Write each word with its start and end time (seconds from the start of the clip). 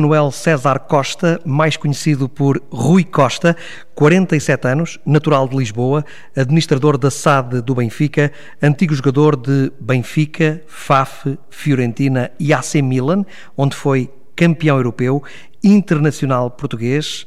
Manuel 0.00 0.30
César 0.30 0.78
Costa, 0.78 1.38
mais 1.44 1.76
conhecido 1.76 2.26
por 2.26 2.58
Rui 2.72 3.04
Costa, 3.04 3.54
47 3.94 4.66
anos, 4.66 4.98
natural 5.04 5.46
de 5.46 5.54
Lisboa, 5.54 6.06
administrador 6.34 6.96
da 6.96 7.10
SAD 7.10 7.60
do 7.60 7.74
Benfica, 7.74 8.32
antigo 8.62 8.94
jogador 8.94 9.36
de 9.36 9.70
Benfica, 9.78 10.62
FAF, 10.66 11.38
Fiorentina 11.50 12.30
e 12.40 12.50
AC 12.54 12.76
Milan, 12.76 13.26
onde 13.54 13.76
foi 13.76 14.10
campeão 14.34 14.78
europeu, 14.78 15.22
internacional 15.62 16.50
português, 16.50 17.26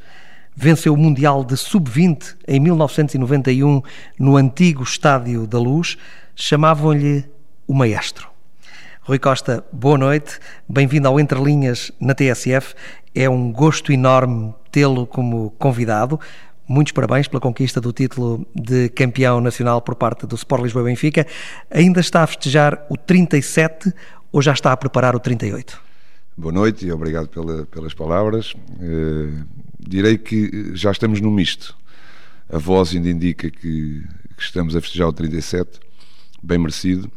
venceu 0.55 0.95
o 0.95 0.97
Mundial 0.97 1.43
de 1.43 1.55
Sub-20 1.55 2.35
em 2.47 2.59
1991 2.59 3.83
no 4.17 4.35
antigo 4.35 4.81
Estádio 4.81 5.45
da 5.45 5.59
Luz, 5.59 5.95
chamavam-lhe 6.35 7.23
o 7.67 7.73
Maestro. 7.75 8.32
Rui 9.05 9.19
Costa, 9.19 9.65
boa 9.69 9.97
noite, 9.97 10.39
bem-vindo 10.67 11.09
ao 11.09 11.19
Entre 11.19 11.37
Linhas 11.37 11.91
na 11.99 12.15
TSF. 12.15 12.73
É 13.13 13.29
um 13.29 13.51
gosto 13.51 13.91
enorme 13.91 14.55
tê-lo 14.71 15.05
como 15.05 15.51
convidado. 15.59 16.17
Muitos 16.65 16.93
parabéns 16.93 17.27
pela 17.27 17.41
conquista 17.41 17.81
do 17.81 17.91
título 17.91 18.47
de 18.55 18.87
campeão 18.87 19.41
nacional 19.41 19.81
por 19.81 19.95
parte 19.95 20.25
do 20.25 20.35
Sport 20.35 20.63
Lisboa 20.63 20.85
Benfica. 20.85 21.27
Ainda 21.69 21.99
está 21.99 22.23
a 22.23 22.27
festejar 22.27 22.87
o 22.89 22.95
37 22.95 23.93
ou 24.31 24.41
já 24.41 24.53
está 24.53 24.71
a 24.71 24.77
preparar 24.77 25.17
o 25.17 25.19
38? 25.19 25.81
Boa 26.37 26.53
noite 26.53 26.85
e 26.85 26.91
obrigado 26.93 27.27
pela, 27.27 27.65
pelas 27.65 27.93
palavras. 27.93 28.53
Uh, 28.53 29.43
direi 29.77 30.17
que 30.17 30.71
já 30.75 30.91
estamos 30.91 31.19
no 31.19 31.29
misto. 31.29 31.75
A 32.49 32.57
voz 32.57 32.95
ainda 32.95 33.09
indica 33.09 33.51
que, 33.51 34.01
que 34.37 34.43
estamos 34.43 34.77
a 34.77 34.79
festejar 34.79 35.09
o 35.09 35.13
37, 35.13 35.81
bem 36.41 36.57
merecido 36.57 37.11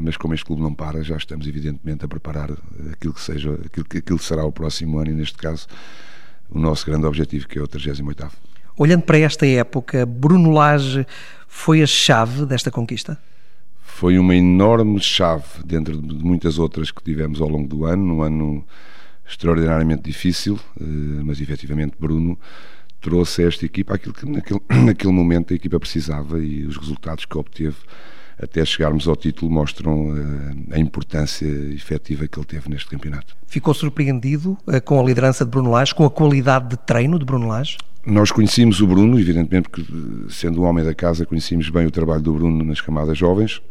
mas 0.00 0.16
como 0.16 0.34
este 0.34 0.44
clube 0.44 0.62
não 0.62 0.74
para, 0.74 1.02
já 1.02 1.16
estamos 1.16 1.46
evidentemente 1.46 2.04
a 2.04 2.08
preparar 2.08 2.50
aquilo 2.92 3.14
que 3.14 3.20
seja, 3.20 3.54
aquilo 3.64 3.86
que, 3.86 3.98
aquilo 3.98 4.18
que 4.18 4.24
será 4.24 4.44
o 4.44 4.52
próximo 4.52 4.98
ano 4.98 5.10
e 5.10 5.14
neste 5.14 5.38
caso 5.38 5.66
o 6.50 6.58
nosso 6.58 6.84
grande 6.86 7.06
objetivo 7.06 7.48
que 7.48 7.58
é 7.58 7.62
o 7.62 7.68
38º. 7.68 8.30
Olhando 8.76 9.02
para 9.02 9.18
esta 9.18 9.46
época, 9.46 10.06
Bruno 10.06 10.50
Lage 10.50 11.06
foi 11.46 11.82
a 11.82 11.86
chave 11.86 12.46
desta 12.46 12.70
conquista? 12.70 13.18
Foi 13.82 14.18
uma 14.18 14.34
enorme 14.34 14.98
chave 15.00 15.62
dentro 15.64 16.00
de 16.00 16.24
muitas 16.24 16.58
outras 16.58 16.90
que 16.90 17.02
tivemos 17.02 17.40
ao 17.40 17.48
longo 17.48 17.68
do 17.68 17.84
ano, 17.84 18.16
um 18.16 18.22
ano 18.22 18.64
extraordinariamente 19.28 20.02
difícil, 20.02 20.58
eh, 20.80 20.84
mas 21.24 21.40
efetivamente 21.40 21.94
Bruno 21.98 22.38
trouxe 23.00 23.42
a 23.42 23.48
esta 23.48 23.66
equipa 23.66 23.94
aquilo 23.94 24.14
que 24.14 24.26
naquele, 24.26 24.60
naquele 24.84 25.12
momento 25.12 25.52
a 25.52 25.56
equipa 25.56 25.78
precisava 25.78 26.38
e 26.38 26.64
os 26.64 26.76
resultados 26.76 27.24
que 27.24 27.36
obteve 27.36 27.76
até 28.40 28.64
chegarmos 28.64 29.06
ao 29.06 29.16
título, 29.16 29.50
mostram 29.50 30.16
eh, 30.16 30.76
a 30.76 30.78
importância 30.78 31.46
efetiva 31.46 32.26
que 32.26 32.38
ele 32.38 32.46
teve 32.46 32.68
neste 32.68 32.88
campeonato. 32.88 33.36
Ficou 33.46 33.74
surpreendido 33.74 34.56
eh, 34.66 34.80
com 34.80 35.00
a 35.00 35.02
liderança 35.02 35.44
de 35.44 35.50
Bruno 35.50 35.70
Lage, 35.70 35.94
com 35.94 36.04
a 36.04 36.10
qualidade 36.10 36.70
de 36.70 36.76
treino 36.76 37.18
de 37.18 37.24
Bruno 37.24 37.48
Lage? 37.48 37.76
Nós 38.04 38.32
conhecíamos 38.32 38.80
o 38.80 38.86
Bruno, 38.86 39.18
evidentemente, 39.18 39.68
porque 39.68 39.84
sendo 40.28 40.62
um 40.62 40.64
homem 40.64 40.84
da 40.84 40.94
casa, 40.94 41.24
conhecíamos 41.24 41.68
bem 41.68 41.86
o 41.86 41.90
trabalho 41.90 42.22
do 42.22 42.32
Bruno 42.32 42.64
nas 42.64 42.80
camadas 42.80 43.16
jovens. 43.16 43.62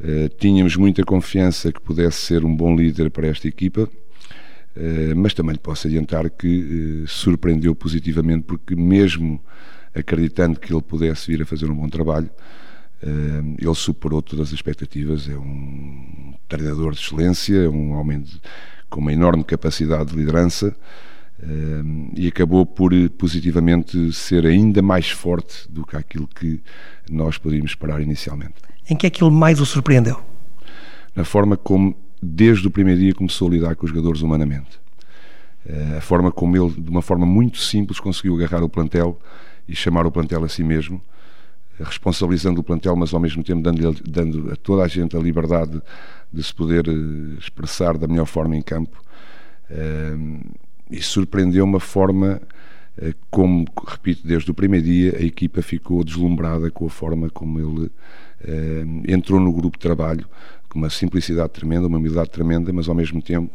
Uh, 0.00 0.28
tínhamos 0.36 0.74
muita 0.74 1.04
confiança 1.04 1.70
que 1.70 1.80
pudesse 1.80 2.22
ser 2.22 2.44
um 2.44 2.54
bom 2.54 2.74
líder 2.74 3.08
para 3.08 3.28
esta 3.28 3.46
equipa, 3.46 3.82
uh, 3.82 5.16
mas 5.16 5.32
também 5.32 5.52
lhe 5.52 5.60
posso 5.60 5.86
adiantar 5.86 6.28
que 6.28 7.04
uh, 7.04 7.06
surpreendeu 7.06 7.72
positivamente, 7.72 8.42
porque 8.42 8.74
mesmo 8.74 9.40
acreditando 9.94 10.58
que 10.58 10.72
ele 10.72 10.82
pudesse 10.82 11.30
vir 11.30 11.42
a 11.42 11.46
fazer 11.46 11.70
um 11.70 11.74
bom 11.76 11.88
trabalho, 11.88 12.28
ele 13.58 13.74
superou 13.74 14.22
todas 14.22 14.48
as 14.48 14.52
expectativas, 14.52 15.28
é 15.28 15.36
um 15.36 16.34
treinador 16.48 16.92
de 16.92 17.00
excelência, 17.00 17.56
é 17.56 17.68
um 17.68 17.92
homem 17.92 18.20
de, 18.20 18.40
com 18.88 19.00
uma 19.00 19.12
enorme 19.12 19.42
capacidade 19.42 20.10
de 20.10 20.16
liderança 20.16 20.74
e 22.14 22.28
acabou 22.28 22.64
por 22.64 22.92
positivamente 23.18 24.12
ser 24.12 24.46
ainda 24.46 24.80
mais 24.80 25.10
forte 25.10 25.68
do 25.68 25.84
que 25.84 25.96
aquilo 25.96 26.28
que 26.28 26.60
nós 27.10 27.36
podíamos 27.36 27.72
esperar 27.72 28.00
inicialmente. 28.00 28.54
Em 28.88 28.96
que 28.96 29.06
é 29.06 29.10
que 29.10 29.24
ele 29.24 29.32
mais 29.32 29.60
o 29.60 29.66
surpreendeu? 29.66 30.22
Na 31.14 31.24
forma 31.24 31.56
como, 31.56 31.96
desde 32.22 32.66
o 32.66 32.70
primeiro 32.70 33.00
dia, 33.00 33.14
começou 33.14 33.48
a 33.48 33.50
lidar 33.50 33.74
com 33.74 33.84
os 33.84 33.90
jogadores 33.90 34.22
humanamente. 34.22 34.80
Ah, 35.68 35.98
a 35.98 36.00
forma 36.00 36.30
como 36.30 36.56
ele, 36.56 36.80
de 36.80 36.90
uma 36.90 37.02
forma 37.02 37.26
muito 37.26 37.58
simples, 37.58 37.98
conseguiu 37.98 38.36
agarrar 38.36 38.62
o 38.62 38.68
plantel 38.68 39.18
e 39.68 39.74
chamar 39.74 40.06
o 40.06 40.12
plantel 40.12 40.44
a 40.44 40.48
si 40.48 40.62
mesmo 40.62 41.02
responsabilizando 41.78 42.60
o 42.60 42.64
plantel, 42.64 42.94
mas 42.96 43.12
ao 43.12 43.20
mesmo 43.20 43.42
tempo 43.42 43.62
dando, 43.62 43.94
dando 44.04 44.52
a 44.52 44.56
toda 44.56 44.82
a 44.82 44.88
gente 44.88 45.16
a 45.16 45.20
liberdade 45.20 45.80
de 46.32 46.42
se 46.42 46.54
poder 46.54 46.88
eh, 46.88 47.38
expressar 47.38 47.98
da 47.98 48.06
melhor 48.06 48.26
forma 48.26 48.56
em 48.56 48.62
campo. 48.62 49.02
Eh, 49.70 50.16
e 50.90 51.02
surpreendeu 51.02 51.64
uma 51.64 51.80
forma 51.80 52.40
eh, 52.98 53.14
como, 53.30 53.66
repito, 53.86 54.26
desde 54.26 54.50
o 54.50 54.54
primeiro 54.54 54.84
dia 54.84 55.16
a 55.18 55.22
equipa 55.22 55.62
ficou 55.62 56.04
deslumbrada 56.04 56.70
com 56.70 56.86
a 56.86 56.90
forma 56.90 57.30
como 57.30 57.60
ele 57.60 57.90
entrou 59.06 59.38
no 59.38 59.52
grupo 59.52 59.78
de 59.78 59.82
trabalho, 59.82 60.26
com 60.68 60.76
uma 60.76 60.90
simplicidade 60.90 61.50
tremenda, 61.50 61.86
uma 61.86 61.96
humildade 61.96 62.28
tremenda, 62.28 62.72
mas 62.72 62.88
ao 62.88 62.94
mesmo 62.94 63.22
tempo 63.22 63.52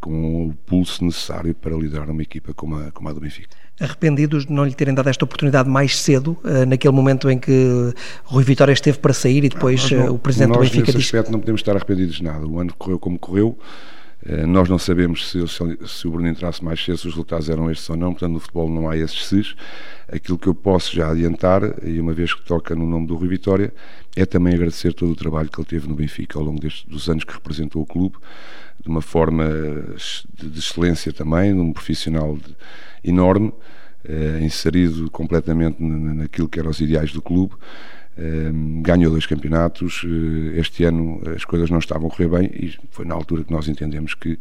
com 0.00 0.46
o 0.48 0.54
pulso 0.66 1.04
necessário 1.04 1.54
para 1.54 1.74
liderar 1.76 2.10
uma 2.10 2.22
equipa 2.22 2.54
como 2.54 2.76
a, 2.76 2.90
como 2.90 3.08
a 3.08 3.12
do 3.12 3.20
Benfica. 3.20 3.56
Arrependidos 3.80 4.46
de 4.46 4.52
não 4.52 4.64
lhe 4.64 4.74
terem 4.74 4.92
dado 4.92 5.08
esta 5.08 5.24
oportunidade 5.24 5.68
mais 5.68 5.96
cedo, 6.00 6.36
uh, 6.44 6.66
naquele 6.66 6.94
momento 6.94 7.30
em 7.30 7.38
que 7.38 7.92
Rui 8.24 8.42
Vitória 8.42 8.72
esteve 8.72 8.98
para 8.98 9.12
sair 9.12 9.44
e 9.44 9.48
depois 9.48 9.90
não, 9.90 10.08
uh, 10.08 10.14
o 10.14 10.18
Presidente 10.18 10.52
do 10.52 10.58
Benfica 10.58 10.86
disse... 10.86 10.98
aspecto 10.98 11.30
não 11.30 11.38
podemos 11.38 11.60
estar 11.60 11.76
arrependidos 11.76 12.16
de 12.16 12.24
nada. 12.24 12.46
O 12.46 12.58
ano 12.58 12.74
correu 12.76 12.98
como 12.98 13.18
correu, 13.18 13.56
uh, 14.26 14.46
nós 14.46 14.68
não 14.68 14.78
sabemos 14.78 15.30
se, 15.30 15.46
se, 15.46 15.78
se, 15.86 16.08
o 16.08 16.10
Bruno 16.10 16.28
entrasse 16.28 16.64
mais 16.64 16.84
cedo, 16.84 16.98
se 16.98 17.06
os 17.06 17.14
resultados 17.14 17.48
eram 17.48 17.70
estes 17.70 17.88
ou 17.88 17.96
não, 17.96 18.12
portanto 18.12 18.32
no 18.32 18.40
futebol 18.40 18.68
não 18.68 18.90
há 18.90 18.96
esses 18.96 19.26
ses. 19.26 19.54
Aquilo 20.10 20.38
que 20.38 20.48
eu 20.48 20.54
posso 20.54 20.96
já 20.96 21.10
adiantar, 21.10 21.62
e 21.84 22.00
uma 22.00 22.12
vez 22.12 22.34
que 22.34 22.42
toca 22.42 22.74
no 22.74 22.86
nome 22.86 23.06
do 23.06 23.14
Rui 23.14 23.28
Vitória, 23.28 23.72
é 24.20 24.26
também 24.26 24.54
agradecer 24.54 24.92
todo 24.92 25.12
o 25.12 25.16
trabalho 25.16 25.48
que 25.48 25.60
ele 25.60 25.68
teve 25.68 25.88
no 25.88 25.94
Benfica 25.94 26.38
ao 26.38 26.44
longo 26.44 26.60
destes, 26.60 26.84
dos 26.84 27.08
anos 27.08 27.22
que 27.22 27.32
representou 27.32 27.82
o 27.82 27.86
clube, 27.86 28.16
de 28.82 28.88
uma 28.88 29.00
forma 29.00 29.44
de, 30.34 30.50
de 30.50 30.58
excelência 30.58 31.12
também, 31.12 31.54
de 31.54 31.60
um 31.60 31.72
profissional 31.72 32.36
de, 32.36 32.56
enorme, 33.04 33.52
eh, 34.04 34.40
inserido 34.42 35.08
completamente 35.10 35.80
naquilo 35.82 36.48
que 36.48 36.58
eram 36.58 36.70
os 36.70 36.80
ideais 36.80 37.12
do 37.12 37.22
clube. 37.22 37.54
Eh, 38.16 38.50
ganhou 38.82 39.12
dois 39.12 39.26
campeonatos. 39.26 40.04
Eh, 40.04 40.58
este 40.58 40.82
ano 40.82 41.22
as 41.36 41.44
coisas 41.44 41.70
não 41.70 41.78
estavam 41.78 42.08
a 42.08 42.10
correr 42.10 42.28
bem 42.28 42.50
e 42.52 42.76
foi 42.90 43.04
na 43.04 43.14
altura 43.14 43.44
que 43.44 43.52
nós 43.52 43.68
entendemos 43.68 44.14
que 44.14 44.38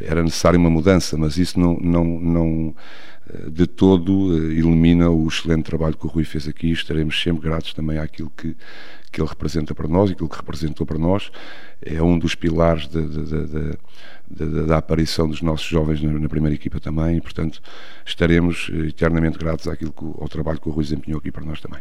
era 0.00 0.22
necessária 0.22 0.58
uma 0.58 0.70
mudança, 0.70 1.16
mas 1.16 1.36
isso 1.38 1.58
não, 1.58 1.76
não, 1.78 2.04
não 2.04 2.74
de 3.50 3.66
todo 3.66 4.34
elimina 4.52 5.10
o 5.10 5.26
excelente 5.26 5.64
trabalho 5.64 5.96
que 5.96 6.06
o 6.06 6.08
Rui 6.08 6.24
fez 6.24 6.46
aqui. 6.46 6.70
Estaremos 6.70 7.20
sempre 7.20 7.42
gratos 7.42 7.74
também 7.74 7.98
àquilo 7.98 8.30
que, 8.36 8.56
que 9.10 9.20
ele 9.20 9.28
representa 9.28 9.74
para 9.74 9.88
nós, 9.88 10.10
aquilo 10.10 10.28
que 10.28 10.36
representou 10.36 10.86
para 10.86 10.98
nós. 10.98 11.30
É 11.82 12.00
um 12.00 12.18
dos 12.18 12.34
pilares 12.34 12.86
da, 12.86 13.00
da, 13.00 14.46
da, 14.46 14.62
da 14.66 14.76
aparição 14.78 15.28
dos 15.28 15.42
nossos 15.42 15.66
jovens 15.66 16.00
na, 16.02 16.12
na, 16.12 16.28
primeira 16.28 16.54
equipa 16.54 16.78
também 16.78 17.16
e, 17.16 17.20
portanto, 17.20 17.60
estaremos 18.04 18.70
eternamente 18.86 19.38
gratos 19.38 19.66
àquilo 19.66 19.92
que, 19.92 20.04
ao 20.04 20.28
trabalho 20.28 20.60
que 20.60 20.68
o 20.68 20.72
Rui 20.72 20.84
desempenhou 20.84 21.18
aqui 21.18 21.32
para 21.32 21.44
nós 21.44 21.60
também. 21.60 21.80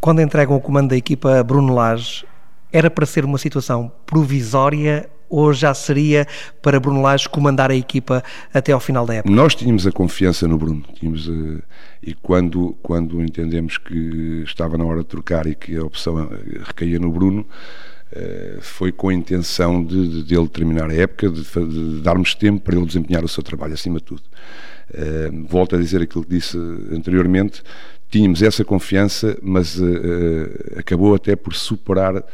Quando 0.00 0.20
entregam 0.20 0.56
o 0.56 0.60
comando 0.60 0.90
da 0.90 0.96
equipa 0.96 1.38
a 1.38 1.44
Bruno 1.44 1.72
Lage, 1.72 2.24
era 2.72 2.90
para 2.90 3.06
ser 3.06 3.24
uma 3.24 3.38
situação 3.38 3.92
provisória 4.06 5.08
ou 5.30 5.52
já 5.52 5.72
seria 5.72 6.26
para 6.60 6.78
Bruno 6.78 7.00
Lage 7.00 7.28
comandar 7.28 7.70
a 7.70 7.74
equipa 7.74 8.22
até 8.52 8.72
ao 8.72 8.80
final 8.80 9.06
da 9.06 9.14
época? 9.14 9.32
Nós 9.32 9.54
tínhamos 9.54 9.86
a 9.86 9.92
confiança 9.92 10.46
no 10.46 10.58
Bruno 10.58 10.84
tínhamos, 11.00 11.28
uh, 11.28 11.62
e 12.02 12.14
quando, 12.14 12.76
quando 12.82 13.20
entendemos 13.22 13.78
que 13.78 14.42
estava 14.44 14.76
na 14.76 14.84
hora 14.84 15.00
de 15.00 15.06
trocar 15.06 15.46
e 15.46 15.54
que 15.54 15.76
a 15.76 15.84
opção 15.84 16.20
eh, 16.20 16.60
recaía 16.64 16.98
no 16.98 17.10
Bruno, 17.10 17.40
uh, 18.12 18.60
foi 18.60 18.92
com 18.92 19.08
a 19.08 19.14
intenção 19.14 19.82
de, 19.82 20.24
de, 20.24 20.34
ele 20.34 20.48
terminar 20.48 20.90
a 20.90 20.94
época, 20.94 21.30
de, 21.30 21.42
de, 21.42 22.02
darmos 22.02 22.34
tempo 22.34 22.60
para 22.60 22.76
ele 22.76 22.86
desempenhar 22.86 23.24
o 23.24 23.28
seu 23.28 23.42
trabalho, 23.42 23.74
acima 23.74 23.98
de 23.98 24.04
tudo. 24.04 24.22
Volto 25.48 25.76
a 25.76 25.78
dizer 25.78 26.02
aquilo 26.02 26.24
que 26.24 26.30
disse 26.30 26.58
anteriormente, 26.90 27.62
tínhamos 28.10 28.42
essa 28.42 28.64
confiança, 28.64 29.38
mas 29.40 29.78
acabou 30.76 31.14
até 31.14 31.36
por 31.36 31.54
superar 31.54 32.24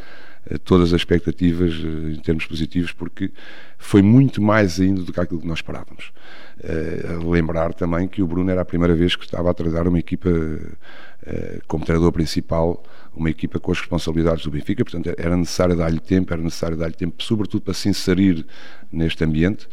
todas 0.64 0.92
as 0.92 1.00
expectativas 1.00 1.72
eh, 1.74 2.12
em 2.12 2.20
termos 2.20 2.46
positivos, 2.46 2.92
porque 2.92 3.30
foi 3.78 4.02
muito 4.02 4.40
mais 4.40 4.80
ainda 4.80 5.02
do 5.02 5.12
que 5.12 5.20
aquilo 5.20 5.40
que 5.40 5.46
nós 5.46 5.58
esperávamos. 5.58 6.12
Uh, 6.58 7.30
lembrar 7.30 7.74
também 7.74 8.08
que 8.08 8.22
o 8.22 8.26
Bruno 8.26 8.50
era 8.50 8.62
a 8.62 8.64
primeira 8.64 8.94
vez 8.94 9.14
que 9.14 9.24
estava 9.24 9.50
a 9.50 9.54
treinar 9.54 9.86
uma 9.86 9.98
equipa 9.98 10.30
uh, 10.30 11.60
como 11.66 11.84
treinador 11.84 12.10
principal, 12.12 12.82
uma 13.14 13.28
equipa 13.28 13.60
com 13.60 13.72
as 13.72 13.78
responsabilidades 13.78 14.44
do 14.44 14.50
Benfica, 14.50 14.82
portanto 14.82 15.14
era 15.18 15.36
necessário 15.36 15.76
dar-lhe 15.76 16.00
tempo, 16.00 16.32
era 16.32 16.42
necessário 16.42 16.76
dar-lhe 16.76 16.94
tempo, 16.94 17.22
sobretudo 17.22 17.62
para 17.62 17.74
se 17.74 17.88
inserir 17.88 18.46
neste 18.90 19.22
ambiente. 19.22 19.68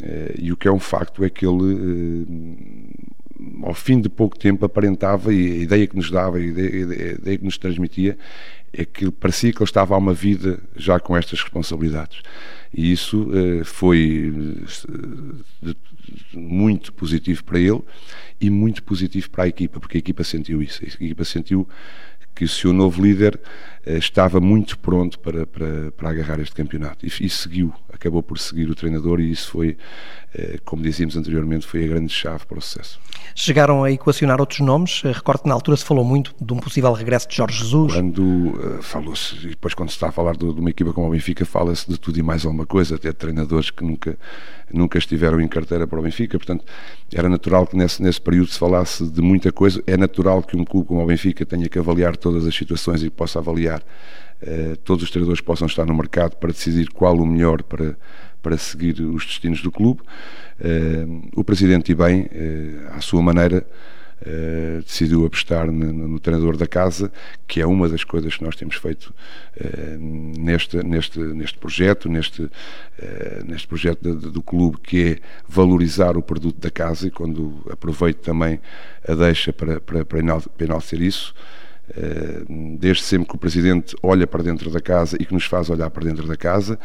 Uh, 0.00 0.34
e 0.36 0.52
o 0.52 0.56
que 0.56 0.66
é 0.66 0.72
um 0.72 0.80
facto 0.80 1.24
é 1.24 1.30
que 1.30 1.46
ele 1.46 2.88
ao 3.62 3.74
fim 3.74 4.00
de 4.00 4.08
pouco 4.08 4.38
tempo, 4.38 4.64
aparentava, 4.64 5.32
e 5.32 5.52
a 5.52 5.56
ideia 5.56 5.86
que 5.86 5.96
nos 5.96 6.10
dava, 6.10 6.38
a 6.38 6.40
ideia, 6.40 6.68
a 6.68 7.12
ideia 7.20 7.38
que 7.38 7.44
nos 7.44 7.58
transmitia, 7.58 8.18
é 8.72 8.84
que 8.84 9.10
parecia 9.10 9.52
que 9.52 9.58
ele 9.58 9.64
estava 9.64 9.94
a 9.94 9.98
uma 9.98 10.14
vida 10.14 10.60
já 10.76 11.00
com 11.00 11.16
estas 11.16 11.40
responsabilidades. 11.40 12.22
E 12.72 12.92
isso 12.92 13.28
uh, 13.30 13.64
foi 13.64 14.32
uh, 15.62 15.76
muito 16.32 16.92
positivo 16.92 17.42
para 17.44 17.58
ele 17.58 17.82
e 18.40 18.48
muito 18.48 18.82
positivo 18.82 19.28
para 19.30 19.44
a 19.44 19.48
equipa, 19.48 19.80
porque 19.80 19.98
a 19.98 20.00
equipa 20.00 20.22
sentiu 20.22 20.62
isso. 20.62 20.82
A 20.84 20.86
equipa 20.86 21.24
sentiu 21.24 21.68
que 22.34 22.44
o 22.44 22.48
seu 22.48 22.72
novo 22.72 23.02
líder 23.02 23.38
estava 23.86 24.40
muito 24.40 24.78
pronto 24.78 25.18
para, 25.18 25.46
para, 25.46 25.90
para 25.92 26.10
agarrar 26.10 26.40
este 26.40 26.54
campeonato. 26.54 27.06
E, 27.06 27.08
e, 27.08 27.28
seguiu, 27.28 27.72
acabou 27.92 28.22
por 28.22 28.38
seguir 28.38 28.68
o 28.70 28.74
treinador, 28.74 29.20
e 29.20 29.30
isso 29.30 29.50
foi, 29.50 29.76
como 30.64 30.82
dizíamos 30.82 31.16
anteriormente, 31.16 31.66
foi 31.66 31.84
a 31.84 31.88
grande 31.88 32.12
chave 32.12 32.46
para 32.46 32.58
o 32.58 32.60
sucesso. 32.60 33.00
Chegaram 33.34 33.84
a 33.84 33.90
equacionar 33.90 34.40
outros 34.40 34.60
nomes? 34.60 35.02
Recordo 35.02 35.42
que 35.42 35.48
na 35.48 35.54
altura 35.54 35.76
se 35.76 35.84
falou 35.84 36.04
muito 36.04 36.34
de 36.40 36.52
um 36.52 36.58
possível 36.58 36.92
regresso 36.92 37.28
de 37.28 37.36
Jorge 37.36 37.58
Jesus. 37.58 37.94
Quando 37.94 38.20
uh, 38.20 38.82
falou-se, 38.82 39.34
e 39.36 39.50
depois 39.50 39.74
quando 39.74 39.88
se 39.88 39.96
está 39.96 40.08
a 40.08 40.12
falar 40.12 40.36
de, 40.36 40.52
de 40.52 40.60
uma 40.60 40.70
equipa 40.70 40.92
como 40.92 41.06
o 41.06 41.10
Benfica, 41.10 41.44
fala-se 41.44 41.88
de 41.88 41.98
tudo 41.98 42.18
e 42.18 42.22
mais 42.22 42.44
alguma 42.44 42.66
coisa, 42.66 42.96
até 42.96 43.08
de 43.08 43.14
treinadores 43.14 43.70
que 43.70 43.84
nunca, 43.84 44.18
nunca 44.72 44.98
estiveram 44.98 45.40
em 45.40 45.48
carteira 45.48 45.86
para 45.86 45.98
o 45.98 46.02
Benfica, 46.02 46.38
portanto 46.38 46.64
era 47.12 47.28
natural 47.28 47.66
que 47.66 47.76
nesse, 47.76 48.02
nesse 48.02 48.20
período 48.20 48.48
se 48.48 48.58
falasse 48.58 49.08
de 49.08 49.20
muita 49.20 49.50
coisa. 49.52 49.82
É 49.86 49.96
natural 49.96 50.42
que 50.42 50.56
um 50.56 50.64
clube 50.64 50.88
como 50.88 51.02
o 51.02 51.06
Benfica 51.06 51.44
tenha 51.46 51.68
que 51.68 51.78
avaliar 51.78 52.16
todas 52.16 52.46
as 52.46 52.54
situações 52.54 53.02
e 53.02 53.10
possa 53.10 53.38
avaliar, 53.38 53.69
uh, 53.78 54.76
todos 54.78 55.04
os 55.04 55.10
treinadores 55.10 55.40
possam 55.40 55.66
estar 55.66 55.86
no 55.86 55.94
mercado 55.94 56.36
para 56.36 56.50
decidir 56.50 56.88
qual 56.90 57.16
o 57.16 57.26
melhor 57.26 57.62
para 57.62 57.96
para 58.42 58.56
seguir 58.56 59.00
os 59.00 59.26
destinos 59.26 59.62
do 59.62 59.70
clube. 59.70 60.00
Uh, 60.60 61.28
o 61.34 61.44
presidente, 61.44 61.92
e 61.92 61.94
bem, 61.94 62.22
uh, 62.22 62.96
à 62.96 63.00
sua 63.00 63.22
maneira, 63.22 63.66
decidiu 64.84 65.24
apostar 65.24 65.72
no, 65.72 65.92
no, 65.94 66.20
treinador 66.20 66.54
da 66.54 66.66
casa, 66.66 67.10
que 67.48 67.58
é 67.58 67.66
uma 67.66 67.88
das 67.88 68.04
coisas 68.04 68.36
que 68.36 68.44
nós 68.44 68.54
temos 68.54 68.76
feito 68.76 69.14
neste, 70.38 70.76
neste, 70.82 71.18
neste 71.18 71.56
projeto, 71.56 72.06
neste, 72.06 72.46
neste 73.46 73.66
projeto 73.66 74.14
do 74.14 74.42
clube, 74.42 74.76
que 74.82 75.04
é 75.04 75.18
valorizar 75.48 76.18
o 76.18 76.22
produto 76.22 76.60
da 76.60 76.70
casa 76.70 77.06
e 77.06 77.10
quando 77.10 77.66
aproveito 77.70 78.18
também 78.18 78.60
a 79.08 79.14
deixa 79.14 79.54
para, 79.54 79.80
para, 79.80 80.04
para 80.04 80.18
enaltecer 80.18 81.00
isso. 81.00 81.34
Desde 82.78 83.02
sempre 83.02 83.28
que 83.28 83.34
o 83.34 83.38
Presidente 83.38 83.96
olha 84.02 84.26
para 84.26 84.42
dentro 84.42 84.70
da 84.70 84.80
casa 84.80 85.16
e 85.20 85.24
que 85.24 85.34
nos 85.34 85.44
faz 85.44 85.70
olhar 85.70 85.90
para 85.90 86.04
dentro 86.04 86.26
da 86.26 86.36
casa, 86.36 86.78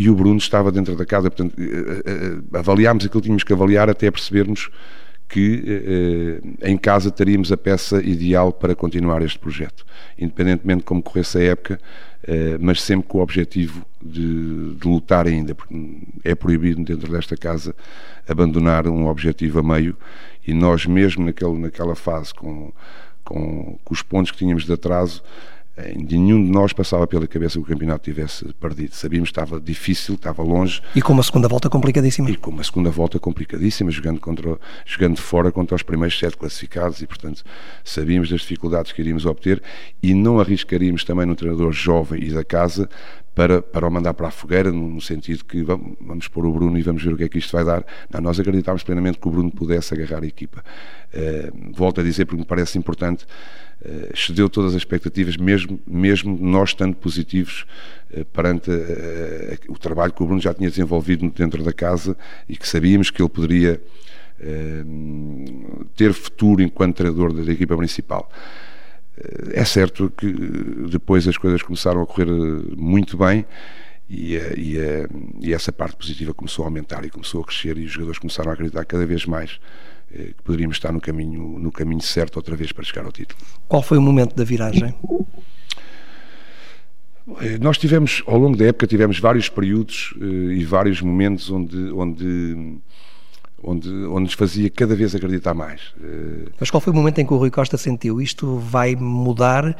e 0.00 0.08
o 0.08 0.14
Bruno 0.14 0.38
estava 0.38 0.72
dentro 0.72 0.96
da 0.96 1.04
casa, 1.04 1.30
portanto, 1.30 1.54
eh, 1.60 1.62
eh, 1.62 2.02
eh, 2.06 2.58
avaliámos 2.58 3.04
aquilo 3.04 3.20
que 3.20 3.26
tínhamos 3.26 3.44
que 3.44 3.52
avaliar 3.52 3.90
até 3.90 4.10
percebermos 4.10 4.70
que 5.28 6.40
em 6.60 6.76
casa 6.76 7.08
teríamos 7.08 7.52
a 7.52 7.56
peça 7.56 8.02
ideal 8.02 8.52
para 8.52 8.74
continuar 8.74 9.22
este 9.22 9.38
projeto, 9.38 9.86
independentemente 10.18 10.78
de 10.78 10.84
como 10.84 11.00
corresse 11.00 11.38
a 11.38 11.42
época, 11.42 11.78
mas 12.58 12.82
sempre 12.82 13.06
com 13.06 13.18
o 13.18 13.20
objetivo 13.20 13.86
de, 14.02 14.74
de, 14.74 14.88
lutar 14.88 15.28
ainda, 15.28 15.54
porque 15.54 15.72
é 16.24 16.34
proibido 16.34 16.82
dentro 16.82 17.12
desta 17.12 17.36
casa 17.36 17.76
abandonar 18.28 18.88
um 18.88 19.06
objetivo 19.06 19.60
a 19.60 19.62
meio 19.62 19.96
e 20.44 20.52
nós 20.52 20.84
mesmo 20.84 21.24
naquele, 21.24 21.58
naquela 21.58 21.94
fase 21.94 22.34
com, 22.34 22.72
com, 23.24 23.78
com 23.84 23.94
os 23.94 24.02
pontos 24.02 24.30
que 24.30 24.38
tínhamos 24.38 24.64
de 24.64 24.72
atraso 24.72 25.22
nenhum 25.96 26.44
de 26.44 26.50
nós 26.50 26.72
passava 26.72 27.06
pela 27.06 27.26
cabeça 27.26 27.54
que 27.54 27.60
o 27.60 27.64
campeonato 27.64 28.04
tivesse 28.04 28.44
perdido. 28.54 28.94
Sabíamos 28.94 29.30
que 29.30 29.32
estava 29.32 29.60
difícil, 29.60 30.14
estava 30.14 30.42
longe. 30.42 30.82
E 30.94 31.00
com 31.00 31.12
uma 31.12 31.22
segunda 31.22 31.48
volta 31.48 31.68
complicadíssima. 31.68 32.30
E 32.30 32.36
com 32.36 32.50
uma 32.50 32.64
segunda 32.64 32.90
volta 32.90 33.18
complicadíssima, 33.18 33.90
jogando, 33.90 34.20
contra, 34.20 34.58
jogando 34.84 35.18
fora 35.18 35.50
contra 35.50 35.74
os 35.74 35.82
primeiros 35.82 36.18
sete 36.18 36.36
classificados 36.36 37.00
e, 37.00 37.06
portanto, 37.06 37.44
sabíamos 37.84 38.28
das 38.28 38.40
dificuldades 38.40 38.92
que 38.92 39.00
iríamos 39.00 39.26
obter 39.26 39.62
e 40.02 40.14
não 40.14 40.40
arriscaríamos 40.40 41.04
também 41.04 41.26
no 41.26 41.34
treinador 41.34 41.72
jovem 41.72 42.22
e 42.22 42.30
da 42.30 42.44
casa 42.44 42.88
para, 43.34 43.62
para 43.62 43.86
o 43.86 43.90
mandar 43.90 44.14
para 44.14 44.28
a 44.28 44.30
fogueira, 44.30 44.72
no 44.72 45.00
sentido 45.00 45.44
que 45.44 45.62
vamos, 45.62 45.96
vamos 46.00 46.28
pôr 46.28 46.44
o 46.46 46.52
Bruno 46.52 46.78
e 46.78 46.82
vamos 46.82 47.02
ver 47.02 47.14
o 47.14 47.16
que 47.16 47.24
é 47.24 47.28
que 47.28 47.38
isto 47.38 47.52
vai 47.52 47.64
dar. 47.64 47.84
Não, 48.12 48.20
nós 48.20 48.40
acreditávamos 48.40 48.82
plenamente 48.82 49.18
que 49.18 49.28
o 49.28 49.30
Bruno 49.30 49.50
pudesse 49.50 49.94
agarrar 49.94 50.22
a 50.22 50.26
equipa. 50.26 50.64
Uh, 51.14 51.72
volto 51.74 52.00
a 52.00 52.04
dizer 52.04 52.24
porque 52.24 52.40
me 52.40 52.46
parece 52.46 52.78
importante 52.78 53.24
uh, 53.82 54.48
todas 54.48 54.74
as 54.74 54.78
expectativas, 54.78 55.36
mesmo, 55.36 55.80
mesmo 55.86 56.36
nós 56.40 56.70
estando 56.70 56.96
positivos 56.96 57.66
uh, 58.12 58.24
perante 58.26 58.70
o 59.68 59.78
trabalho 59.78 60.12
que 60.12 60.22
o 60.22 60.26
Bruno 60.26 60.40
já 60.40 60.52
tinha 60.52 60.68
desenvolvido 60.68 61.30
dentro 61.30 61.62
da 61.62 61.72
casa 61.72 62.16
e 62.48 62.56
que 62.56 62.68
sabíamos 62.68 63.10
que 63.10 63.22
ele 63.22 63.28
poderia 63.28 63.80
ter 65.94 66.14
futuro 66.14 66.62
enquanto 66.62 66.96
treinador 66.96 67.30
da 67.34 67.52
equipa 67.52 67.76
principal. 67.76 68.30
É 69.52 69.64
certo 69.64 70.12
que 70.16 70.32
depois 70.90 71.26
as 71.28 71.36
coisas 71.36 71.62
começaram 71.62 72.02
a 72.02 72.06
correr 72.06 72.26
muito 72.76 73.16
bem 73.16 73.44
e, 74.08 74.34
e, 74.34 74.76
e, 75.40 75.54
essa 75.54 75.70
parte 75.70 75.96
positiva 75.96 76.34
começou 76.34 76.64
a 76.64 76.68
aumentar 76.68 77.04
e 77.04 77.10
começou 77.10 77.42
a 77.42 77.44
crescer 77.44 77.78
e 77.78 77.84
os 77.84 77.92
jogadores 77.92 78.18
começaram 78.18 78.50
a 78.50 78.54
acreditar 78.54 78.84
cada 78.84 79.06
vez 79.06 79.24
mais 79.24 79.60
eh, 80.12 80.32
que 80.36 80.42
poderíamos 80.42 80.76
estar 80.76 80.90
no 80.90 81.00
caminho, 81.00 81.58
no 81.60 81.70
caminho 81.70 82.02
certo 82.02 82.36
outra 82.36 82.56
vez 82.56 82.72
para 82.72 82.82
chegar 82.82 83.04
ao 83.04 83.12
título. 83.12 83.40
Qual 83.68 83.82
foi 83.82 83.98
o 83.98 84.02
momento 84.02 84.34
da 84.34 84.42
viragem? 84.42 84.92
Eh, 87.40 87.58
nós 87.60 87.78
tivemos, 87.78 88.22
ao 88.26 88.36
longo 88.36 88.56
da 88.56 88.66
época, 88.66 88.88
tivemos 88.88 89.20
vários 89.20 89.48
períodos 89.48 90.12
e 90.20 90.64
vários 90.64 91.00
momentos 91.00 91.48
onde, 91.48 91.76
onde, 91.92 92.80
onde, 93.62 93.88
onde 93.88 94.22
nos 94.22 94.34
fazia 94.34 94.68
cada 94.70 94.94
vez 94.94 95.14
acreditar 95.14 95.54
mais. 95.54 95.80
Uh... 95.98 96.50
Mas 96.58 96.70
qual 96.70 96.80
foi 96.80 96.92
o 96.92 96.96
momento 96.96 97.18
em 97.20 97.26
que 97.26 97.32
o 97.32 97.36
Rui 97.36 97.50
Costa 97.50 97.76
sentiu 97.76 98.20
isto 98.20 98.56
vai 98.58 98.96
mudar 98.96 99.76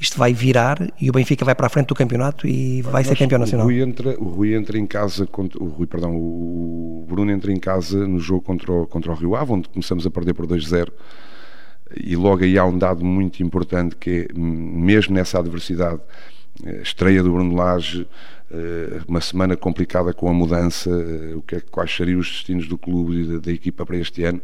isto 0.00 0.18
vai 0.18 0.34
virar 0.34 0.92
e 1.00 1.08
o 1.08 1.12
Benfica 1.12 1.44
vai 1.44 1.54
para 1.54 1.66
a 1.66 1.70
frente 1.70 1.86
do 1.86 1.94
campeonato 1.94 2.48
e 2.48 2.82
vai 2.82 3.04
ser 3.04 3.16
campeão 3.16 3.38
nacional. 3.38 3.64
O 3.64 3.70
Rui 3.70 3.80
entra, 3.80 4.20
o 4.20 4.24
Rui 4.24 4.54
entra 4.54 4.76
em 4.76 4.86
casa, 4.86 5.24
contra, 5.24 5.62
o 5.62 5.68
Rui, 5.68 5.86
perdão, 5.86 6.14
o 6.16 7.06
Bruno 7.08 7.30
entra 7.30 7.52
em 7.52 7.58
casa 7.58 8.06
no 8.06 8.18
jogo 8.18 8.42
contra 8.42 8.72
o, 8.72 8.86
contra 8.88 9.12
o 9.12 9.14
Rio 9.14 9.36
Ave, 9.36 9.52
onde 9.52 9.68
começamos 9.68 10.04
a 10.04 10.10
perder 10.10 10.34
por 10.34 10.46
2-0 10.46 10.88
e 11.96 12.16
logo 12.16 12.42
aí 12.42 12.58
há 12.58 12.64
um 12.64 12.76
dado 12.76 13.04
muito 13.04 13.42
importante 13.42 13.96
que 13.96 14.28
é, 14.28 14.34
mesmo 14.34 15.14
nessa 15.14 15.38
adversidade, 15.38 16.00
eh, 16.64 16.80
estreia 16.82 17.22
do 17.22 17.32
Bruno 17.32 17.54
Lage, 17.54 18.02
eh, 18.02 18.06
uma 19.06 19.20
semana 19.20 19.56
complicada 19.56 20.12
com 20.12 20.28
a 20.28 20.32
mudança, 20.32 20.90
eh, 20.90 21.34
o 21.34 21.42
que 21.42 21.56
é, 21.56 21.60
quais 21.60 21.94
seriam 21.94 22.20
os 22.20 22.28
destinos 22.30 22.68
do 22.68 22.78
clube 22.78 23.22
e 23.22 23.24
da, 23.24 23.38
da 23.38 23.52
equipa 23.52 23.84
para 23.84 23.96
este 23.96 24.24
ano, 24.24 24.40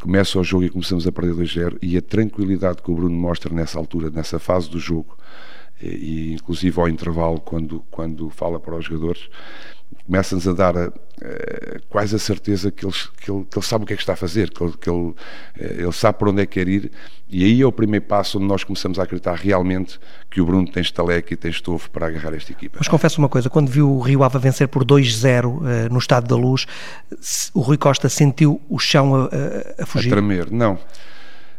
começa 0.00 0.38
o 0.38 0.44
jogo 0.44 0.64
e 0.64 0.70
começamos 0.70 1.06
a 1.06 1.12
perder 1.12 1.34
2-0 1.34 1.78
e 1.80 1.96
a 1.96 2.02
tranquilidade 2.02 2.82
que 2.82 2.90
o 2.90 2.94
Bruno 2.94 3.14
mostra 3.14 3.54
nessa 3.54 3.78
altura, 3.78 4.10
nessa 4.10 4.38
fase 4.38 4.68
do 4.68 4.78
jogo 4.78 5.16
e, 5.82 6.34
inclusive 6.34 6.80
ao 6.80 6.88
intervalo 6.88 7.40
quando, 7.40 7.84
quando 7.90 8.30
fala 8.30 8.60
para 8.60 8.76
os 8.76 8.84
jogadores 8.84 9.28
começa-nos 10.06 10.46
a 10.48 10.52
dar 10.52 10.76
uh, 10.76 10.92
quase 11.88 12.16
a 12.16 12.18
certeza 12.18 12.70
que, 12.70 12.84
ele, 12.84 12.94
que, 13.20 13.30
ele, 13.30 13.44
que 13.50 13.58
ele 13.58 13.66
sabe 13.66 13.84
o 13.84 13.86
que 13.86 13.92
é 13.92 13.96
que 13.96 14.02
está 14.02 14.14
a 14.14 14.16
fazer, 14.16 14.50
que, 14.50 14.62
ele, 14.62 14.72
que 14.80 14.88
ele, 14.88 14.98
uh, 14.98 15.16
ele 15.58 15.92
sabe 15.92 16.18
para 16.18 16.30
onde 16.30 16.42
é 16.42 16.46
que 16.46 16.52
quer 16.60 16.68
ir, 16.68 16.90
e 17.28 17.44
aí 17.44 17.62
é 17.62 17.66
o 17.66 17.72
primeiro 17.72 18.04
passo 18.04 18.38
onde 18.38 18.46
nós 18.46 18.62
começamos 18.62 18.98
a 18.98 19.04
acreditar 19.04 19.34
realmente 19.34 19.98
que 20.30 20.40
o 20.40 20.44
Bruno 20.44 20.70
tem 20.70 20.82
estaleque 20.82 21.34
e 21.34 21.36
tem 21.36 21.50
estofo 21.50 21.90
para 21.90 22.06
agarrar 22.06 22.34
esta 22.34 22.52
equipa. 22.52 22.76
Mas 22.78 22.88
confesso 22.88 23.18
uma 23.18 23.28
coisa, 23.28 23.48
quando 23.48 23.70
viu 23.70 23.90
o 23.90 24.00
Rio 24.00 24.22
Ave 24.22 24.38
vencer 24.38 24.68
por 24.68 24.84
2-0 24.84 25.46
uh, 25.46 25.62
no 25.92 25.98
Estado 25.98 26.26
da 26.26 26.36
Luz, 26.36 26.66
o 27.54 27.60
Rui 27.60 27.78
Costa 27.78 28.08
sentiu 28.08 28.60
o 28.68 28.78
chão 28.78 29.14
a, 29.14 29.24
a, 29.24 29.82
a 29.82 29.86
fugir? 29.86 30.08
A 30.08 30.16
tremer, 30.16 30.50
não. 30.50 30.78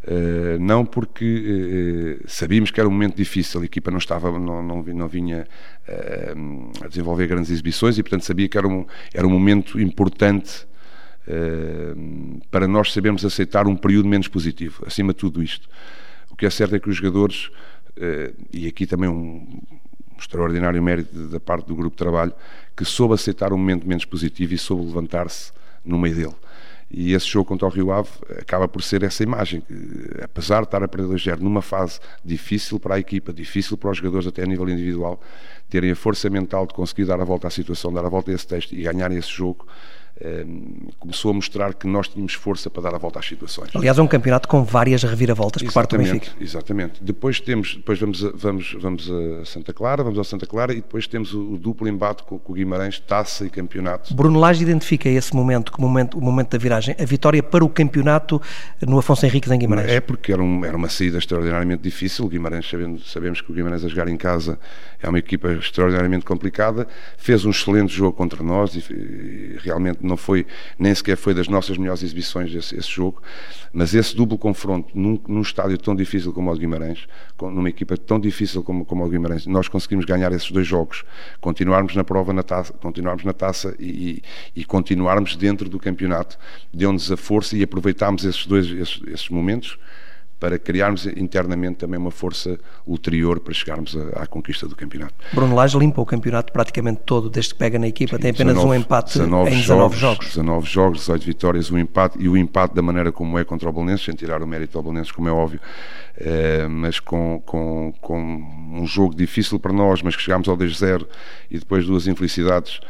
Uh, 0.05 0.59
não 0.59 0.85
porque 0.85 2.19
uh, 2.21 2.27
sabíamos 2.27 2.69
que 2.71 2.77
era 2.77 2.89
um 2.89 2.91
momento 2.91 3.15
difícil, 3.15 3.61
a 3.61 3.65
equipa 3.65 3.89
não 3.89 3.99
estava, 3.99 4.37
não, 4.37 4.61
não, 4.61 4.83
não 4.83 5.07
vinha 5.07 5.47
uh, 5.87 6.83
a 6.83 6.87
desenvolver 6.89 7.25
grandes 7.25 7.49
exibições 7.49 7.97
e 7.97 8.03
portanto 8.03 8.23
sabia 8.23 8.49
que 8.49 8.57
era 8.57 8.67
um, 8.67 8.85
era 9.13 9.25
um 9.25 9.29
momento 9.29 9.79
importante 9.79 10.67
para 12.51 12.67
nós 12.67 12.91
sabermos 12.91 13.23
aceitar 13.23 13.65
um 13.65 13.77
período 13.77 14.09
menos 14.09 14.27
positivo, 14.27 14.83
acima 14.85 15.13
de 15.13 15.19
tudo 15.19 15.41
isto. 15.41 15.69
O 16.29 16.35
que 16.35 16.45
é 16.45 16.49
certo 16.49 16.75
é 16.75 16.79
que 16.81 16.89
os 16.89 16.97
jogadores, 16.97 17.49
e 18.51 18.67
aqui 18.67 18.85
também 18.85 19.07
um, 19.07 19.37
um 19.37 20.19
extraordinário 20.19 20.83
mérito 20.83 21.17
da 21.29 21.39
parte 21.39 21.65
do 21.65 21.77
grupo 21.77 21.91
de 21.91 21.97
trabalho, 21.97 22.33
que 22.75 22.83
soube 22.83 23.13
aceitar 23.13 23.53
um 23.53 23.57
momento 23.57 23.87
menos 23.87 24.03
positivo 24.03 24.53
e 24.53 24.57
soube 24.57 24.83
levantar-se 24.83 25.53
no 25.85 25.97
meio 25.97 26.13
dele. 26.13 26.35
E 26.95 27.13
esse 27.13 27.25
jogo 27.27 27.45
contra 27.45 27.67
o 27.67 27.71
Rio 27.71 27.91
Ave 27.91 28.09
acaba 28.39 28.67
por 28.67 28.83
ser 28.83 29.01
essa 29.01 29.23
imagem, 29.23 29.61
que, 29.61 29.73
apesar 30.21 30.59
de 30.59 30.65
estar 30.65 30.83
a 30.83 30.87
perder 30.87 31.07
2 31.07 31.39
numa 31.41 31.61
fase 31.61 31.99
difícil 32.23 32.79
para 32.79 32.95
a 32.95 32.99
equipa, 32.99 33.33
difícil 33.33 33.75
para 33.75 33.89
os 33.89 33.97
jogadores 33.97 34.27
até 34.27 34.43
a 34.43 34.45
nível 34.45 34.69
individual, 34.69 35.19
terem 35.67 35.89
a 35.89 35.95
força 35.95 36.29
mental 36.29 36.67
de 36.67 36.73
conseguir 36.75 37.05
dar 37.05 37.19
a 37.19 37.23
volta 37.23 37.47
à 37.47 37.49
situação, 37.49 37.91
dar 37.91 38.05
a 38.05 38.09
volta 38.09 38.29
a 38.29 38.35
esse 38.35 38.45
texto 38.45 38.73
e 38.73 38.83
ganharem 38.83 39.17
esse 39.17 39.31
jogo, 39.31 39.65
começou 40.99 41.31
a 41.31 41.33
mostrar 41.33 41.73
que 41.73 41.87
nós 41.87 42.07
tínhamos 42.07 42.33
força 42.33 42.69
para 42.69 42.83
dar 42.83 42.95
a 42.95 42.97
volta 42.97 43.19
às 43.19 43.25
situações. 43.25 43.69
Aliás, 43.75 43.97
é 43.97 44.01
um 44.01 44.07
campeonato 44.07 44.47
com 44.47 44.63
várias 44.63 45.03
reviravoltas 45.03 45.61
por 45.63 45.73
parte 45.73 45.91
do 45.91 45.97
Benfica. 45.97 46.31
Exatamente. 46.39 47.03
Depois 47.03 47.39
temos, 47.39 47.75
depois 47.75 47.99
vamos 47.99 48.23
a, 48.23 48.31
vamos, 48.33 48.75
vamos 48.79 49.11
a 49.11 49.45
Santa 49.45 49.73
Clara, 49.73 50.03
vamos 50.03 50.17
ao 50.17 50.23
Santa 50.23 50.45
Clara 50.45 50.71
e 50.71 50.77
depois 50.77 51.07
temos 51.07 51.33
o, 51.33 51.53
o 51.53 51.57
duplo 51.57 51.87
embate 51.87 52.23
com, 52.23 52.37
com, 52.37 52.53
o 52.53 52.55
Guimarães, 52.55 52.99
taça 52.99 53.45
e 53.45 53.49
campeonato. 53.49 54.13
Bruno 54.13 54.39
Lage 54.39 54.61
identifica 54.61 55.09
esse 55.09 55.35
momento 55.35 55.71
como 55.71 55.87
momento, 55.87 56.17
o 56.17 56.21
momento 56.21 56.51
da 56.51 56.57
viragem, 56.57 56.95
a 56.99 57.05
vitória 57.05 57.41
para 57.41 57.65
o 57.65 57.69
campeonato 57.69 58.41
no 58.81 58.99
Afonso 58.99 59.25
Henriques 59.25 59.51
em 59.51 59.57
Guimarães. 59.57 59.89
É 59.89 59.99
porque 59.99 60.31
era, 60.31 60.41
um, 60.41 60.63
era 60.63 60.77
uma 60.77 60.89
saída 60.89 61.17
extraordinariamente 61.17 61.81
difícil. 61.81 62.25
O 62.25 62.29
Guimarães, 62.29 62.69
sabemos, 62.69 63.11
sabemos 63.11 63.41
que 63.41 63.51
o 63.51 63.55
Guimarães 63.55 63.83
a 63.83 63.87
jogar 63.87 64.07
em 64.07 64.17
casa 64.17 64.59
é 65.01 65.09
uma 65.09 65.19
equipa 65.19 65.51
extraordinariamente 65.51 66.23
complicada. 66.23 66.87
Fez 67.17 67.43
um 67.45 67.49
excelente 67.49 67.93
jogo 67.93 68.13
contra 68.13 68.43
nós 68.43 68.75
e, 68.75 68.93
e 68.93 69.42
realmente 69.57 69.99
não 70.01 70.17
foi 70.17 70.45
nem 70.77 70.93
sequer 70.93 71.17
foi 71.17 71.33
das 71.33 71.47
nossas 71.47 71.77
melhores 71.77 72.03
exibições 72.03 72.53
esse, 72.53 72.75
esse 72.75 72.89
jogo, 72.89 73.21
mas 73.71 73.93
esse 73.93 74.15
duplo 74.15 74.37
confronto 74.37 74.89
num, 74.97 75.19
num, 75.27 75.41
estádio 75.41 75.77
tão 75.77 75.95
difícil 75.95 76.31
como 76.31 76.51
o 76.51 76.53
de 76.53 76.61
Guimarães, 76.61 77.07
com, 77.37 77.49
numa 77.49 77.69
equipa 77.69 77.97
tão 77.97 78.19
difícil 78.19 78.63
como, 78.63 78.85
como 78.85 79.03
o 79.03 79.07
de 79.07 79.13
Guimarães, 79.13 79.45
nós 79.45 79.67
conseguimos 79.67 80.05
ganhar 80.05 80.31
esses 80.31 80.51
dois 80.51 80.67
jogos, 80.67 81.03
continuarmos 81.41 81.95
na 81.95 82.03
prova 82.03 82.33
na 82.33 82.43
taça, 82.43 82.73
continuarmos 82.73 83.23
na 83.23 83.33
taça 83.33 83.75
e, 83.79 84.21
e, 84.55 84.61
e 84.61 84.65
continuarmos 84.65 85.35
dentro 85.35 85.69
do 85.69 85.79
campeonato, 85.79 86.37
deu-nos 86.73 87.11
a 87.11 87.17
força 87.17 87.57
e 87.57 87.63
aproveitámos 87.63 88.25
esses 88.25 88.45
dois 88.45 88.69
esses, 88.69 89.01
esses 89.07 89.29
momentos 89.29 89.77
para 90.43 90.59
criarmos 90.59 91.05
internamente 91.05 91.77
também 91.77 91.97
uma 91.97 92.11
força 92.11 92.59
ulterior 92.85 93.39
para 93.39 93.53
chegarmos 93.53 93.95
à, 93.95 94.23
à 94.23 94.27
conquista 94.27 94.67
do 94.67 94.75
campeonato. 94.75 95.13
Bruno 95.31 95.55
Lage 95.55 95.79
limpa 95.79 96.01
o 96.01 96.05
campeonato 96.05 96.51
praticamente 96.51 96.99
todo 97.05 97.29
desde 97.29 97.53
que 97.53 97.59
pega 97.59 97.79
na 97.79 97.87
equipa, 97.87 98.17
Sim, 98.17 98.23
tem 98.23 98.31
apenas 98.31 98.55
19, 98.55 98.77
um 98.77 98.81
empate 98.81 99.19
19 99.19 99.49
em 99.49 99.57
19 99.61 99.95
jogos, 99.95 99.97
jogos. 99.97 100.27
19 100.27 100.69
jogos, 100.69 100.99
18 100.99 101.25
vitórias, 101.25 101.71
um 101.71 101.77
empate 101.77 102.21
e 102.21 102.27
o 102.27 102.35
empate 102.35 102.75
da 102.75 102.81
maneira 102.81 103.09
como 103.09 103.39
é 103.39 103.45
contra 103.45 103.69
o 103.69 103.71
Bolonenses, 103.71 104.03
sem 104.03 104.13
tirar 104.15 104.43
o 104.43 104.45
mérito 104.45 104.77
ao 104.77 104.83
Bolonenses, 104.83 105.13
como 105.13 105.29
é 105.29 105.31
óbvio, 105.31 105.61
é, 106.17 106.67
mas 106.67 106.99
com, 106.99 107.41
com, 107.45 107.93
com 108.01 108.21
um 108.21 108.85
jogo 108.85 109.15
difícil 109.15 109.57
para 109.61 109.71
nós, 109.71 110.01
mas 110.01 110.13
que 110.13 110.21
chegámos 110.21 110.49
ao 110.49 110.57
2-0 110.57 111.07
e 111.49 111.57
depois 111.57 111.85
duas 111.85 112.05
infelicidades, 112.05 112.81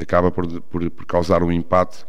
acaba 0.00 0.30
por, 0.30 0.46
por, 0.62 0.90
por 0.90 1.04
causar 1.04 1.42
um 1.42 1.52
empate 1.52 2.06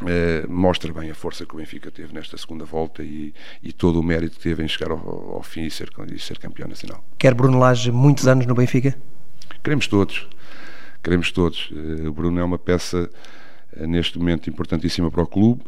Uh, 0.00 0.50
mostra 0.50 0.92
bem 0.94 1.10
a 1.10 1.14
força 1.14 1.44
que 1.44 1.54
o 1.54 1.58
Benfica 1.58 1.90
teve 1.90 2.14
nesta 2.14 2.36
segunda 2.38 2.64
volta 2.64 3.02
e, 3.02 3.34
e 3.62 3.70
todo 3.70 4.00
o 4.00 4.02
mérito 4.02 4.36
que 4.36 4.42
teve 4.42 4.64
em 4.64 4.68
chegar 4.68 4.90
ao, 4.90 5.34
ao 5.34 5.42
fim 5.42 5.64
e 5.64 5.70
ser, 5.70 5.90
e 6.10 6.18
ser, 6.18 6.38
campeão 6.38 6.66
nacional. 6.66 7.04
Quer 7.18 7.34
Bruno 7.34 7.58
Lage 7.58 7.92
muitos 7.92 8.26
anos 8.26 8.46
no 8.46 8.54
Benfica? 8.54 8.96
Queremos 9.62 9.86
todos, 9.86 10.26
queremos 11.02 11.30
todos. 11.30 11.70
Uh, 11.70 12.08
o 12.08 12.12
Bruno 12.12 12.40
é 12.40 12.44
uma 12.44 12.58
peça 12.58 13.10
uh, 13.76 13.86
neste 13.86 14.18
momento 14.18 14.48
importantíssima 14.48 15.10
para 15.10 15.22
o 15.22 15.26
clube, 15.26 15.62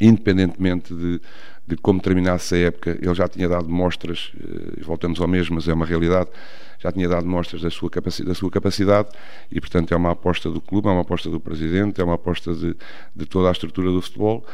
independentemente 0.00 0.92
de, 0.92 1.20
de 1.64 1.76
como 1.76 2.00
terminasse 2.00 2.56
a 2.56 2.58
época, 2.58 2.98
ele 3.00 3.14
já 3.14 3.28
tinha 3.28 3.48
dado 3.48 3.68
mostras, 3.68 4.32
e 4.76 4.82
voltamos 4.82 5.20
ao 5.20 5.28
mesmo, 5.28 5.54
mas 5.56 5.68
é 5.68 5.74
uma 5.74 5.86
realidade 5.86 6.30
já 6.78 6.92
tinha 6.92 7.08
dado 7.08 7.26
mostras 7.26 7.62
da 7.62 7.70
sua, 7.70 7.90
da 8.24 8.34
sua 8.34 8.50
capacidade 8.50 9.08
e, 9.50 9.60
portanto, 9.60 9.92
é 9.92 9.96
uma 9.96 10.12
aposta 10.12 10.50
do 10.50 10.60
clube, 10.60 10.88
é 10.88 10.90
uma 10.90 11.02
aposta 11.02 11.28
do 11.28 11.40
presidente, 11.40 12.00
é 12.00 12.04
uma 12.04 12.14
aposta 12.14 12.54
de, 12.54 12.76
de 13.14 13.26
toda 13.26 13.48
a 13.48 13.52
estrutura 13.52 13.90
do 13.90 14.00
futebol. 14.00 14.44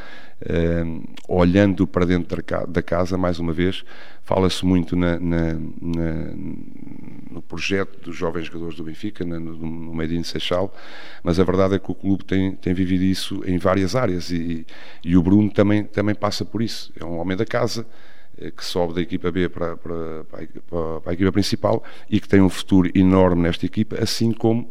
Uh, 0.43 1.03
olhando 1.29 1.87
para 1.87 2.05
dentro 2.05 2.43
da 2.69 2.83
casa, 2.83 3.17
mais 3.17 3.39
uma 3.39 3.53
vez, 3.53 3.85
fala-se 4.25 4.67
muito 4.67 4.97
na, 4.97 5.19
na, 5.19 5.55
na, 5.81 6.35
no 7.31 7.41
projeto 7.41 8.01
dos 8.01 8.17
jovens 8.17 8.47
jogadores 8.47 8.75
do 8.75 8.85
Benfica, 8.85 9.25
no, 9.25 9.39
no 9.39 9.95
Made 9.95 10.17
in 10.17 10.23
Seixal, 10.23 10.75
mas 11.23 11.39
a 11.39 11.45
verdade 11.45 11.77
é 11.77 11.79
que 11.79 11.91
o 11.91 11.95
clube 11.95 12.25
tem, 12.25 12.57
tem 12.57 12.75
vivido 12.75 13.05
isso 13.05 13.43
em 13.47 13.59
várias 13.59 13.95
áreas 13.95 14.31
e, 14.31 14.67
e 15.05 15.17
o 15.17 15.23
Bruno 15.23 15.51
também, 15.51 15.85
também 15.85 16.15
passa 16.15 16.45
por 16.45 16.61
isso. 16.61 16.93
É 16.99 17.05
um 17.05 17.19
homem 17.19 17.37
da 17.37 17.47
casa, 17.47 17.87
que 18.57 18.65
sobe 18.65 18.95
da 18.95 19.01
equipa 19.01 19.31
B 19.31 19.49
para, 19.49 19.77
para, 19.77 20.25
para, 20.25 20.47
para, 21.01 21.11
a 21.11 21.15
equipa 21.15 21.33
principal 21.33 21.83
e 22.09 22.21
que 22.21 22.29
tem 22.29 22.41
um 22.41 22.49
futuro 22.49 22.91
enorme 22.95 23.43
nesta 23.43 23.65
equipa, 23.65 23.97
assim 24.03 24.33
como, 24.33 24.71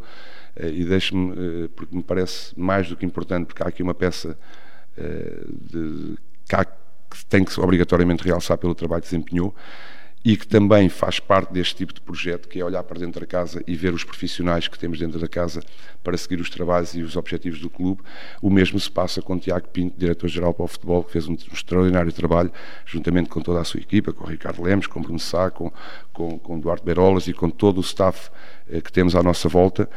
eh, 0.55 0.70
e 0.70 0.86
deixe-me, 0.86 1.32
eh, 1.32 1.70
porque 1.75 1.96
me 1.96 2.03
parece 2.03 2.58
mais 2.60 2.89
do 2.89 2.96
que 2.96 3.05
importante, 3.05 3.48
porque 3.48 3.63
há 3.63 3.67
aqui 3.67 3.82
uma 3.82 3.93
peça 3.93 4.38
de, 4.96 6.15
que, 6.48 6.55
há, 6.55 6.63
que 6.65 7.25
tem 7.27 7.43
que 7.43 7.60
obrigatoriamente 7.60 8.24
realçar 8.24 8.58
pelo 8.60 8.75
trabalho 8.75 9.01
que 9.01 9.10
desempenhou, 9.10 9.55
e 10.25 10.38
que 10.38 10.48
também 10.48 10.88
faz 10.88 11.20
parte 11.20 11.51
deste 11.51 11.75
tipo 11.75 11.94
de 11.94 12.00
projeto, 12.00 12.48
que 12.48 12.60
é 12.60 12.63
olhar 12.63 12.82
para 12.84 13.00
dentro 13.00 13.20
da 13.20 13.27
casa 13.27 13.62
e 13.68 13.75
ver 13.75 13.94
os 13.94 14.06
profissionais 14.06 14.68
que 14.68 14.80
temos 14.80 14.98
dentro 14.98 15.20
da 15.20 15.27
casa 15.27 15.62
para 16.01 16.15
seguir 16.15 16.39
os 16.39 16.50
trabalhos 16.50 16.96
e 16.96 17.01
os 17.01 17.18
objetivos 17.18 17.60
do 17.60 17.70
clube. 17.70 18.01
O 18.42 18.50
mesmo 18.50 18.80
se 18.80 18.89
passa 18.89 19.22
com 19.22 19.36
o 19.36 19.39
Tiago 19.39 19.68
Pinto, 19.68 19.96
diretor-geral 19.98 20.53
para 20.53 20.63
o 20.63 20.68
futebol, 20.68 21.03
que 21.03 21.12
fez 21.12 21.27
um, 21.27 21.34
extraordinário 21.34 22.13
trabalho, 22.13 22.51
juntamente 22.86 23.30
com 23.30 23.42
toda 23.42 23.60
a 23.60 23.63
sua 23.65 23.82
equipa, 23.82 24.13
com 24.13 24.24
o 24.24 24.27
Ricardo 24.27 24.63
Lemos, 24.63 24.88
com 24.88 25.00
o 25.00 25.03
Bruno 25.03 25.20
Sá, 25.20 25.51
com, 25.51 25.72
com, 26.13 26.39
com 26.39 26.58
o 26.58 26.62
Duarte 26.62 26.86
Berolas 26.86 27.27
e 27.27 27.34
com 27.34 27.50
todo 27.50 27.80
o 27.80 27.82
staff 27.82 28.30
que 28.84 28.91
temos 28.91 29.15
à 29.15 29.24
nossa 29.24 29.48
volta. 29.50 29.89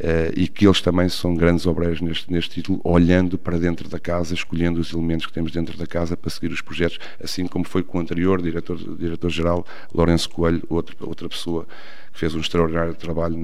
Uh, 0.00 0.32
e 0.34 0.48
que 0.48 0.66
eles 0.66 0.80
também 0.80 1.10
são 1.10 1.34
grandes 1.34 1.66
obreiros 1.66 2.00
neste, 2.00 2.32
neste 2.32 2.54
título, 2.54 2.80
olhando 2.82 3.36
para 3.36 3.58
dentro 3.58 3.86
da 3.86 4.00
casa, 4.00 4.32
escolhendo 4.32 4.80
os 4.80 4.94
elementos 4.94 5.26
que 5.26 5.32
temos 5.34 5.52
dentro 5.52 5.76
da 5.76 5.86
casa 5.86 6.16
para 6.16 6.30
seguir 6.30 6.50
os 6.50 6.62
projetos, 6.62 6.98
assim 7.22 7.46
como 7.46 7.66
foi 7.66 7.82
com 7.82 7.98
o 7.98 8.00
anterior 8.00 8.40
diretor-geral, 8.40 8.96
diretor 8.96 9.64
Lourenço 9.92 10.30
Coelho, 10.30 10.62
outra, 10.70 10.96
outra 11.00 11.28
pessoa 11.28 11.66
fez 12.20 12.34
um 12.34 12.40
extraordinário 12.40 12.94
trabalho 12.94 13.34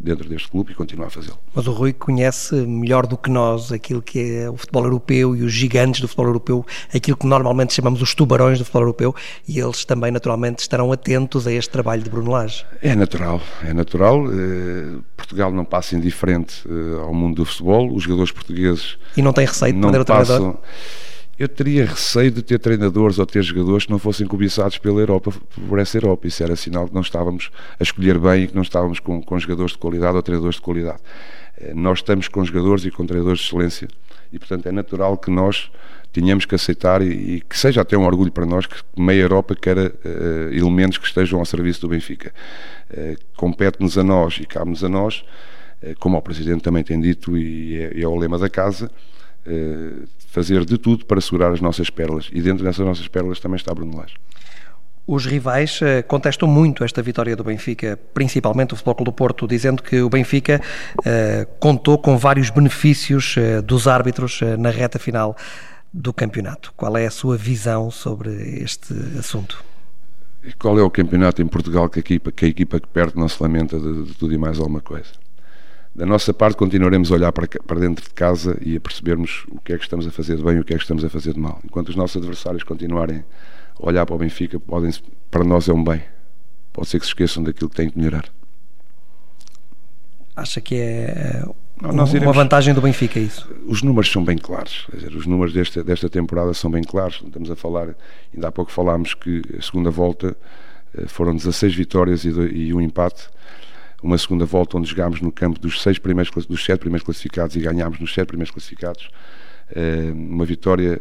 dentro 0.00 0.28
deste 0.28 0.48
clube 0.48 0.70
e 0.70 0.74
continua 0.76 1.08
a 1.08 1.10
fazê-lo. 1.10 1.38
Mas 1.52 1.66
o 1.66 1.72
Rui 1.72 1.92
conhece 1.92 2.54
melhor 2.54 3.04
do 3.04 3.16
que 3.16 3.28
nós 3.28 3.72
aquilo 3.72 4.00
que 4.00 4.36
é 4.36 4.48
o 4.48 4.56
futebol 4.56 4.84
europeu 4.84 5.34
e 5.34 5.42
os 5.42 5.52
gigantes 5.52 6.00
do 6.00 6.06
futebol 6.06 6.26
europeu, 6.26 6.66
aquilo 6.94 7.16
que 7.16 7.26
normalmente 7.26 7.74
chamamos 7.74 8.00
os 8.00 8.14
tubarões 8.14 8.60
do 8.60 8.64
futebol 8.64 8.82
europeu, 8.82 9.14
e 9.48 9.58
eles 9.58 9.84
também 9.84 10.12
naturalmente 10.12 10.60
estarão 10.60 10.92
atentos 10.92 11.48
a 11.48 11.52
este 11.52 11.70
trabalho 11.70 12.00
de 12.00 12.10
Bruno 12.10 12.30
Lage. 12.30 12.64
É 12.80 12.94
natural, 12.94 13.40
é 13.64 13.74
natural. 13.74 14.24
Eh, 14.32 15.00
Portugal 15.16 15.50
não 15.50 15.64
passa 15.64 15.96
indiferente 15.96 16.62
eh, 16.68 17.00
ao 17.02 17.12
mundo 17.12 17.36
do 17.36 17.44
futebol, 17.44 17.92
os 17.92 18.04
jogadores 18.04 18.30
portugueses. 18.30 18.98
E 19.16 19.22
não 19.22 19.32
tem 19.32 19.46
receio 19.46 19.72
de 19.72 19.80
perder 19.80 20.00
o 20.00 20.04
treinador? 20.04 20.58
Eu 21.42 21.48
teria 21.48 21.84
receio 21.84 22.30
de 22.30 22.40
ter 22.40 22.60
treinadores 22.60 23.18
ou 23.18 23.26
ter 23.26 23.42
jogadores 23.42 23.84
que 23.84 23.90
não 23.90 23.98
fossem 23.98 24.28
cobiçados 24.28 24.78
pela 24.78 25.00
Europa, 25.00 25.32
por 25.68 25.80
essa 25.80 25.96
Europa. 25.96 26.28
Isso 26.28 26.40
era 26.40 26.54
sinal 26.54 26.86
que 26.86 26.94
não 26.94 27.00
estávamos 27.00 27.50
a 27.80 27.82
escolher 27.82 28.16
bem 28.16 28.44
e 28.44 28.46
que 28.46 28.54
não 28.54 28.62
estávamos 28.62 29.00
com, 29.00 29.20
com 29.20 29.36
jogadores 29.40 29.72
de 29.72 29.78
qualidade 29.78 30.14
ou 30.14 30.22
treinadores 30.22 30.56
de 30.56 30.62
qualidade. 30.62 31.00
Eh, 31.58 31.74
nós 31.74 31.98
estamos 31.98 32.28
com 32.28 32.44
jogadores 32.44 32.84
e 32.84 32.92
com 32.92 33.04
treinadores 33.04 33.40
de 33.40 33.46
excelência 33.46 33.88
e, 34.32 34.38
portanto, 34.38 34.66
é 34.66 34.72
natural 34.72 35.18
que 35.18 35.32
nós 35.32 35.68
tenhamos 36.12 36.44
que 36.44 36.54
aceitar 36.54 37.02
e, 37.02 37.08
e 37.08 37.40
que 37.40 37.58
seja 37.58 37.80
até 37.80 37.98
um 37.98 38.04
orgulho 38.04 38.30
para 38.30 38.46
nós 38.46 38.66
que 38.66 38.76
meia 38.96 39.22
Europa 39.22 39.56
queira 39.56 39.92
uh, 40.04 40.54
elementos 40.54 40.96
que 40.96 41.06
estejam 41.06 41.40
ao 41.40 41.44
serviço 41.44 41.80
do 41.80 41.88
Benfica. 41.88 42.32
Uh, 42.88 43.16
Compete-nos 43.36 43.98
a 43.98 44.04
nós 44.04 44.38
e 44.40 44.46
cabe-nos 44.46 44.84
a 44.84 44.88
nós, 44.88 45.24
uh, 45.82 45.98
como 45.98 46.16
o 46.16 46.22
Presidente 46.22 46.62
também 46.62 46.84
tem 46.84 47.00
dito 47.00 47.36
e 47.36 47.78
é, 47.78 48.00
é 48.00 48.06
o 48.06 48.14
lema 48.16 48.38
da 48.38 48.48
casa, 48.48 48.88
fazer 50.32 50.64
de 50.64 50.78
tudo 50.78 51.04
para 51.04 51.20
segurar 51.20 51.52
as 51.52 51.60
nossas 51.60 51.90
pérolas. 51.90 52.30
E 52.32 52.40
dentro 52.40 52.64
dessas 52.64 52.84
nossas 52.84 53.06
pérolas 53.06 53.38
também 53.38 53.56
está 53.56 53.74
Bruno 53.74 53.98
Lage. 53.98 54.14
Os 55.06 55.26
rivais 55.26 55.80
eh, 55.82 56.00
contestam 56.00 56.48
muito 56.48 56.84
esta 56.84 57.02
vitória 57.02 57.36
do 57.36 57.44
Benfica, 57.44 57.98
principalmente 58.14 58.72
o 58.72 58.76
Futebol 58.76 58.94
Clube 58.94 59.10
do 59.10 59.14
Porto, 59.14 59.46
dizendo 59.46 59.82
que 59.82 60.00
o 60.00 60.08
Benfica 60.08 60.60
uh, 60.98 61.46
contou 61.58 61.98
com 61.98 62.16
vários 62.16 62.50
benefícios 62.50 63.36
uh, 63.36 63.60
dos 63.60 63.88
árbitros 63.88 64.40
uh, 64.40 64.56
na 64.56 64.70
reta 64.70 64.98
final 64.98 65.36
do 65.92 66.12
campeonato. 66.12 66.72
Qual 66.76 66.96
é 66.96 67.04
a 67.04 67.10
sua 67.10 67.36
visão 67.36 67.90
sobre 67.90 68.30
este 68.62 68.94
assunto? 69.18 69.62
E 70.42 70.52
qual 70.52 70.78
é 70.78 70.82
o 70.82 70.90
campeonato 70.90 71.42
em 71.42 71.46
Portugal 71.46 71.88
que 71.90 71.98
a 71.98 72.00
equipa 72.00 72.32
que, 72.32 72.44
a 72.44 72.48
equipa 72.48 72.80
que 72.80 72.86
perde 72.86 73.16
não 73.16 73.28
se 73.28 73.42
lamenta 73.42 73.78
de, 73.78 74.04
de 74.04 74.14
tudo 74.14 74.32
e 74.32 74.38
mais 74.38 74.58
alguma 74.58 74.80
coisa? 74.80 75.10
Da 75.94 76.06
nossa 76.06 76.32
parte, 76.32 76.56
continuaremos 76.56 77.12
a 77.12 77.14
olhar 77.14 77.32
para, 77.32 77.46
para 77.46 77.80
dentro 77.80 78.04
de 78.04 78.10
casa 78.10 78.58
e 78.62 78.76
a 78.76 78.80
percebermos 78.80 79.44
o 79.50 79.60
que 79.60 79.74
é 79.74 79.76
que 79.76 79.84
estamos 79.84 80.06
a 80.06 80.10
fazer 80.10 80.36
de 80.36 80.42
bem 80.42 80.56
e 80.56 80.60
o 80.60 80.64
que 80.64 80.72
é 80.72 80.76
que 80.76 80.82
estamos 80.82 81.04
a 81.04 81.10
fazer 81.10 81.34
de 81.34 81.40
mal. 81.40 81.60
Enquanto 81.64 81.90
os 81.90 81.96
nossos 81.96 82.16
adversários 82.16 82.62
continuarem 82.62 83.22
a 83.78 83.86
olhar 83.86 84.06
para 84.06 84.14
o 84.14 84.18
Benfica, 84.18 84.58
podem, 84.58 84.90
para 85.30 85.44
nós 85.44 85.68
é 85.68 85.72
um 85.72 85.84
bem. 85.84 86.02
Pode 86.72 86.88
ser 86.88 86.98
que 86.98 87.04
se 87.04 87.10
esqueçam 87.10 87.42
daquilo 87.42 87.68
que 87.68 87.76
têm 87.76 87.90
que 87.90 87.98
melhorar. 87.98 88.24
Acha 90.34 90.62
que 90.62 90.76
é 90.76 91.44
não, 91.82 92.06
iremos, 92.06 92.22
uma 92.22 92.32
vantagem 92.32 92.72
do 92.72 92.80
Benfica 92.80 93.18
é 93.18 93.24
isso? 93.24 93.48
Os 93.66 93.82
números 93.82 94.10
são 94.10 94.24
bem 94.24 94.38
claros. 94.38 94.86
Dizer, 94.94 95.14
os 95.14 95.26
números 95.26 95.52
desta, 95.52 95.82
desta 95.82 96.08
temporada 96.08 96.54
são 96.54 96.70
bem 96.70 96.82
claros. 96.82 97.20
Estamos 97.24 97.50
a 97.50 97.56
falar, 97.56 97.94
ainda 98.32 98.48
há 98.48 98.52
pouco 98.52 98.70
falámos 98.70 99.14
que 99.14 99.42
a 99.58 99.60
segunda 99.60 99.90
volta 99.90 100.36
eh, 100.96 101.06
foram 101.08 101.34
16 101.34 101.74
vitórias 101.74 102.24
e, 102.24 102.28
e 102.28 102.72
um 102.72 102.80
empate 102.80 103.28
uma 104.02 104.18
segunda 104.18 104.44
volta 104.44 104.76
onde 104.76 104.88
jogámos 104.88 105.20
no 105.20 105.30
campo 105.30 105.60
dos 105.60 105.80
seis 105.80 105.98
primeiros 105.98 106.32
dos 106.46 106.64
sete 106.64 106.80
primeiros 106.80 107.04
classificados 107.04 107.54
e 107.56 107.60
ganhámos 107.60 108.00
nos 108.00 108.12
sete 108.12 108.26
primeiros 108.28 108.50
classificados 108.50 109.10
eh, 109.74 110.12
uma 110.12 110.44
vitória 110.44 111.00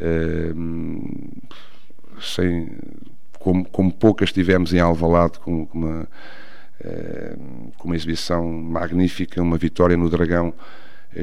eh, 0.00 0.52
sem 2.20 2.70
como, 3.38 3.64
como 3.64 3.92
poucas 3.92 4.32
tivemos 4.32 4.72
em 4.72 4.78
Alvalade 4.78 5.38
com, 5.40 5.66
com 5.66 5.78
uma 5.78 6.08
eh, 6.80 7.36
com 7.78 7.88
uma 7.88 7.96
exibição 7.96 8.48
magnífica 8.50 9.42
uma 9.42 9.58
vitória 9.58 9.96
no 9.96 10.08
Dragão 10.08 10.54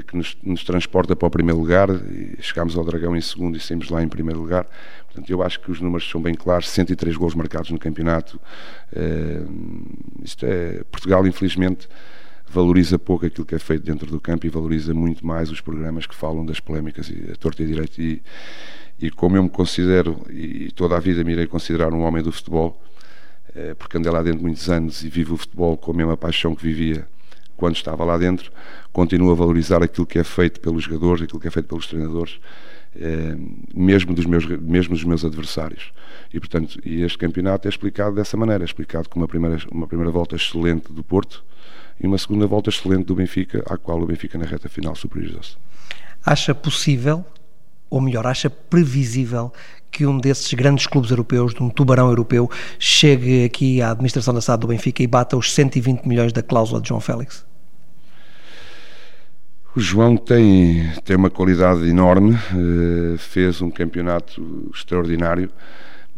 que 0.02 0.18
nos, 0.18 0.38
nos, 0.42 0.64
transporta 0.64 1.16
para 1.16 1.28
o 1.28 1.32
primeiro 1.32 1.60
lugar. 1.60 1.88
chegámos 2.40 2.76
ao 2.78 2.84
Dragão 2.84 3.16
em 3.16 3.22
segundo 3.22 3.58
e 3.58 3.60
saímos 3.60 3.90
lá 3.90 4.02
em 4.02 4.08
primeiro 4.08 4.40
lugar. 4.40 4.66
Portanto, 5.06 5.30
eu 5.30 5.44
acho 5.44 5.60
que 5.60 5.72
os 5.72 5.80
números 5.80 6.10
são 6.10 6.22
bem 6.22 6.34
claros: 6.34 6.70
103 6.70 7.16
gols 7.16 7.36
marcados 7.36 7.70
no 7.70 7.78
campeonato. 7.78 8.40
É, 8.92 9.42
isto 10.24 10.46
é, 10.46 10.84
Portugal, 10.92 11.26
infelizmente, 11.28 11.88
valoriza 12.50 12.98
pouco 12.98 13.26
aquilo 13.26 13.46
que 13.46 13.56
é 13.56 13.60
feito 13.60 13.84
dentro 13.84 14.08
do 14.08 14.20
campo 14.20 14.46
e 14.46 14.50
valoriza 14.50 14.94
muito 14.94 15.26
mais 15.26 15.52
os 15.52 15.62
programas 15.62 16.06
que 16.06 16.16
falam 16.16 16.46
das 16.46 16.60
polémicas 16.60 17.10
e 17.10 17.32
a 17.32 17.36
torta 17.36 17.62
e 17.64 17.68
direito. 17.68 18.02
E, 18.02 18.22
e 19.00 19.12
como 19.12 19.36
eu 19.36 19.44
me 19.44 19.50
considero, 19.50 20.26
e 20.30 20.72
toda 20.72 20.96
a 20.96 21.00
vida 21.00 21.24
me 21.24 21.34
irei 21.34 21.48
considerar 21.48 21.94
um 21.94 22.02
homem 22.02 22.24
do 22.24 22.32
futebol, 22.32 22.82
é, 23.56 23.74
porque 23.74 23.98
andei 23.98 24.12
lá 24.12 24.24
dentro 24.24 24.42
muitos 24.42 24.70
anos 24.70 25.04
e 25.04 25.10
vivo 25.10 25.36
o 25.36 25.38
futebol 25.38 25.78
com 25.78 25.92
a 25.92 25.94
mesma 25.94 26.18
paixão 26.18 26.56
que 26.56 26.64
vivia 26.64 27.08
quando 27.56 27.76
estava 27.76 28.04
lá 28.04 28.18
dentro, 28.18 28.52
continuo 28.92 29.32
a 29.32 29.36
valorizar 29.36 29.82
aquilo 29.84 30.06
que 30.06 30.20
é 30.20 30.24
feito 30.24 30.60
pelos 30.60 30.84
jogadores, 30.84 31.24
aquilo 31.24 31.40
que 31.40 31.48
é 31.48 31.52
feito 31.52 31.68
pelos 31.68 31.88
treinadores, 31.88 32.40
eh, 32.96 33.36
mesmo, 33.74 34.14
dos 34.14 34.26
meus, 34.26 34.46
mesmo 34.46 34.94
dos 34.94 35.04
meus 35.04 35.26
adversários. 35.26 35.92
E, 36.34 36.40
portanto, 36.40 36.80
e 36.86 37.02
este 37.02 37.18
campeonato 37.18 37.68
é 37.68 37.70
explicado 37.70 38.16
dessa 38.16 38.38
maneira, 38.38 38.64
é 38.64 38.66
explicado 38.66 39.10
com 39.10 39.20
uma 39.20 39.28
primeira, 39.28 39.58
uma 39.72 39.88
primeira 39.88 40.12
volta 40.12 40.36
excelente 40.36 40.92
do 40.92 41.04
Porto 41.04 41.44
e 42.00 42.08
uma 42.08 42.18
segunda 42.18 42.46
volta 42.48 42.70
excelente 42.70 43.06
do 43.06 43.16
Benfica, 43.16 43.64
à 43.68 43.78
qual 43.78 44.02
o 44.02 44.06
Benfica 44.06 44.38
na 44.38 44.46
reta 44.46 44.68
final 44.70 44.96
superiorizou-se. 44.96 45.58
Acha 46.26 46.54
possível, 46.56 47.26
ou 47.94 48.02
melhor, 48.02 48.26
acha 48.26 48.50
previsível 48.50 49.54
que 49.92 50.04
um 50.04 50.18
desses 50.18 50.52
grandes 50.56 50.88
clubes 50.88 51.12
europeus, 51.12 51.54
de 51.54 51.62
um 51.62 51.70
tubarão 51.70 52.10
europeu, 52.10 52.50
chegue 52.80 53.46
aqui 53.46 53.84
à 53.84 53.92
administração 53.92 54.34
da 54.34 54.42
SAD 54.42 54.62
do 54.62 54.68
Benfica 54.68 55.04
e 55.04 55.08
bata 55.08 55.38
os 55.38 55.54
120 55.54 56.04
milhões 56.08 56.34
da 56.34 56.42
cláusula 56.42 56.82
de 56.82 56.90
João 56.90 57.00
Félix? 57.00 57.46
O 59.76 59.80
João 59.80 60.18
tem, 60.18 60.92
tem 61.06 61.16
uma 61.16 61.30
qualidade 61.30 61.88
enorme, 61.88 62.34
uh, 62.34 63.16
fez 63.20 63.62
um 63.62 63.70
campeonato 63.70 64.72
extraordinário. 64.74 65.52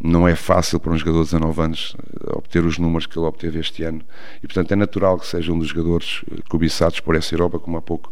Não 0.01 0.25
é 0.25 0.35
fácil 0.35 0.79
para 0.79 0.93
um 0.93 0.97
jogador 0.97 1.23
de 1.23 1.31
19 1.31 1.61
anos 1.61 1.95
eh, 1.99 2.33
obter 2.33 2.65
os 2.65 2.77
números 2.77 3.05
que 3.05 3.17
ele 3.17 3.25
obteve 3.25 3.59
este 3.59 3.81
ano 3.83 4.01
e, 4.43 4.47
portanto, 4.47 4.73
é 4.73 4.75
natural 4.75 5.17
que 5.17 5.25
seja 5.25 5.53
um 5.53 5.57
dos 5.57 5.69
jogadores 5.69 6.21
eh, 6.29 6.41
cobiçados 6.49 6.99
por 6.99 7.15
essa 7.15 7.33
Europa, 7.33 7.59
como 7.59 7.77
há 7.77 7.81
pouco 7.81 8.11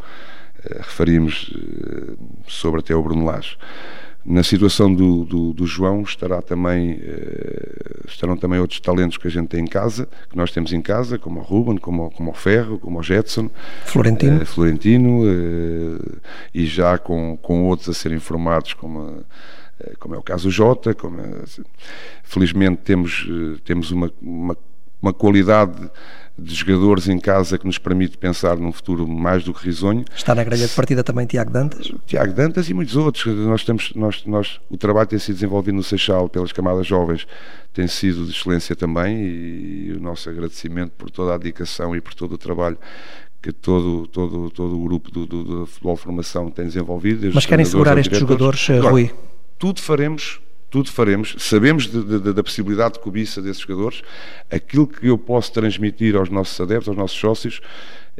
referimos 0.78 1.48
uh, 1.48 2.18
sobre 2.46 2.80
até 2.80 2.94
o 2.94 3.02
Bruno 3.02 3.24
Lage. 3.24 3.56
Na 4.24 4.42
situação 4.42 4.92
do, 4.92 5.24
do, 5.26 5.52
do 5.52 5.66
João 5.66 6.00
estará 6.02 6.40
também, 6.40 6.94
uh, 6.94 8.06
estarão 8.08 8.36
também 8.36 8.58
outros 8.58 8.80
talentos 8.80 9.18
que 9.18 9.26
a 9.26 9.30
gente 9.30 9.48
tem 9.48 9.60
em 9.60 9.66
casa, 9.66 10.08
que 10.30 10.36
nós 10.36 10.50
temos 10.50 10.72
em 10.72 10.80
casa, 10.80 11.18
como 11.18 11.40
o 11.40 11.42
Ruben, 11.42 11.76
como, 11.76 12.10
como 12.10 12.30
o 12.30 12.34
Ferro, 12.34 12.78
como 12.78 12.98
o 12.98 13.02
Jetson, 13.02 13.50
Florentino, 13.84 14.46
Florentino 14.46 15.22
e 16.54 16.64
já 16.64 16.96
com, 16.96 17.36
com 17.36 17.64
outros 17.64 17.90
a 17.90 17.92
serem 17.92 18.18
formados, 18.18 18.72
como, 18.72 19.24
como 19.98 20.14
é 20.14 20.18
o 20.18 20.22
caso 20.22 20.44
do 20.44 20.50
Jota. 20.50 20.94
Como, 20.94 21.18
felizmente 22.22 22.80
temos, 22.82 23.28
temos 23.62 23.90
uma, 23.90 24.10
uma, 24.22 24.56
uma 25.04 25.12
qualidade 25.12 25.90
de 26.36 26.52
jogadores 26.52 27.08
em 27.08 27.18
casa 27.18 27.56
que 27.56 27.66
nos 27.66 27.78
permite 27.78 28.18
pensar 28.18 28.56
num 28.56 28.72
futuro 28.72 29.06
mais 29.06 29.44
do 29.44 29.54
que 29.54 29.64
risonho. 29.64 30.04
Está 30.16 30.34
na 30.34 30.42
grelha 30.42 30.66
de 30.66 30.74
partida 30.74 31.04
também 31.04 31.26
Tiago 31.26 31.52
Dantas? 31.52 31.92
Tiago 32.06 32.32
Dantas 32.32 32.68
e 32.68 32.74
muitos 32.74 32.96
outros. 32.96 33.24
Nós 33.26 33.64
temos, 33.64 33.92
nós, 33.94 34.24
nós, 34.26 34.60
o 34.68 34.76
trabalho 34.76 35.06
tem 35.06 35.18
sido 35.18 35.34
desenvolvido 35.36 35.76
no 35.76 35.82
Seixal 35.82 36.28
pelas 36.28 36.50
camadas 36.50 36.86
jovens 36.86 37.26
tem 37.74 37.88
sido 37.88 38.24
de 38.24 38.30
excelência 38.30 38.76
também 38.76 39.16
e, 39.16 39.86
e 39.88 39.92
o 39.92 40.00
nosso 40.00 40.30
agradecimento 40.30 40.92
por 40.92 41.10
toda 41.10 41.34
a 41.34 41.36
dedicação 41.36 41.94
e 41.94 42.00
por 42.00 42.14
todo 42.14 42.36
o 42.36 42.38
trabalho 42.38 42.78
que 43.42 43.52
todo, 43.52 44.06
todo, 44.06 44.48
todo 44.48 44.78
o 44.78 44.84
grupo 44.84 45.10
do, 45.10 45.26
do, 45.26 45.44
do 45.44 45.66
futebol 45.66 45.96
formação 45.96 46.50
tem 46.50 46.64
desenvolvido. 46.64 47.30
Mas 47.34 47.44
querem 47.44 47.66
segurar 47.66 47.98
estes 47.98 48.18
jogadores, 48.18 48.70
Agora, 48.70 48.90
Rui? 48.90 49.10
Tudo 49.58 49.82
faremos 49.82 50.40
tudo 50.74 50.90
faremos. 50.90 51.36
Sabemos 51.38 51.86
de, 51.86 52.02
de, 52.02 52.32
da 52.32 52.42
possibilidade 52.42 52.94
de 52.94 53.00
cobiça 53.00 53.40
desses 53.40 53.62
jogadores. 53.62 54.02
Aquilo 54.50 54.88
que 54.88 55.06
eu 55.06 55.16
posso 55.16 55.52
transmitir 55.52 56.16
aos 56.16 56.28
nossos 56.28 56.60
adeptos, 56.60 56.88
aos 56.88 56.96
nossos 56.96 57.16
sócios, 57.16 57.60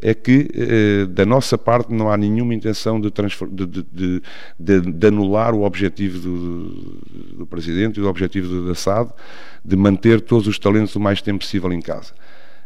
é 0.00 0.14
que 0.14 0.48
eh, 0.54 1.06
da 1.06 1.26
nossa 1.26 1.58
parte 1.58 1.92
não 1.92 2.12
há 2.12 2.16
nenhuma 2.16 2.54
intenção 2.54 3.00
de, 3.00 3.10
de, 3.10 4.22
de 4.56 5.06
anular 5.08 5.52
o 5.52 5.64
objetivo 5.64 6.20
do, 6.20 6.68
do, 7.38 7.46
Presidente 7.46 7.98
e 7.98 8.02
o 8.04 8.06
objetivo 8.06 8.68
da 8.68 8.74
SAD 8.76 9.10
de 9.64 9.74
manter 9.74 10.20
todos 10.20 10.46
os 10.46 10.56
talentos 10.56 10.94
o 10.94 11.00
mais 11.00 11.20
tempo 11.20 11.40
possível 11.40 11.72
em 11.72 11.80
casa. 11.80 12.12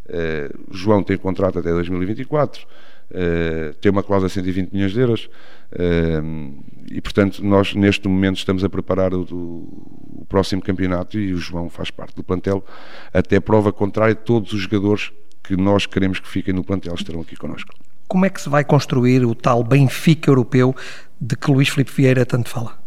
Eh, 0.06 0.50
João 0.70 1.02
tem 1.02 1.16
contrato 1.16 1.60
até 1.60 1.70
2024, 1.70 2.66
eh, 3.10 3.74
tem 3.80 3.90
uma 3.90 4.02
cláusula 4.02 4.28
de 4.28 4.34
120 4.34 4.72
milhões 4.72 4.92
de 4.92 5.00
euros. 5.00 5.30
Uh, 5.70 6.64
e 6.90 6.98
portanto, 7.02 7.44
nós 7.44 7.74
neste 7.74 8.08
momento 8.08 8.38
estamos 8.38 8.64
a 8.64 8.70
preparar 8.70 9.12
o, 9.12 9.20
o, 9.20 10.26
próximo 10.26 10.62
campeonato 10.62 11.18
e 11.18 11.34
o 11.34 11.36
João 11.36 11.68
faz 11.68 11.90
parte 11.90 12.16
do 12.16 12.24
plantel. 12.24 12.64
Até 13.12 13.38
prova 13.38 13.70
contrária, 13.70 14.14
todos 14.14 14.54
os 14.54 14.62
jogadores 14.62 15.12
que 15.42 15.56
nós 15.56 15.84
queremos 15.84 16.20
que 16.20 16.28
fiquem 16.28 16.54
no 16.54 16.64
plantel 16.64 16.94
estarão 16.94 17.20
aqui 17.20 17.36
connosco. 17.36 17.74
Como 18.06 18.24
é 18.24 18.30
que 18.30 18.40
se 18.40 18.48
vai 18.48 18.64
construir 18.64 19.26
o 19.26 19.34
tal 19.34 19.62
Benfica 19.62 20.30
europeu 20.30 20.74
de 21.20 21.36
que 21.36 21.50
Luís 21.50 21.68
Filipe 21.68 21.92
Vieira 21.92 22.24
tanto 22.24 22.48
fala? 22.48 22.78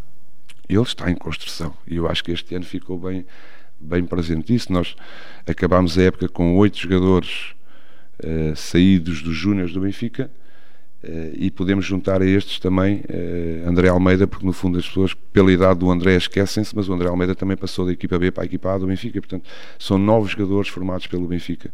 Ele 0.68 0.82
está 0.82 1.12
em 1.12 1.16
construção 1.16 1.74
e 1.88 1.98
eu 1.98 2.08
acho 2.08 2.24
que 2.24 2.32
este 2.32 2.56
ano 2.56 2.66
ficou 2.66 2.98
bem, 2.98 3.26
bem 3.80 4.04
presente 4.06 4.56
isso. 4.56 4.74
Nós 4.74 4.96
acabámos 5.46 6.00
a 6.00 6.04
época 6.04 6.28
com 6.28 6.56
oito 6.58 6.80
jogadores 6.80 7.54
uh, 8.24 8.56
saídos 8.56 9.22
dos 9.22 9.36
Júniors 9.36 9.74
do 9.74 9.82
Benfica 9.82 10.30
Uh, 11.04 11.34
e 11.34 11.50
podemos 11.50 11.84
juntar 11.84 12.22
a 12.22 12.26
estes 12.28 12.60
também 12.60 12.98
uh, 13.10 13.68
André 13.68 13.88
Almeida, 13.88 14.28
porque 14.28 14.46
no 14.46 14.54
fundo 14.54 14.78
as 14.78 14.88
pessoas, 14.88 15.16
pela 15.16 15.52
idade 15.52 15.80
do 15.80 15.90
André, 15.90 16.16
esquecem-se, 16.16 16.76
mas 16.76 16.88
o 16.88 16.94
André 16.94 17.10
Almeida 17.10 17.34
também 17.34 17.58
passou 17.58 17.88
da 17.88 17.92
equipa 17.92 18.20
B 18.20 18.30
para 18.30 18.44
a 18.44 18.46
equipa 18.46 18.72
A 18.72 18.78
do 18.78 18.86
Benfica, 18.86 19.20
portanto, 19.20 19.50
são 19.80 19.98
novos 19.98 20.30
jogadores 20.30 20.70
formados 20.70 21.08
pelo 21.08 21.26
Benfica 21.26 21.72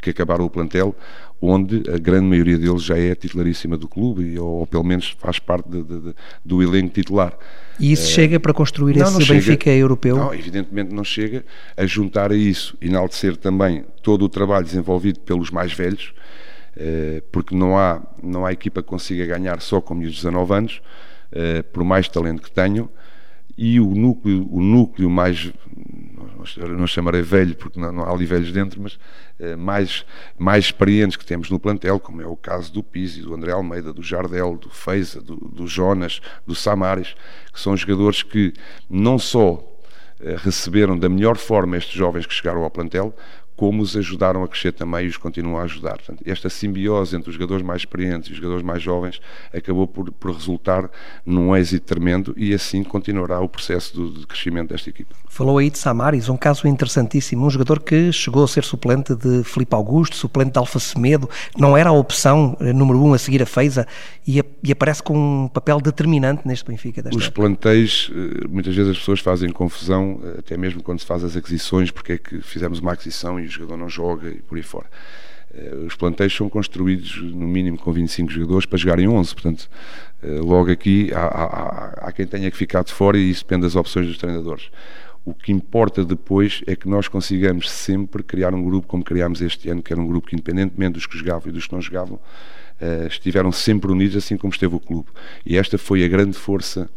que 0.00 0.10
acabaram 0.10 0.44
o 0.44 0.50
plantel, 0.50 0.94
onde 1.40 1.82
a 1.92 1.98
grande 1.98 2.26
maioria 2.26 2.58
deles 2.58 2.82
já 2.82 2.96
é 2.96 3.14
titularíssima 3.14 3.76
do 3.76 3.88
clube, 3.88 4.38
ou, 4.38 4.60
ou 4.60 4.66
pelo 4.66 4.84
menos 4.84 5.16
faz 5.18 5.38
parte 5.38 5.68
de, 5.68 5.82
de, 5.82 6.00
de, 6.00 6.14
do 6.44 6.62
elenco 6.62 6.94
titular. 6.94 7.36
E 7.78 7.92
isso 7.92 8.10
chega 8.10 8.38
para 8.38 8.52
construir 8.52 8.96
não, 8.96 9.04
esse 9.04 9.12
não 9.12 9.18
Benfica 9.18 9.70
chega, 9.70 9.76
europeu? 9.76 10.16
Não, 10.16 10.34
evidentemente 10.34 10.94
não 10.94 11.02
chega 11.02 11.44
a 11.76 11.86
juntar 11.86 12.30
a 12.30 12.36
isso, 12.36 12.76
enaltecer 12.80 13.36
também 13.36 13.84
todo 14.02 14.24
o 14.24 14.28
trabalho 14.28 14.64
desenvolvido 14.64 15.20
pelos 15.20 15.50
mais 15.50 15.72
velhos 15.72 16.12
eh, 16.76 17.22
porque 17.32 17.54
não 17.54 17.76
há, 17.76 18.00
não 18.22 18.46
há 18.46 18.52
equipa 18.52 18.82
que 18.82 18.88
consiga 18.88 19.26
ganhar 19.26 19.60
só 19.60 19.80
com 19.80 19.98
os 19.98 20.14
19 20.14 20.54
anos, 20.54 20.82
eh, 21.32 21.62
por 21.62 21.84
mais 21.84 22.08
talento 22.08 22.42
que 22.42 22.50
tenham, 22.50 22.88
e 23.56 23.80
o 23.80 23.94
núcleo, 23.94 24.48
o 24.50 24.60
núcleo 24.60 25.10
mais, 25.10 25.52
não 26.56 26.86
chamarei 26.86 27.22
velho, 27.22 27.54
porque 27.54 27.78
não, 27.78 27.92
não 27.92 28.04
há 28.04 28.10
ali 28.12 28.26
velhos 28.26 28.52
dentro, 28.52 28.80
mas 28.80 28.98
eh, 29.38 29.56
mais, 29.56 30.04
mais 30.38 30.66
experientes 30.66 31.16
que 31.16 31.24
temos 31.24 31.50
no 31.50 31.58
plantel, 31.58 31.98
como 31.98 32.22
é 32.22 32.26
o 32.26 32.36
caso 32.36 32.72
do 32.72 32.82
Pizzi, 32.82 33.22
do 33.22 33.34
André 33.34 33.52
Almeida, 33.52 33.92
do 33.92 34.02
Jardel, 34.02 34.56
do 34.56 34.70
Feiza, 34.70 35.20
do, 35.20 35.36
do 35.36 35.66
Jonas, 35.66 36.20
do 36.46 36.54
Samares, 36.54 37.14
que 37.52 37.60
são 37.60 37.76
jogadores 37.76 38.22
que 38.22 38.52
não 38.88 39.18
só 39.18 39.66
receberam 40.44 40.98
da 40.98 41.08
melhor 41.08 41.36
forma 41.36 41.76
estes 41.76 41.94
jovens 41.94 42.26
que 42.26 42.34
chegaram 42.34 42.62
ao 42.62 42.70
plantel, 42.70 43.14
como 43.60 43.82
os 43.82 43.94
ajudaram 43.94 44.42
a 44.42 44.48
crescer 44.48 44.72
também 44.72 45.04
e 45.04 45.08
os 45.10 45.18
continuam 45.18 45.58
a 45.58 45.64
ajudar. 45.64 45.98
Portanto, 45.98 46.22
esta 46.24 46.48
simbiose 46.48 47.14
entre 47.14 47.28
os 47.28 47.34
jogadores 47.34 47.62
mais 47.62 47.82
experientes 47.82 48.30
e 48.30 48.32
os 48.32 48.38
jogadores 48.38 48.64
mais 48.64 48.82
jovens 48.82 49.20
acabou 49.52 49.86
por, 49.86 50.10
por 50.12 50.32
resultar 50.32 50.88
num 51.26 51.54
êxito 51.54 51.84
tremendo 51.84 52.32
e 52.38 52.54
assim 52.54 52.82
continuará 52.82 53.38
o 53.38 53.46
processo 53.46 53.92
de, 53.92 54.20
de 54.20 54.26
crescimento 54.26 54.70
desta 54.70 54.88
equipa. 54.88 55.14
Falou 55.28 55.58
aí 55.58 55.68
de 55.68 55.76
Samaris, 55.76 56.30
um 56.30 56.38
caso 56.38 56.66
interessantíssimo, 56.66 57.44
um 57.44 57.50
jogador 57.50 57.80
que 57.80 58.10
chegou 58.10 58.44
a 58.44 58.48
ser 58.48 58.64
suplente 58.64 59.14
de 59.14 59.44
Filipe 59.44 59.74
Augusto, 59.74 60.16
suplente 60.16 60.52
de 60.52 60.58
Alfa 60.58 60.78
Semedo, 60.78 61.28
não 61.54 61.76
era 61.76 61.90
a 61.90 61.92
opção 61.92 62.56
eh, 62.60 62.72
número 62.72 62.98
um 62.98 63.12
a 63.12 63.18
seguir 63.18 63.42
a 63.42 63.46
Feiza 63.46 63.86
e, 64.26 64.42
e 64.64 64.72
aparece 64.72 65.02
com 65.02 65.44
um 65.44 65.48
papel 65.48 65.82
determinante 65.82 66.48
neste 66.48 66.64
Benfica. 66.64 67.02
Os 67.14 67.26
época. 67.26 67.30
plantéis, 67.32 68.10
eh, 68.10 68.48
muitas 68.48 68.74
vezes 68.74 68.92
as 68.92 68.98
pessoas 68.98 69.20
fazem 69.20 69.50
confusão, 69.50 70.18
eh, 70.24 70.38
até 70.38 70.56
mesmo 70.56 70.82
quando 70.82 71.00
se 71.00 71.06
faz 71.06 71.22
as 71.22 71.36
aquisições, 71.36 71.90
porque 71.90 72.12
é 72.14 72.18
que 72.18 72.40
fizemos 72.40 72.80
uma 72.80 72.92
aquisição 72.92 73.38
e 73.38 73.49
jogador 73.50 73.76
não 73.76 73.88
joga 73.88 74.28
e 74.28 74.40
por 74.42 74.56
aí 74.56 74.62
fora. 74.62 74.86
Eh, 75.52 75.74
os 75.86 75.94
plantéis 75.94 76.34
são 76.34 76.48
construídos 76.48 77.20
no 77.22 77.46
mínimo 77.46 77.78
com 77.78 77.92
25 77.92 78.30
jogadores 78.30 78.66
para 78.66 78.78
jogarem 78.78 79.08
11, 79.08 79.34
portanto, 79.34 79.70
eh, 80.22 80.38
logo 80.40 80.70
aqui 80.70 81.12
há, 81.12 81.24
há, 81.24 82.08
há 82.08 82.12
quem 82.12 82.26
tenha 82.26 82.50
que 82.50 82.56
ficar 82.56 82.84
de 82.84 82.92
fora 82.92 83.18
e 83.18 83.30
isso 83.30 83.44
depende 83.44 83.62
das 83.62 83.76
opções 83.76 84.06
dos 84.06 84.18
treinadores. 84.18 84.70
O 85.24 85.34
que 85.34 85.52
importa 85.52 86.04
depois 86.04 86.62
é 86.66 86.74
que 86.74 86.88
nós 86.88 87.06
consigamos 87.06 87.70
sempre 87.70 88.22
criar 88.22 88.54
um 88.54 88.64
grupo 88.64 88.86
como 88.86 89.04
criámos 89.04 89.42
este 89.42 89.68
ano, 89.68 89.82
que 89.82 89.92
era 89.92 90.00
um 90.00 90.06
grupo 90.06 90.28
que, 90.28 90.34
independentemente 90.34 90.94
dos 90.94 91.06
que 91.06 91.16
jogavam 91.16 91.50
e 91.50 91.52
dos 91.52 91.66
que 91.66 91.74
não 91.74 91.80
jogavam, 91.80 92.18
uh, 92.80 93.06
estiveram 93.06 93.52
sempre 93.52 93.92
unidos, 93.92 94.16
assim 94.16 94.38
como 94.38 94.50
esteve 94.50 94.74
o 94.74 94.80
clube. 94.80 95.08
E 95.44 95.58
esta 95.58 95.76
foi 95.76 96.02
a 96.04 96.08
grande 96.08 96.38
força 96.38 96.88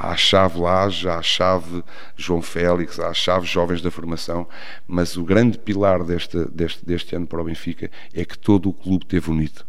há 0.00 0.12
a 0.12 0.16
chave 0.16 0.58
Laje, 0.58 1.06
há 1.06 1.18
a 1.18 1.22
chave 1.22 1.84
João 2.16 2.40
Félix, 2.40 2.98
há 2.98 3.08
a 3.08 3.14
chave 3.14 3.46
Jovens 3.46 3.82
da 3.82 3.90
Formação, 3.90 4.48
mas 4.88 5.16
o 5.18 5.22
grande 5.22 5.58
pilar 5.58 6.02
deste, 6.02 6.38
deste, 6.50 6.84
deste 6.86 7.14
ano 7.14 7.26
para 7.26 7.42
o 7.42 7.44
Benfica 7.44 7.90
é 8.14 8.24
que 8.24 8.38
todo 8.38 8.70
o 8.70 8.72
clube 8.72 9.04
teve 9.04 9.30
unido, 9.30 9.62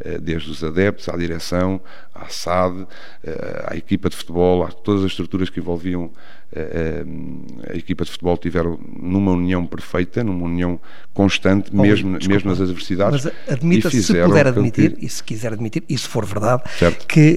eh, 0.00 0.18
desde 0.18 0.50
os 0.50 0.64
adeptos, 0.64 1.08
à 1.10 1.16
direção, 1.16 1.78
à 2.14 2.30
SAD, 2.30 2.86
eh, 3.22 3.64
à 3.68 3.76
equipa 3.76 4.08
de 4.08 4.16
futebol, 4.16 4.64
a 4.64 4.68
todas 4.68 5.04
as 5.04 5.10
estruturas 5.10 5.50
que 5.50 5.60
envolviam 5.60 6.10
eh, 6.50 7.04
a 7.68 7.76
equipa 7.76 8.04
de 8.04 8.10
futebol 8.10 8.38
tiveram 8.38 8.78
numa 8.96 9.32
união 9.32 9.66
perfeita, 9.66 10.24
numa 10.24 10.46
união 10.46 10.80
constante, 11.12 11.70
oh, 11.74 11.82
mesmo, 11.82 12.18
mesmo 12.26 12.48
nas 12.48 12.60
adversidades. 12.60 13.24
Mas 13.24 13.34
admita, 13.50 13.90
se 13.90 14.14
puder 14.14 14.46
admitir, 14.46 14.92
que... 14.92 15.04
e 15.04 15.08
se 15.10 15.22
quiser 15.22 15.52
admitir, 15.52 15.84
e 15.86 15.98
se 15.98 16.08
for 16.08 16.24
verdade, 16.24 16.62
certo. 16.78 17.06
que 17.06 17.36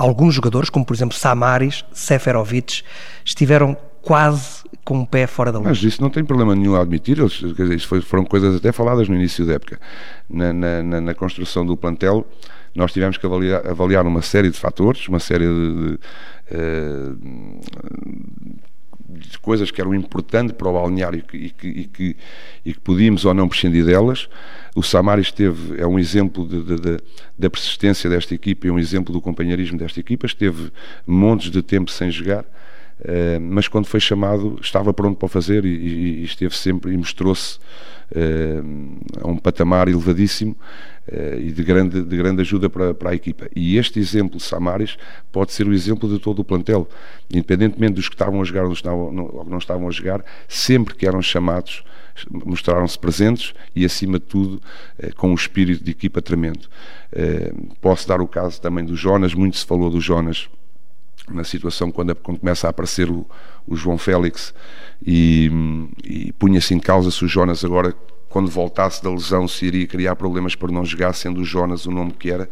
alguns 0.00 0.34
jogadores, 0.34 0.70
como 0.70 0.84
por 0.84 0.94
exemplo 0.94 1.16
Samaris, 1.16 1.84
Seferovic, 1.92 2.82
estiveram 3.24 3.76
quase 4.00 4.64
com 4.82 5.00
um 5.00 5.04
pé 5.04 5.26
fora 5.26 5.52
da 5.52 5.58
luz. 5.58 5.68
Mas 5.68 5.82
isso 5.82 6.00
não 6.00 6.08
tem 6.08 6.24
problema 6.24 6.54
nenhum 6.56 6.74
a 6.74 6.80
admitir, 6.80 7.18
eles, 7.18 7.38
quer 7.38 7.62
dizer, 7.64 7.74
isso 7.74 8.02
foram 8.02 8.24
coisas 8.24 8.56
até 8.56 8.72
faladas 8.72 9.08
no 9.08 9.14
início 9.14 9.44
da 9.44 9.52
época. 9.54 9.78
Na, 10.28 10.52
na, 10.52 11.00
na 11.00 11.14
construção 11.14 11.66
do 11.66 11.76
plantel, 11.76 12.26
nós 12.74 12.92
tivemos 12.92 13.18
que 13.18 13.26
avaliar, 13.26 13.66
avaliar, 13.66 14.06
uma 14.06 14.22
série 14.22 14.50
de 14.50 14.56
fatores, 14.56 15.06
uma 15.06 15.18
série 15.18 15.46
de, 15.46 15.74
de, 15.74 15.98
eh, 16.50 17.12
de 19.18 19.38
coisas 19.38 19.70
que 19.70 19.80
eram 19.80 19.94
importantes 19.94 20.54
para 20.56 20.68
o 20.68 20.72
balneário 20.72 21.18
e 21.18 21.22
que, 21.22 21.36
e 21.36 21.84
que, 21.84 22.16
e 22.64 22.72
que, 22.72 22.80
podíamos 22.80 23.24
ou 23.24 23.34
não 23.34 23.48
prescindir 23.48 23.84
delas. 23.84 24.28
O 24.74 24.82
Samaris 24.82 25.26
esteve, 25.26 25.80
é 25.80 25.86
um 25.86 25.98
exemplo 25.98 26.46
de, 26.46 26.62
de, 26.62 26.76
de, 26.80 26.98
da 27.38 27.50
persistência 27.50 28.08
desta 28.08 28.34
equipa 28.34 28.66
e 28.66 28.70
um 28.70 28.78
exemplo 28.78 29.12
do 29.12 29.20
companheirismo 29.20 29.78
desta 29.78 29.98
equipa. 29.98 30.26
Esteve 30.26 30.70
montes 31.06 31.50
de 31.50 31.62
tempo 31.62 31.90
sem 31.90 32.10
jogar, 32.10 32.44
uh, 33.00 33.40
mas 33.40 33.68
quando 33.68 33.86
foi 33.86 34.00
chamado 34.00 34.58
estava 34.60 34.92
pronto 34.92 35.16
para 35.16 35.26
o 35.26 35.28
fazer 35.28 35.64
e, 35.64 35.68
e 35.68 36.24
esteve 36.24 36.56
sempre 36.56 36.92
e 36.92 36.96
mostrou-se 36.96 37.58
uh, 38.12 39.22
a 39.22 39.28
um 39.28 39.36
patamar 39.36 39.88
elevadíssimo 39.88 40.56
uh, 41.08 41.38
e 41.38 41.50
de 41.52 41.62
grande, 41.62 42.02
de 42.02 42.16
grande 42.16 42.40
ajuda 42.40 42.68
para, 42.68 42.94
para 42.94 43.10
a 43.10 43.14
equipa. 43.14 43.48
E 43.54 43.76
este 43.76 43.98
exemplo 43.98 44.38
de 44.38 44.42
Samaris 44.42 44.96
pode 45.32 45.52
ser 45.52 45.66
o 45.66 45.72
exemplo 45.72 46.08
de 46.08 46.18
todo 46.18 46.40
o 46.40 46.44
plantel, 46.44 46.88
independentemente 47.30 47.94
dos 47.94 48.08
que 48.08 48.14
estavam 48.14 48.40
a 48.40 48.44
jogar 48.44 48.64
ou 48.64 48.72
estavam, 48.72 49.12
não, 49.12 49.58
estavam 49.58 49.88
a 49.88 49.90
jogar, 49.90 50.24
sempre 50.48 50.94
que 50.94 51.06
eram 51.06 51.22
chamados 51.22 51.84
mostraram-se 52.44 52.98
presentes 52.98 53.54
e, 53.74 53.84
acima 53.84 54.18
de 54.18 54.26
tudo, 54.26 54.60
eh, 54.98 55.10
com 55.16 55.30
um 55.30 55.34
espírito 55.34 55.82
de 55.82 55.90
equipa 55.90 56.20
tremendo. 56.20 56.68
Eh, 57.12 57.52
posso 57.80 58.06
dar 58.06 58.20
o 58.20 58.28
caso 58.28 58.60
também 58.60 58.84
do 58.84 58.96
Jonas, 58.96 59.34
muito 59.34 59.56
se 59.56 59.64
falou 59.64 59.90
do 59.90 60.00
Jonas 60.00 60.48
na 61.34 61.44
situação 61.44 61.90
quando, 61.90 62.14
quando 62.14 62.38
começa 62.38 62.66
a 62.66 62.70
aparecer 62.70 63.10
o, 63.10 63.26
o 63.66 63.76
João 63.76 63.98
Félix 63.98 64.54
e, 65.04 65.50
e 66.04 66.32
punha-se 66.32 66.74
em 66.74 66.80
causa 66.80 67.10
se 67.10 67.24
o 67.24 67.28
Jonas 67.28 67.64
agora, 67.64 67.94
quando 68.28 68.50
voltasse 68.50 69.02
da 69.02 69.10
lesão, 69.10 69.46
se 69.48 69.66
iria 69.66 69.86
criar 69.86 70.16
problemas 70.16 70.54
por 70.54 70.70
não 70.70 70.84
jogar, 70.84 71.12
sendo 71.12 71.40
o 71.40 71.44
Jonas 71.44 71.86
o 71.86 71.90
nome 71.90 72.12
que 72.12 72.30
era. 72.30 72.48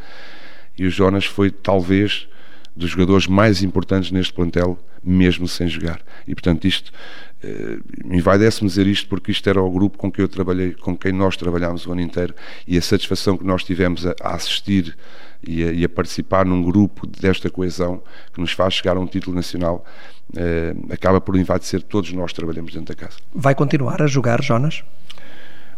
E 0.76 0.86
o 0.86 0.90
Jonas 0.90 1.24
foi, 1.24 1.50
talvez, 1.50 2.28
dos 2.74 2.90
jogadores 2.90 3.26
mais 3.26 3.62
importantes 3.62 4.10
neste 4.10 4.32
plantel, 4.32 4.78
mesmo 5.02 5.48
sem 5.48 5.68
jogar. 5.68 6.00
E, 6.26 6.34
portanto, 6.34 6.66
isto 6.66 6.92
Uh, 7.38 7.78
envaidece-me 8.16 8.68
dizer 8.68 8.84
isto 8.88 9.08
porque 9.08 9.30
isto 9.30 9.48
era 9.48 9.62
o 9.62 9.70
grupo 9.70 9.96
com 9.96 10.10
quem 10.10 10.24
eu 10.24 10.28
trabalhei, 10.28 10.72
com 10.72 10.96
quem 10.96 11.12
nós 11.12 11.36
trabalhámos 11.36 11.86
o 11.86 11.92
ano 11.92 12.00
inteiro 12.00 12.34
e 12.66 12.76
a 12.76 12.82
satisfação 12.82 13.36
que 13.36 13.44
nós 13.44 13.62
tivemos 13.62 14.04
a, 14.04 14.12
a 14.20 14.34
assistir 14.34 14.96
e 15.46 15.64
a, 15.64 15.72
e 15.72 15.84
a, 15.84 15.88
participar 15.88 16.44
num 16.44 16.62
grupo 16.62 17.06
desta 17.06 17.48
coesão 17.50 18.02
que 18.32 18.40
nos 18.40 18.52
faz 18.52 18.74
chegar 18.74 18.96
a 18.96 19.00
um 19.00 19.06
título 19.06 19.36
nacional 19.36 19.84
uh, 20.30 20.92
acaba 20.92 21.20
por 21.20 21.36
envaidecer 21.36 21.82
todos 21.82 22.12
nós 22.12 22.32
trabalhamos 22.32 22.72
dentro 22.72 22.94
da 22.94 23.00
casa. 23.00 23.18
Vai 23.34 23.54
continuar 23.54 24.02
a 24.02 24.06
jogar, 24.06 24.42
Jonas? 24.42 24.82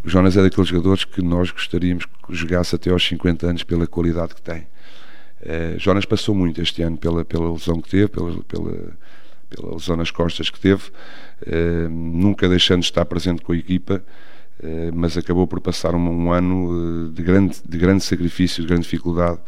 O 0.04 0.08
Jonas 0.08 0.36
é 0.36 0.42
daqueles 0.42 0.68
jogadores 0.68 1.04
que 1.04 1.22
nós 1.22 1.50
gostaríamos 1.50 2.06
que 2.06 2.34
jogasse 2.34 2.74
até 2.74 2.90
aos 2.90 3.06
50 3.06 3.46
anos 3.46 3.62
pela 3.62 3.86
qualidade 3.86 4.34
que 4.34 4.42
tem. 4.42 4.66
Uh, 5.42 5.78
Jonas 5.78 6.04
passou 6.04 6.34
muito 6.34 6.60
este 6.60 6.82
ano 6.82 6.96
pela, 6.96 7.24
pela 7.24 7.52
lesão 7.52 7.80
que 7.80 7.88
teve, 7.90 8.08
pela, 8.08 8.42
pela 8.44 8.92
pela 9.50 9.74
lesão 9.74 9.96
nas 9.96 10.10
costas 10.10 10.48
que 10.48 10.60
teve, 10.60 10.84
eh, 11.44 11.88
nunca 11.90 12.48
deixando 12.48 12.80
de 12.80 12.86
estar 12.86 13.04
presente 13.04 13.42
com 13.42 13.52
a 13.52 13.56
equipa, 13.56 13.94
eh, 13.94 14.02
mas 14.94 15.16
acabou 15.16 15.46
por 15.46 15.60
passar 15.60 15.94
um, 15.94 15.98
um 15.98 16.32
ano 16.32 17.08
eh, 17.08 17.14
de 17.14 17.22
grande, 17.22 17.58
de 17.66 17.78
grande 17.78 18.04
sacrifício, 18.04 18.62
de 18.62 18.68
grande 18.68 18.82
dificuldade, 18.82 19.38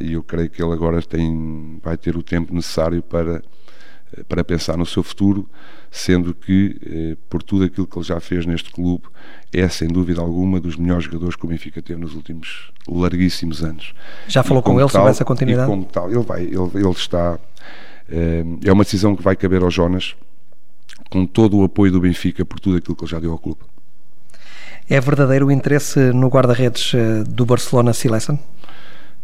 e 0.00 0.12
eu 0.12 0.22
creio 0.22 0.50
que 0.50 0.62
ele 0.62 0.72
agora 0.72 1.00
tem, 1.00 1.80
vai 1.82 1.96
ter 1.96 2.14
o 2.14 2.22
tempo 2.22 2.54
necessário 2.54 3.02
para, 3.02 3.42
para 4.28 4.44
pensar 4.44 4.76
no 4.76 4.84
seu 4.84 5.02
futuro, 5.02 5.48
sendo 5.90 6.34
que, 6.34 7.16
por 7.30 7.42
tudo 7.42 7.64
aquilo 7.64 7.86
que 7.86 7.96
ele 7.96 8.04
já 8.04 8.20
fez 8.20 8.44
neste 8.44 8.70
clube, 8.70 9.04
é 9.50 9.66
sem 9.66 9.88
dúvida 9.88 10.20
alguma 10.20 10.60
dos 10.60 10.76
melhores 10.76 11.04
jogadores 11.04 11.36
que 11.36 11.46
o 11.46 11.48
Benfica 11.48 11.80
teve 11.80 11.98
nos 11.98 12.14
últimos 12.14 12.70
larguíssimos 12.86 13.64
anos. 13.64 13.94
Já 14.28 14.42
falou 14.42 14.62
com 14.62 14.72
ele 14.72 14.80
tal, 14.80 14.90
sobre 14.90 15.10
essa 15.10 15.24
continuidade? 15.24 15.70
como 15.70 15.86
tal, 15.86 16.10
ele 16.10 16.22
vai, 16.22 16.42
ele, 16.42 16.70
ele 16.74 16.90
está 16.90 17.38
eh, 18.08 18.44
é 18.64 18.72
uma 18.72 18.84
decisão 18.84 19.16
que 19.16 19.22
vai 19.22 19.34
caber 19.36 19.62
ao 19.62 19.70
Jonas, 19.70 20.14
com 21.10 21.26
todo 21.26 21.58
o 21.58 21.64
apoio 21.64 21.92
do 21.92 22.00
Benfica 22.00 22.44
por 22.44 22.60
tudo 22.60 22.76
aquilo 22.76 22.96
que 22.96 23.04
ele 23.04 23.10
já 23.10 23.18
deu 23.18 23.32
ao 23.32 23.38
clube. 23.38 23.60
É 24.88 25.00
verdadeiro 25.00 25.46
o 25.46 25.50
interesse 25.50 25.98
no 26.12 26.28
guarda-redes 26.28 26.92
eh, 26.94 27.24
do 27.24 27.44
Barcelona 27.44 27.92
Silesen? 27.92 28.38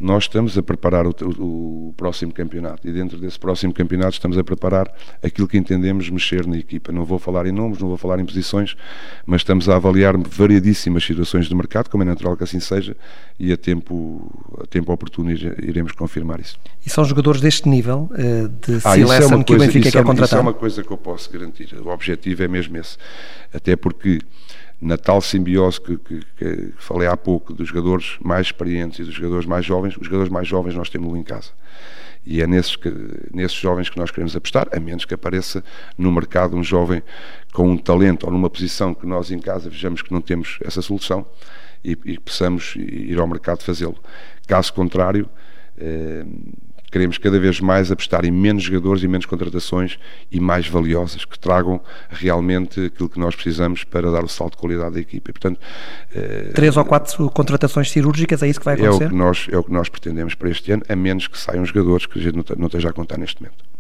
nós 0.02 0.24
estamos 0.24 0.58
a 0.58 0.62
preparar 0.62 1.06
o, 1.06 1.14
o, 1.22 1.88
o, 1.88 1.94
próximo 1.96 2.32
campeonato 2.32 2.88
e 2.88 2.92
dentro 2.92 3.18
desse 3.18 3.38
próximo 3.38 3.72
campeonato 3.72 4.14
estamos 4.14 4.36
a 4.36 4.42
preparar 4.42 4.92
aquilo 5.22 5.46
que 5.46 5.56
entendemos 5.56 6.10
mexer 6.10 6.44
na 6.44 6.56
equipa. 6.58 6.90
Não 6.90 7.04
vou 7.04 7.20
falar 7.20 7.46
em 7.46 7.52
nomes, 7.52 7.78
não 7.78 7.86
vou 7.86 7.96
falar 7.96 8.18
em 8.18 8.24
posições, 8.26 8.76
mas 9.24 9.42
estamos 9.42 9.68
a 9.68 9.76
avaliar 9.76 10.16
variadíssimas 10.18 11.04
situações 11.04 11.46
de 11.46 11.54
mercado, 11.54 11.88
como 11.88 12.02
é 12.02 12.06
natural 12.06 12.36
que 12.36 12.42
assim 12.42 12.58
seja, 12.58 12.96
e 13.38 13.52
a 13.52 13.56
tempo, 13.56 14.28
a 14.60 14.66
tempo 14.66 14.92
oportuno 14.92 15.30
iremos 15.30 15.92
confirmar 15.92 16.40
isso. 16.40 16.58
E 16.84 16.90
são 16.90 17.04
jogadores 17.04 17.40
deste 17.40 17.68
nível 17.68 18.10
uh, 18.10 18.48
de 18.48 18.76
ah, 18.84 18.94
seleção 18.94 19.40
é 19.40 19.44
que 19.44 19.54
o 19.54 19.58
Benfica 19.58 19.90
quer 19.92 19.98
é, 19.98 20.02
contratar? 20.02 20.26
Isso 20.26 20.36
é 20.36 20.40
uma 20.40 20.54
coisa 20.54 20.82
que 20.82 20.90
eu 20.90 20.98
posso 20.98 21.30
garantir. 21.30 21.72
O 21.80 21.88
objetivo 21.88 22.42
é 22.42 22.48
mesmo 22.48 22.76
esse. 22.76 22.98
Até 23.54 23.76
porque 23.76 24.18
na 24.82 24.98
tal 24.98 25.20
simbiose 25.20 25.80
que, 25.80 25.96
que, 25.96 26.20
que, 26.36 26.72
falei 26.76 27.06
há 27.06 27.16
pouco 27.16 27.54
dos 27.54 27.68
jogadores 27.68 28.16
mais 28.20 28.48
experientes 28.48 28.98
e 28.98 29.04
dos 29.04 29.14
jogadores 29.14 29.46
mais 29.46 29.64
jovens, 29.64 29.96
os 29.96 30.04
jogadores 30.04 30.30
mais 30.30 30.48
jovens 30.48 30.74
nós 30.74 30.90
temos 30.90 31.16
em 31.16 31.22
casa. 31.22 31.50
E 32.26 32.42
é 32.42 32.46
nesses, 32.48 32.74
que, 32.74 32.92
nesses 33.32 33.56
jovens 33.56 33.88
que 33.88 33.96
nós 33.96 34.10
queremos 34.10 34.34
apostar, 34.34 34.68
a 34.72 34.80
menos 34.80 35.04
que 35.04 35.14
apareça 35.14 35.62
no 35.96 36.10
mercado 36.10 36.56
um 36.56 36.64
jovem 36.64 37.00
com 37.52 37.70
um 37.70 37.76
talento 37.76 38.24
ou 38.24 38.32
numa 38.32 38.50
posição 38.50 38.92
que 38.92 39.06
nós 39.06 39.30
em 39.30 39.38
casa 39.38 39.70
vejamos 39.70 40.02
que 40.02 40.12
não 40.12 40.20
temos 40.20 40.58
essa 40.64 40.82
solução 40.82 41.24
e, 41.84 41.96
e 42.04 42.18
possamos 42.18 42.74
ir 42.76 43.18
ao 43.20 43.26
mercado 43.26 43.62
fazê-lo. 43.62 43.96
Caso 44.48 44.72
contrário, 44.72 45.28
eh, 45.78 46.24
queremos 46.92 47.16
cada 47.16 47.40
vez 47.40 47.58
mais 47.58 47.90
apostar 47.90 48.24
em 48.24 48.30
menos 48.30 48.62
jogadores 48.62 49.02
e 49.02 49.08
menos 49.08 49.24
contratações 49.24 49.98
e 50.30 50.38
mais 50.38 50.68
valiosas, 50.68 51.24
que 51.24 51.38
tragam 51.38 51.80
realmente 52.10 52.86
aquilo 52.86 53.08
que 53.08 53.18
nós 53.18 53.34
precisamos 53.34 53.82
para 53.82 54.10
dar 54.10 54.22
o 54.22 54.28
salto 54.28 54.52
de 54.52 54.58
qualidade 54.58 54.94
da 54.94 55.00
equipa. 55.00 55.30
E, 55.30 55.32
portanto, 55.32 55.58
eh, 56.14 56.50
Três 56.54 56.76
ou 56.76 56.84
quatro 56.84 57.30
contratações 57.30 57.90
cirúrgicas, 57.90 58.42
é 58.42 58.48
isso 58.48 58.60
que 58.60 58.66
vai 58.66 58.74
acontecer? 58.74 59.04
É 59.04 59.06
o 59.06 59.10
que 59.10 59.16
nós, 59.16 59.46
é 59.50 59.56
o 59.56 59.64
que 59.64 59.72
nós 59.72 59.88
pretendemos 59.88 60.34
para 60.34 60.50
este 60.50 60.70
ano, 60.70 60.82
a 60.86 60.94
menos 60.94 61.26
que 61.26 61.38
saiam 61.38 61.64
jogadores 61.64 62.04
que 62.04 62.18
a 62.18 62.22
gente 62.22 62.36
não 62.56 62.66
esteja 62.66 62.90
a 62.90 62.92
contar 62.92 63.18
neste 63.18 63.40
momento. 63.42 63.71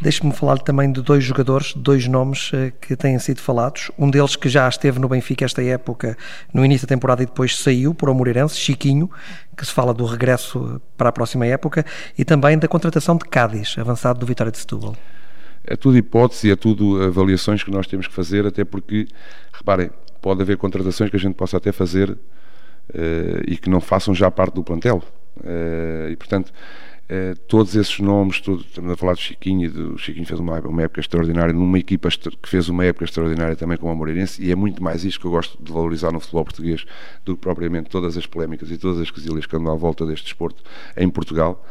Deixe-me 0.00 0.32
falar 0.32 0.58
também 0.58 0.90
de 0.90 1.02
dois 1.02 1.22
jogadores, 1.22 1.74
dois 1.74 2.06
nomes 2.08 2.50
eh, 2.54 2.72
que 2.80 2.96
têm 2.96 3.18
sido 3.18 3.40
falados. 3.42 3.90
Um 3.98 4.10
deles 4.10 4.34
que 4.34 4.48
já 4.48 4.66
esteve 4.66 4.98
no 4.98 5.06
Benfica 5.08 5.44
esta 5.44 5.62
época, 5.62 6.16
no 6.54 6.64
início 6.64 6.86
da 6.86 6.94
temporada 6.94 7.22
e 7.22 7.26
depois 7.26 7.58
saiu 7.58 7.92
para 7.92 8.10
o 8.10 8.14
Moreirense, 8.14 8.56
Chiquinho, 8.56 9.10
que 9.54 9.66
se 9.66 9.72
fala 9.72 9.92
do 9.92 10.06
regresso 10.06 10.80
para 10.96 11.10
a 11.10 11.12
próxima 11.12 11.46
época, 11.46 11.84
e 12.16 12.24
também 12.24 12.58
da 12.58 12.66
contratação 12.66 13.14
de 13.14 13.26
Cádiz, 13.26 13.76
avançado 13.78 14.18
do 14.18 14.24
Vitória 14.24 14.50
de 14.50 14.56
Setúbal. 14.56 14.96
É 15.64 15.76
tudo 15.76 15.98
hipótese, 15.98 16.50
é 16.50 16.56
tudo 16.56 17.02
avaliações 17.02 17.62
que 17.62 17.70
nós 17.70 17.86
temos 17.86 18.06
que 18.06 18.14
fazer, 18.14 18.46
até 18.46 18.64
porque, 18.64 19.06
reparem, 19.52 19.90
pode 20.22 20.40
haver 20.40 20.56
contratações 20.56 21.10
que 21.10 21.16
a 21.16 21.20
gente 21.20 21.34
possa 21.34 21.58
até 21.58 21.72
fazer 21.72 22.10
uh, 22.10 22.18
e 23.46 23.58
que 23.58 23.68
não 23.68 23.82
façam 23.82 24.14
já 24.14 24.30
parte 24.30 24.54
do 24.54 24.64
plantel. 24.64 25.02
Uh, 25.36 26.10
e, 26.10 26.16
portanto, 26.16 26.52
Uh, 27.10 27.36
todos 27.48 27.74
esses 27.74 27.98
nomes, 27.98 28.40
tudo, 28.40 28.60
estamos 28.60 28.92
a 28.92 28.96
falar 28.96 29.14
do 29.14 29.18
Chiquinho, 29.18 29.68
do 29.68 29.98
Chiquinho 29.98 30.24
fez 30.24 30.38
uma, 30.38 30.60
uma 30.60 30.82
época 30.82 31.00
extraordinária, 31.00 31.52
numa 31.52 31.76
equipa 31.76 32.08
que 32.08 32.48
fez 32.48 32.68
uma 32.68 32.84
época 32.84 33.04
extraordinária 33.04 33.56
também 33.56 33.76
com 33.76 33.92
o 33.92 33.96
Moreirense, 33.96 34.40
e 34.40 34.52
é 34.52 34.54
muito 34.54 34.80
mais 34.80 35.04
isto 35.04 35.18
que 35.18 35.26
eu 35.26 35.32
gosto 35.32 35.60
de 35.60 35.72
valorizar 35.72 36.12
no 36.12 36.20
futebol 36.20 36.44
português 36.44 36.84
do 37.24 37.34
que 37.34 37.40
propriamente 37.40 37.90
todas 37.90 38.16
as 38.16 38.26
polémicas 38.26 38.70
e 38.70 38.78
todas 38.78 39.00
as 39.00 39.10
quesilhas 39.10 39.44
que 39.44 39.56
andam 39.56 39.72
à 39.72 39.76
volta 39.76 40.06
deste 40.06 40.26
desporto 40.26 40.62
em 40.96 41.10
Portugal. 41.10 41.66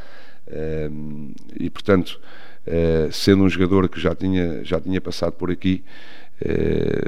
Uh, 0.45 1.33
e 1.57 1.69
portanto, 1.69 2.19
uh, 2.67 3.09
sendo 3.09 3.45
um 3.45 3.49
jogador 3.49 3.87
que 3.87 3.97
já 3.97 4.13
tinha, 4.13 4.61
já 4.65 4.77
tinha 4.81 4.99
passado 4.99 5.31
por 5.31 5.49
aqui, 5.49 5.85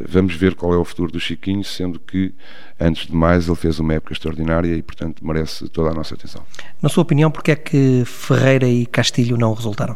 vamos 0.08 0.36
ver 0.36 0.56
qual 0.56 0.74
é 0.74 0.78
o 0.78 0.86
futuro 0.86 1.12
do 1.12 1.20
Chiquinho, 1.20 1.64
sendo 1.64 2.00
que, 2.00 2.34
antes 2.80 3.08
de 3.08 3.16
mais, 3.16 3.48
ele 3.48 3.56
fez 3.56 3.80
uma 3.80 3.94
época 3.94 4.14
extraordinária 4.14 4.76
e, 4.76 4.82
portanto, 4.82 5.26
merece 5.26 5.68
toda 5.70 5.90
a 5.90 5.94
nossa 5.94 6.16
atenção. 6.16 6.44
Na 6.82 6.90
sua 6.90 7.04
opinião, 7.04 7.32
porque 7.32 7.52
é 7.52 7.56
que 7.56 8.04
Ferreira 8.06 8.68
e 8.68 8.86
Castilho 8.86 9.38
não 9.38 9.54
resultaram? 9.54 9.96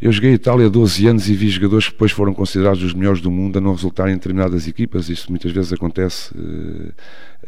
Eu 0.00 0.12
joguei 0.12 0.32
Itália 0.34 0.68
12 0.68 1.06
anos 1.06 1.28
e 1.28 1.34
vi 1.34 1.48
jogadores 1.48 1.86
que 1.86 1.92
depois 1.92 2.12
foram 2.12 2.34
considerados 2.34 2.82
os 2.82 2.92
melhores 2.92 3.22
do 3.22 3.30
mundo 3.30 3.56
a 3.56 3.62
não 3.62 3.72
resultarem 3.72 4.12
em 4.12 4.16
determinadas 4.16 4.68
equipas. 4.68 5.08
Isso 5.08 5.30
muitas 5.30 5.50
vezes 5.52 5.72
acontece. 5.72 6.34
Uh, 6.36 6.92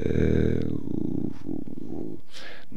uh, 0.01 2.19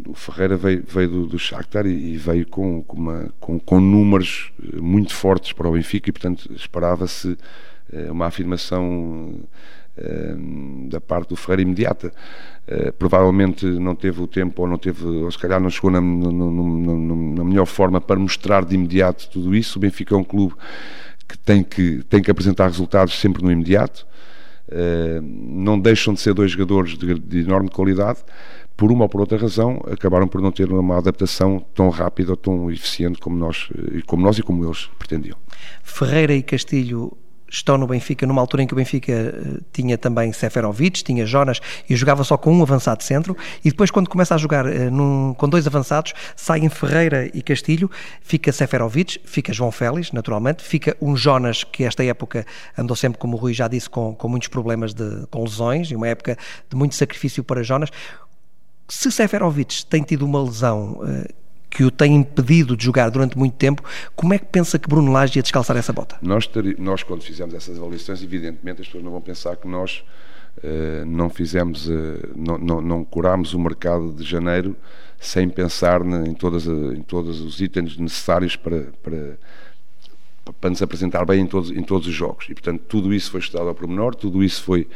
o, 0.07 0.13
Ferreira 0.13 0.57
veio, 0.57 0.83
veio 0.85 1.09
do, 1.09 1.27
do 1.27 1.39
Shakhtar 1.39 1.85
e, 1.85 2.13
e 2.13 2.17
veio 2.17 2.45
com, 2.47 2.83
com, 2.83 2.97
uma, 2.97 3.33
com, 3.39 3.57
com, 3.59 3.79
números 3.79 4.51
muito 4.73 5.13
fortes 5.13 5.53
para 5.53 5.69
o 5.69 5.71
Benfica 5.71 6.09
e, 6.09 6.11
portanto, 6.11 6.51
esperava-se 6.53 7.37
uma 8.09 8.25
afirmação 8.25 9.41
da 10.87 11.01
parte 11.01 11.29
do 11.29 11.35
Ferreira 11.35 11.61
imediata. 11.61 12.11
Uh, 12.67 12.91
provavelmente 12.93 13.65
não 13.65 13.95
teve 13.95 14.21
o 14.21 14.27
tempo 14.27 14.61
ou 14.61 14.67
não 14.67 14.77
teve, 14.77 15.05
ou 15.05 15.31
se 15.31 15.37
calhar 15.37 15.59
não 15.59 15.69
chegou 15.69 15.89
na, 15.89 15.99
na, 15.99 17.43
melhor 17.43 17.65
forma 17.65 17.99
para 17.99 18.19
mostrar 18.19 18.63
de 18.63 18.75
imediato 18.75 19.29
tudo 19.29 19.55
isso. 19.55 19.77
O 19.77 19.81
Benfica 19.81 20.15
é 20.15 20.17
um 20.17 20.23
clube 20.23 20.53
que 21.27 21.37
tem 21.37 21.63
que, 21.63 22.03
tem 22.03 22.21
que 22.21 22.31
apresentar 22.31 22.67
resultados 22.67 23.19
sempre 23.19 23.43
no 23.43 23.51
imediato. 23.51 24.05
Uh, 24.69 25.21
não 25.21 25.77
deixam 25.79 26.13
de 26.13 26.21
ser 26.21 26.33
dois 26.33 26.51
jogadores 26.51 26.97
de, 26.97 27.19
de, 27.19 27.39
enorme 27.39 27.69
qualidade. 27.69 28.19
Por 28.77 28.91
uma 28.91 29.03
ou 29.03 29.09
por 29.09 29.19
outra 29.21 29.37
razão, 29.37 29.83
acabaram 29.91 30.27
por 30.27 30.41
não 30.41 30.51
ter 30.51 30.71
uma 30.71 30.97
adaptação 30.97 31.63
tão 31.75 31.89
rápida 31.89 32.31
ou 32.31 32.37
tão 32.37 32.71
eficiente 32.71 33.19
como 33.19 33.35
nós, 33.35 33.69
como 34.07 34.23
nós 34.23 34.39
e 34.39 34.41
como 34.41 34.65
eles 34.65 34.89
pretendiam. 34.97 35.37
Ferreira 35.83 36.33
e 36.33 36.41
Castilho 36.41 37.15
estão 37.51 37.77
no 37.77 37.85
Benfica 37.85 38.25
numa 38.25 38.41
altura 38.41 38.63
em 38.63 38.67
que 38.67 38.73
o 38.73 38.77
Benfica 38.77 39.11
eh, 39.11 39.59
tinha 39.73 39.97
também 39.97 40.31
Seferovic, 40.31 41.03
tinha 41.03 41.25
Jonas 41.25 41.59
e 41.89 41.95
jogava 41.95 42.23
só 42.23 42.37
com 42.37 42.53
um 42.53 42.63
avançado 42.63 43.03
centro 43.03 43.35
e 43.63 43.69
depois 43.69 43.91
quando 43.91 44.09
começa 44.09 44.33
a 44.33 44.37
jogar 44.37 44.65
uh, 44.65 44.89
num, 44.89 45.33
com 45.33 45.49
dois 45.49 45.67
avançados 45.67 46.13
saem 46.35 46.69
Ferreira 46.69 47.29
e 47.33 47.41
Castilho, 47.41 47.91
fica 48.21 48.51
Seferovic, 48.53 49.19
fica 49.25 49.51
João 49.51 49.71
Félix, 49.71 50.11
naturalmente, 50.13 50.63
fica 50.63 50.95
um 51.01 51.15
Jonas 51.15 51.65
que 51.65 51.83
esta 51.83 52.03
época 52.03 52.45
andou 52.77 52.95
sempre, 52.95 53.19
como 53.19 53.35
o 53.35 53.39
Rui 53.39 53.53
já 53.53 53.67
disse, 53.67 53.89
com, 53.89 54.15
com 54.15 54.29
muitos 54.29 54.47
problemas 54.47 54.93
de, 54.93 55.27
com 55.29 55.43
lesões 55.43 55.91
e 55.91 55.95
uma 55.95 56.07
época 56.07 56.37
de 56.69 56.75
muito 56.75 56.95
sacrifício 56.95 57.43
para 57.43 57.61
Jonas. 57.61 57.89
Se 58.87 59.11
Seferovic 59.11 59.85
tem 59.85 60.03
tido 60.03 60.25
uma 60.25 60.41
lesão, 60.41 61.01
uh, 61.01 61.40
que 61.71 61.85
o 61.85 61.89
tem 61.89 62.15
impedido 62.15 62.75
de 62.75 62.83
jogar 62.83 63.09
durante 63.09 63.37
muito 63.37 63.55
tempo, 63.55 63.81
como 64.13 64.33
é 64.33 64.37
que 64.37 64.45
pensa 64.45 64.77
que 64.77 64.89
Bruno 64.89 65.09
Lage 65.11 65.39
ia 65.39 65.41
descalçar 65.41 65.77
essa 65.77 65.93
bota? 65.93 66.17
Nós, 66.21 66.47
nós 66.77 67.01
quando 67.01 67.23
fizemos 67.23 67.55
essas 67.55 67.77
avaliações, 67.77 68.21
evidentemente 68.21 68.81
as 68.81 68.87
pessoas 68.87 69.03
não 69.05 69.11
vão 69.11 69.21
pensar 69.21 69.55
que 69.55 69.67
nós 69.67 70.03
uh, 70.57 71.05
não 71.05 71.29
fizemos, 71.29 71.87
uh, 71.87 71.93
não, 72.35 72.57
não, 72.57 72.81
não 72.81 73.03
curámos 73.05 73.53
o 73.53 73.59
mercado 73.59 74.11
de 74.11 74.25
janeiro 74.25 74.75
sem 75.17 75.47
pensar 75.47 76.01
em, 76.01 76.33
todas, 76.33 76.67
em 76.67 77.01
todos 77.03 77.39
os 77.39 77.61
itens 77.61 77.95
necessários 77.95 78.57
para, 78.57 78.87
para, 79.01 79.37
para 80.59 80.69
nos 80.69 80.81
apresentar 80.81 81.23
bem 81.25 81.41
em 81.41 81.47
todos, 81.47 81.71
em 81.71 81.83
todos 81.83 82.05
os 82.07 82.13
jogos. 82.13 82.47
E, 82.49 82.53
portanto, 82.53 82.81
tudo 82.87 83.13
isso 83.13 83.31
foi 83.31 83.39
estudado 83.39 83.69
ao 83.69 83.75
pormenor, 83.75 84.13
tudo 84.13 84.43
isso 84.43 84.61
foi 84.61 84.87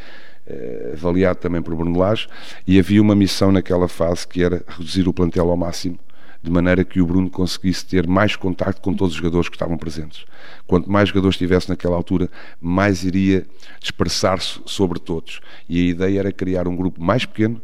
avaliado 0.93 1.39
também 1.39 1.59
por 1.59 1.75
Bruno 1.75 1.97
Lage 1.97 2.27
e 2.67 2.77
havia 2.77 3.01
uma 3.01 3.15
missão 3.15 3.51
naquela 3.51 3.88
fase 3.88 4.27
que 4.27 4.43
era 4.43 4.63
reduzir 4.67 5.07
o 5.07 5.13
plantel 5.13 5.49
ao 5.49 5.57
máximo 5.57 5.97
de 6.45 6.51
maneira 6.51 6.86
que 6.86 7.01
o 7.01 7.08
Bruno 7.08 7.27
conseguisse 7.27 7.84
ter 7.84 8.08
mais 8.08 8.36
contacto 8.36 8.79
com 8.79 8.93
todos 8.93 9.13
os 9.13 9.17
jogadores 9.17 9.49
que 9.49 9.55
estavam 9.55 9.77
presentes. 9.77 10.25
Quanto 10.67 10.89
mais 10.89 11.10
jogadores 11.10 11.38
tivesse 11.38 11.69
naquela 11.69 11.95
altura, 11.95 12.29
mais 12.62 13.03
iria 13.03 13.47
dispersar-se 13.79 14.62
sobre 14.63 14.99
todos. 14.99 15.41
E 15.67 15.79
a 15.79 15.89
ideia 15.89 16.19
era 16.19 16.31
criar 16.31 16.67
um 16.67 16.75
grupo 16.75 17.03
mais 17.03 17.25
pequeno, 17.25 17.60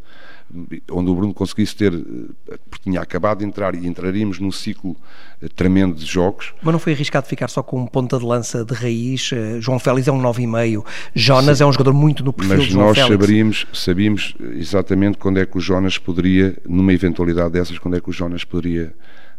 onde 0.91 1.09
o 1.09 1.15
Bruno 1.15 1.33
conseguisse 1.33 1.75
ter, 1.75 1.93
eh, 1.93 2.57
porque 2.69 2.83
tinha 2.83 3.01
acabado 3.01 3.39
de 3.39 3.45
entrar 3.45 3.73
e 3.75 3.87
entraríamos 3.87 4.39
num 4.39 4.51
ciclo 4.51 4.95
eh, 5.41 5.47
tremendo 5.47 5.95
de 5.95 6.05
jogos. 6.05 6.53
Mas 6.61 6.71
não 6.71 6.79
foi 6.79 6.93
arriscado 6.93 7.27
ficar 7.27 7.47
só 7.49 7.63
com 7.63 7.81
um 7.81 7.87
ponta 7.87 8.17
de 8.17 8.25
lança 8.25 8.65
de 8.65 8.73
raiz? 8.73 9.31
Eh, 9.33 9.61
João 9.61 9.79
Félix 9.79 10.07
é 10.07 10.11
um 10.11 10.21
9,5, 10.21 10.85
Jonas 11.15 11.57
Sim, 11.57 11.63
é 11.63 11.67
um 11.67 11.71
jogador 11.71 11.93
muito 11.93 12.23
no 12.23 12.33
perfil 12.33 12.57
mas 12.57 12.65
de 12.65 12.71
João 12.73 12.87
nós 12.87 12.97
Félix. 12.97 13.13
Saberíamos, 13.13 13.67
sabíamos 13.73 14.35
exatamente 14.53 15.17
quando 15.17 15.39
é 15.39 15.45
que 15.45 15.57
o 15.57 15.61
Jonas 15.61 15.97
poderia, 15.97 16.57
numa 16.67 16.93
eventualidade 16.93 17.51
dessas, 17.51 17.79
quando 17.79 17.97
é 17.97 18.01
que 18.01 18.09
o 18.09 18.13
Jonas 18.13 18.43
poderia 18.43 18.93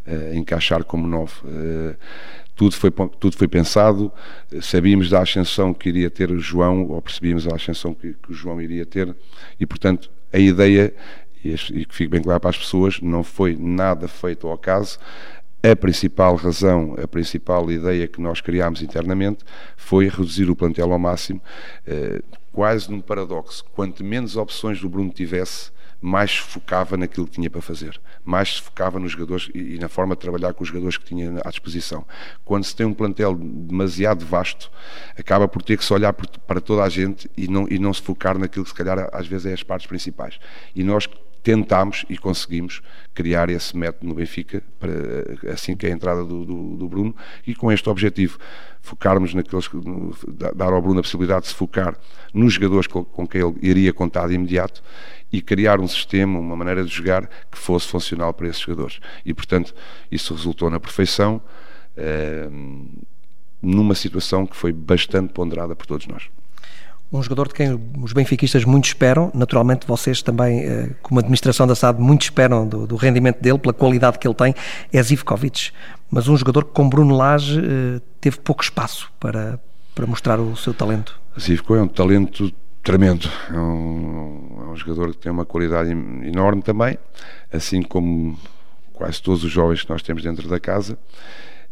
uh, 0.06 0.34
encaixar 0.34 0.84
como 0.84 1.06
9. 1.06 1.32
Uh, 1.44 1.96
tudo 2.54 2.76
foi, 2.76 2.90
tudo 3.18 3.36
foi 3.36 3.48
pensado, 3.48 4.12
sabíamos 4.60 5.08
da 5.08 5.20
ascensão 5.20 5.72
que 5.72 5.88
iria 5.88 6.10
ter 6.10 6.30
o 6.30 6.38
João, 6.38 6.86
ou 6.88 7.00
percebíamos 7.00 7.46
a 7.48 7.56
ascensão 7.56 7.94
que, 7.94 8.14
que 8.14 8.30
o 8.30 8.34
João 8.34 8.60
iria 8.60 8.84
ter, 8.84 9.14
e 9.58 9.66
portanto 9.66 10.10
a 10.32 10.38
ideia, 10.38 10.94
e 11.44 11.84
que 11.86 11.94
fique 11.94 12.08
bem 12.08 12.22
claro 12.22 12.40
para 12.40 12.50
as 12.50 12.58
pessoas, 12.58 13.00
não 13.00 13.22
foi 13.22 13.56
nada 13.58 14.08
feito 14.08 14.46
ao 14.46 14.54
acaso. 14.54 14.98
A 15.62 15.76
principal 15.76 16.34
razão, 16.34 16.96
a 17.02 17.06
principal 17.06 17.70
ideia 17.70 18.08
que 18.08 18.20
nós 18.20 18.40
criámos 18.40 18.82
internamente 18.82 19.44
foi 19.76 20.08
reduzir 20.08 20.50
o 20.50 20.56
plantel 20.56 20.92
ao 20.92 20.98
máximo, 20.98 21.40
eh, 21.86 22.20
quase 22.52 22.90
num 22.90 23.00
paradoxo. 23.00 23.64
Quanto 23.72 24.02
menos 24.02 24.36
opções 24.36 24.80
do 24.80 24.88
Bruno 24.88 25.10
tivesse, 25.10 25.70
mais 26.02 26.32
se 26.32 26.38
focava 26.38 26.96
naquilo 26.96 27.26
que 27.26 27.34
tinha 27.34 27.48
para 27.48 27.62
fazer, 27.62 27.98
mais 28.24 28.56
se 28.56 28.62
focava 28.62 28.98
nos 28.98 29.12
jogadores 29.12 29.48
e, 29.54 29.78
na 29.78 29.88
forma 29.88 30.16
de 30.16 30.20
trabalhar 30.20 30.52
com 30.52 30.64
os 30.64 30.68
jogadores 30.68 30.98
que 30.98 31.04
tinha 31.04 31.40
à 31.44 31.48
disposição. 31.48 32.04
Quando 32.44 32.64
se 32.64 32.74
tem 32.74 32.84
um 32.84 32.92
plantel 32.92 33.34
demasiado 33.36 34.26
vasto, 34.26 34.70
acaba 35.16 35.46
por 35.46 35.62
ter 35.62 35.78
que 35.78 35.84
se 35.84 35.92
olhar 35.92 36.12
para 36.12 36.60
toda 36.60 36.82
a 36.82 36.88
gente 36.88 37.30
e 37.36 37.46
não, 37.46 37.68
e 37.70 37.78
não 37.78 37.94
se 37.94 38.02
focar 38.02 38.36
naquilo 38.36 38.64
que 38.64 38.70
se 38.70 38.76
calhar 38.76 39.08
às 39.12 39.28
vezes 39.28 39.46
é 39.46 39.52
as 39.52 39.62
partes 39.62 39.86
principais. 39.86 40.40
E 40.74 40.82
nós 40.82 41.08
tentámos 41.42 42.04
e 42.08 42.16
conseguimos 42.16 42.80
criar 43.12 43.50
esse 43.50 43.76
método 43.76 44.06
no 44.06 44.14
Benfica, 44.14 44.62
para, 44.78 45.52
assim 45.52 45.76
que 45.76 45.86
é 45.86 45.90
a 45.90 45.92
entrada 45.92 46.24
do, 46.24 46.44
do, 46.44 46.76
do 46.76 46.88
Bruno, 46.88 47.14
e 47.46 47.54
com 47.54 47.70
este 47.70 47.88
objetivo, 47.88 48.38
focarmos 48.80 49.34
naqueles, 49.34 49.68
dar 50.54 50.72
ao 50.72 50.80
Bruno 50.80 51.00
a 51.00 51.02
possibilidade 51.02 51.42
de 51.42 51.48
se 51.48 51.54
focar 51.54 51.96
nos 52.32 52.54
jogadores 52.54 52.86
com, 52.86 53.04
com 53.04 53.26
quem 53.26 53.40
ele 53.40 53.54
iria 53.60 53.92
contar 53.92 54.28
de 54.28 54.34
imediato 54.34 54.82
e 55.32 55.40
criar 55.40 55.80
um 55.80 55.88
sistema, 55.88 56.38
uma 56.38 56.56
maneira 56.56 56.84
de 56.84 56.90
jogar 56.90 57.28
que 57.50 57.58
fosse 57.58 57.88
funcional 57.88 58.32
para 58.32 58.48
esses 58.48 58.60
jogadores. 58.60 59.00
E, 59.24 59.34
portanto, 59.34 59.74
isso 60.10 60.34
resultou 60.34 60.70
na 60.70 60.78
perfeição, 60.78 61.40
eh, 61.96 62.48
numa 63.60 63.94
situação 63.94 64.46
que 64.46 64.56
foi 64.56 64.72
bastante 64.72 65.32
ponderada 65.32 65.74
por 65.74 65.86
todos 65.86 66.06
nós 66.06 66.30
um 67.12 67.22
jogador 67.22 67.48
de 67.48 67.54
quem 67.54 67.78
os 68.02 68.12
benfiquistas 68.12 68.64
muito 68.64 68.86
esperam, 68.86 69.30
naturalmente 69.34 69.86
vocês 69.86 70.22
também, 70.22 70.60
eh, 70.60 70.90
como 71.02 71.20
administração 71.20 71.66
da 71.66 71.74
SAD, 71.74 72.00
muito 72.00 72.22
esperam 72.22 72.66
do, 72.66 72.86
do, 72.86 72.96
rendimento 72.96 73.40
dele, 73.40 73.58
pela 73.58 73.74
qualidade 73.74 74.18
que 74.18 74.26
ele 74.26 74.34
tem, 74.34 74.54
é 74.90 75.02
Zivkovic. 75.02 75.72
Mas 76.10 76.26
um 76.26 76.36
jogador 76.36 76.64
que 76.64 76.72
com 76.72 76.88
Bruno 76.88 77.14
Lage 77.14 77.60
eh, 77.60 78.00
teve 78.18 78.38
pouco 78.38 78.62
espaço 78.62 79.12
para, 79.20 79.60
para 79.94 80.06
mostrar 80.06 80.40
o 80.40 80.56
seu 80.56 80.72
talento. 80.72 81.20
Zivko 81.38 81.74
é 81.74 81.82
um 81.82 81.88
talento 81.88 82.50
tremendo, 82.82 83.28
é 83.48 83.58
um, 83.58 84.58
é 84.60 84.64
um 84.70 84.76
jogador 84.76 85.10
que 85.10 85.18
tem 85.18 85.30
uma 85.30 85.44
qualidade 85.44 85.90
enorme 85.90 86.62
também, 86.62 86.98
assim 87.52 87.82
como 87.82 88.38
quase 88.92 89.22
todos 89.22 89.44
os 89.44 89.50
jovens 89.50 89.82
que 89.82 89.90
nós 89.90 90.02
temos 90.02 90.22
dentro 90.22 90.48
da 90.48 90.58
casa. 90.58 90.98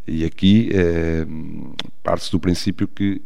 E 0.06 0.24
aqui 0.24 0.70
é, 0.72 1.26
parte-se 2.02 2.30
do 2.30 2.40
princípio 2.40 2.86
que 2.88 3.22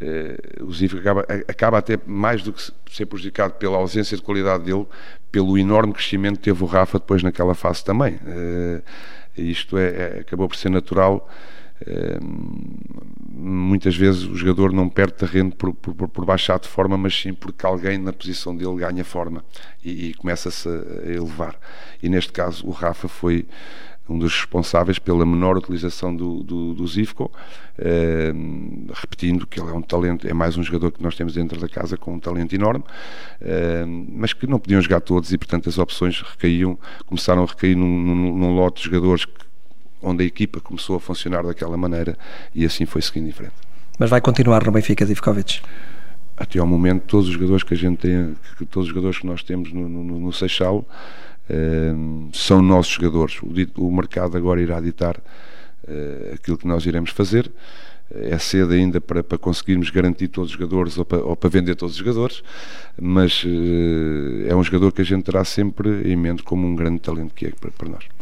Uh, 0.00 0.64
o 0.64 0.72
Ziv 0.72 0.96
acaba, 0.98 1.26
acaba 1.48 1.78
até 1.78 1.98
mais 2.06 2.42
do 2.42 2.52
que 2.52 2.72
ser 2.90 3.06
prejudicado 3.06 3.54
pela 3.54 3.76
ausência 3.78 4.16
de 4.16 4.22
qualidade 4.22 4.64
dele, 4.64 4.86
pelo 5.32 5.58
enorme 5.58 5.92
crescimento 5.92 6.36
que 6.36 6.44
teve 6.44 6.62
o 6.62 6.66
Rafa 6.66 6.98
depois 6.98 7.22
naquela 7.22 7.54
fase 7.54 7.84
também. 7.84 8.14
Uh, 8.14 8.82
isto 9.36 9.76
é, 9.76 9.88
é, 9.88 10.20
acabou 10.20 10.48
por 10.48 10.56
ser 10.56 10.68
natural. 10.68 11.28
Uh, 11.82 12.18
muitas 13.28 13.96
vezes 13.96 14.24
o 14.24 14.36
jogador 14.36 14.72
não 14.72 14.88
perde 14.88 15.14
terreno 15.14 15.50
por, 15.52 15.74
por, 15.74 16.08
por 16.08 16.24
baixar 16.24 16.58
de 16.60 16.68
forma, 16.68 16.96
mas 16.96 17.20
sim 17.20 17.32
porque 17.32 17.66
alguém 17.66 17.98
na 17.98 18.12
posição 18.12 18.56
dele 18.56 18.76
ganha 18.76 19.04
forma 19.04 19.44
e, 19.84 20.10
e 20.10 20.14
começa-se 20.14 20.68
a 20.68 21.10
elevar. 21.10 21.58
E 22.00 22.08
neste 22.08 22.32
caso 22.32 22.66
o 22.66 22.70
Rafa 22.70 23.08
foi 23.08 23.46
um 24.08 24.18
dos 24.18 24.34
responsáveis 24.34 24.98
pela 24.98 25.26
menor 25.26 25.56
utilização 25.56 26.14
do, 26.14 26.42
do, 26.42 26.74
do 26.74 26.86
Zivko, 26.86 27.30
eh, 27.78 28.32
repetindo 28.94 29.46
que 29.46 29.60
ele 29.60 29.70
é 29.70 29.72
um 29.72 29.82
talento, 29.82 30.26
é 30.26 30.32
mais 30.32 30.56
um 30.56 30.62
jogador 30.62 30.90
que 30.90 31.02
nós 31.02 31.14
temos 31.14 31.34
dentro 31.34 31.60
da 31.60 31.68
casa 31.68 31.96
com 31.96 32.14
um 32.14 32.18
talento 32.18 32.54
enorme, 32.54 32.84
eh, 33.40 33.84
mas 33.86 34.32
que 34.32 34.46
não 34.46 34.58
podiam 34.58 34.80
jogar 34.80 35.00
todos 35.00 35.32
e, 35.32 35.38
portanto, 35.38 35.68
as 35.68 35.78
opções 35.78 36.22
recaíam, 36.22 36.78
começaram 37.06 37.42
a 37.42 37.46
recair 37.46 37.76
num, 37.76 37.86
num, 37.86 38.36
num 38.36 38.54
lote 38.54 38.82
de 38.82 38.86
jogadores 38.86 39.24
que, 39.26 39.32
onde 40.02 40.24
a 40.24 40.26
equipa 40.26 40.60
começou 40.60 40.96
a 40.96 41.00
funcionar 41.00 41.42
daquela 41.42 41.76
maneira 41.76 42.16
e 42.54 42.64
assim 42.64 42.86
foi 42.86 43.02
seguindo 43.02 43.28
em 43.28 43.32
frente. 43.32 43.54
Mas 43.98 44.10
vai 44.10 44.20
continuar 44.20 44.64
no 44.64 44.72
Benfica, 44.72 45.04
Zivkovic? 45.04 45.60
Até 46.36 46.60
ao 46.60 46.66
momento, 46.66 47.02
todos 47.02 47.26
os 47.26 47.32
jogadores 47.32 47.64
que 47.64 47.74
a 47.74 47.76
gente 47.76 47.98
tem, 47.98 48.36
que, 48.56 48.64
todos 48.64 48.88
os 48.88 48.94
jogadores 48.94 49.18
que 49.18 49.26
nós 49.26 49.42
temos 49.42 49.72
no, 49.72 49.88
no, 49.88 50.04
no 50.04 50.32
Seixal, 50.32 50.86
são 52.32 52.62
nossos 52.62 52.92
jogadores. 52.92 53.40
O, 53.42 53.86
o, 53.86 53.92
mercado 53.94 54.36
agora 54.36 54.60
irá 54.60 54.80
ditar 54.80 55.16
uh, 55.16 56.34
aquilo 56.34 56.58
que 56.58 56.66
nós 56.66 56.84
iremos 56.86 57.10
fazer. 57.10 57.50
é 58.10 58.38
cedo 58.38 58.72
ainda 58.72 59.00
para, 59.00 59.22
para 59.22 59.38
conseguirmos 59.38 59.90
garantir 59.90 60.28
todos 60.28 60.50
os 60.50 60.56
jogadores 60.56 60.98
ou 60.98 61.04
para, 61.04 61.18
ou 61.18 61.36
para 61.36 61.50
vender 61.50 61.74
todos 61.76 61.94
os 61.94 61.98
jogadores, 61.98 62.42
mas 63.00 63.44
uh, 63.44 64.48
é 64.48 64.54
um 64.54 64.62
jogador 64.62 64.92
que 64.92 65.02
a 65.02 65.04
gente 65.04 65.24
terá 65.24 65.44
sempre 65.44 66.10
em 66.10 66.16
mente 66.16 66.42
como 66.42 66.66
um 66.66 66.74
grande 66.74 67.00
talento 67.00 67.34
que 67.34 67.46
é 67.46 67.50
para, 67.50 67.70
para 67.70 67.88
nós. 67.88 68.17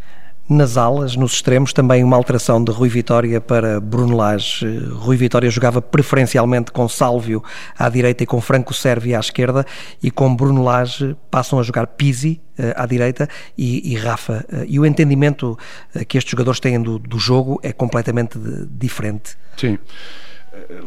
Nas 0.48 0.76
alas, 0.76 1.16
nos 1.16 1.32
extremos, 1.32 1.72
também 1.72 2.04
uma 2.04 2.16
alteração 2.16 2.62
de 2.62 2.70
Rui 2.70 2.88
Vitória 2.88 3.40
para 3.40 3.80
Bruno 3.80 4.16
Lage. 4.16 4.64
Rui 4.92 5.16
Vitória 5.16 5.50
jogava 5.50 5.82
preferencialmente 5.82 6.70
com 6.70 6.88
Sálvio 6.88 7.42
à 7.76 7.88
direita 7.88 8.22
e 8.22 8.26
com 8.26 8.40
Franco 8.40 8.72
Sérvia 8.72 9.16
à 9.16 9.20
esquerda, 9.20 9.66
e 10.00 10.08
com 10.08 10.36
Bruno 10.36 10.62
Lage 10.62 11.16
passam 11.32 11.58
a 11.58 11.64
jogar 11.64 11.88
Pisi 11.88 12.40
uh, 12.56 12.62
à 12.76 12.86
direita 12.86 13.28
e, 13.58 13.92
e 13.92 13.96
Rafa. 13.96 14.46
Uh, 14.48 14.64
e 14.68 14.78
o 14.78 14.86
entendimento 14.86 15.58
uh, 15.94 16.06
que 16.06 16.16
estes 16.16 16.30
jogadores 16.30 16.60
têm 16.60 16.80
do, 16.80 16.96
do 16.96 17.18
jogo 17.18 17.58
é 17.60 17.72
completamente 17.72 18.38
diferente. 18.70 19.36
Sim. 19.56 19.76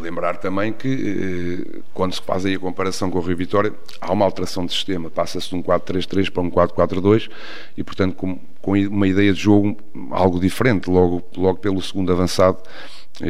Lembrar 0.02 0.38
também 0.38 0.74
que, 0.74 1.84
quando 1.94 2.14
se 2.14 2.22
faz 2.22 2.46
aí 2.46 2.56
a 2.56 2.60
comparação 2.60 3.12
com 3.12 3.20
o 3.20 3.22
Rio 3.22 3.38
Vitória, 3.38 3.74
há 4.02 4.12
uma 4.12 4.26
alteração 4.26 4.66
de 4.66 4.72
sistema. 4.72 5.10
Passa-se 5.10 5.50
de 5.50 5.56
um 5.56 5.62
4-3-3 5.62 6.32
para 6.32 6.42
um 6.42 6.50
4-4-2 6.50 7.30
e, 7.78 7.84
portanto, 7.84 8.16
com, 8.16 8.40
com, 8.62 8.72
uma 8.72 9.08
ideia 9.08 9.32
de 9.32 9.40
jogo 9.40 9.78
algo 10.12 10.40
diferente, 10.40 10.90
logo, 10.90 11.24
logo 11.38 11.60
pelo 11.60 11.82
segundo 11.82 12.12
avançado, 12.12 12.58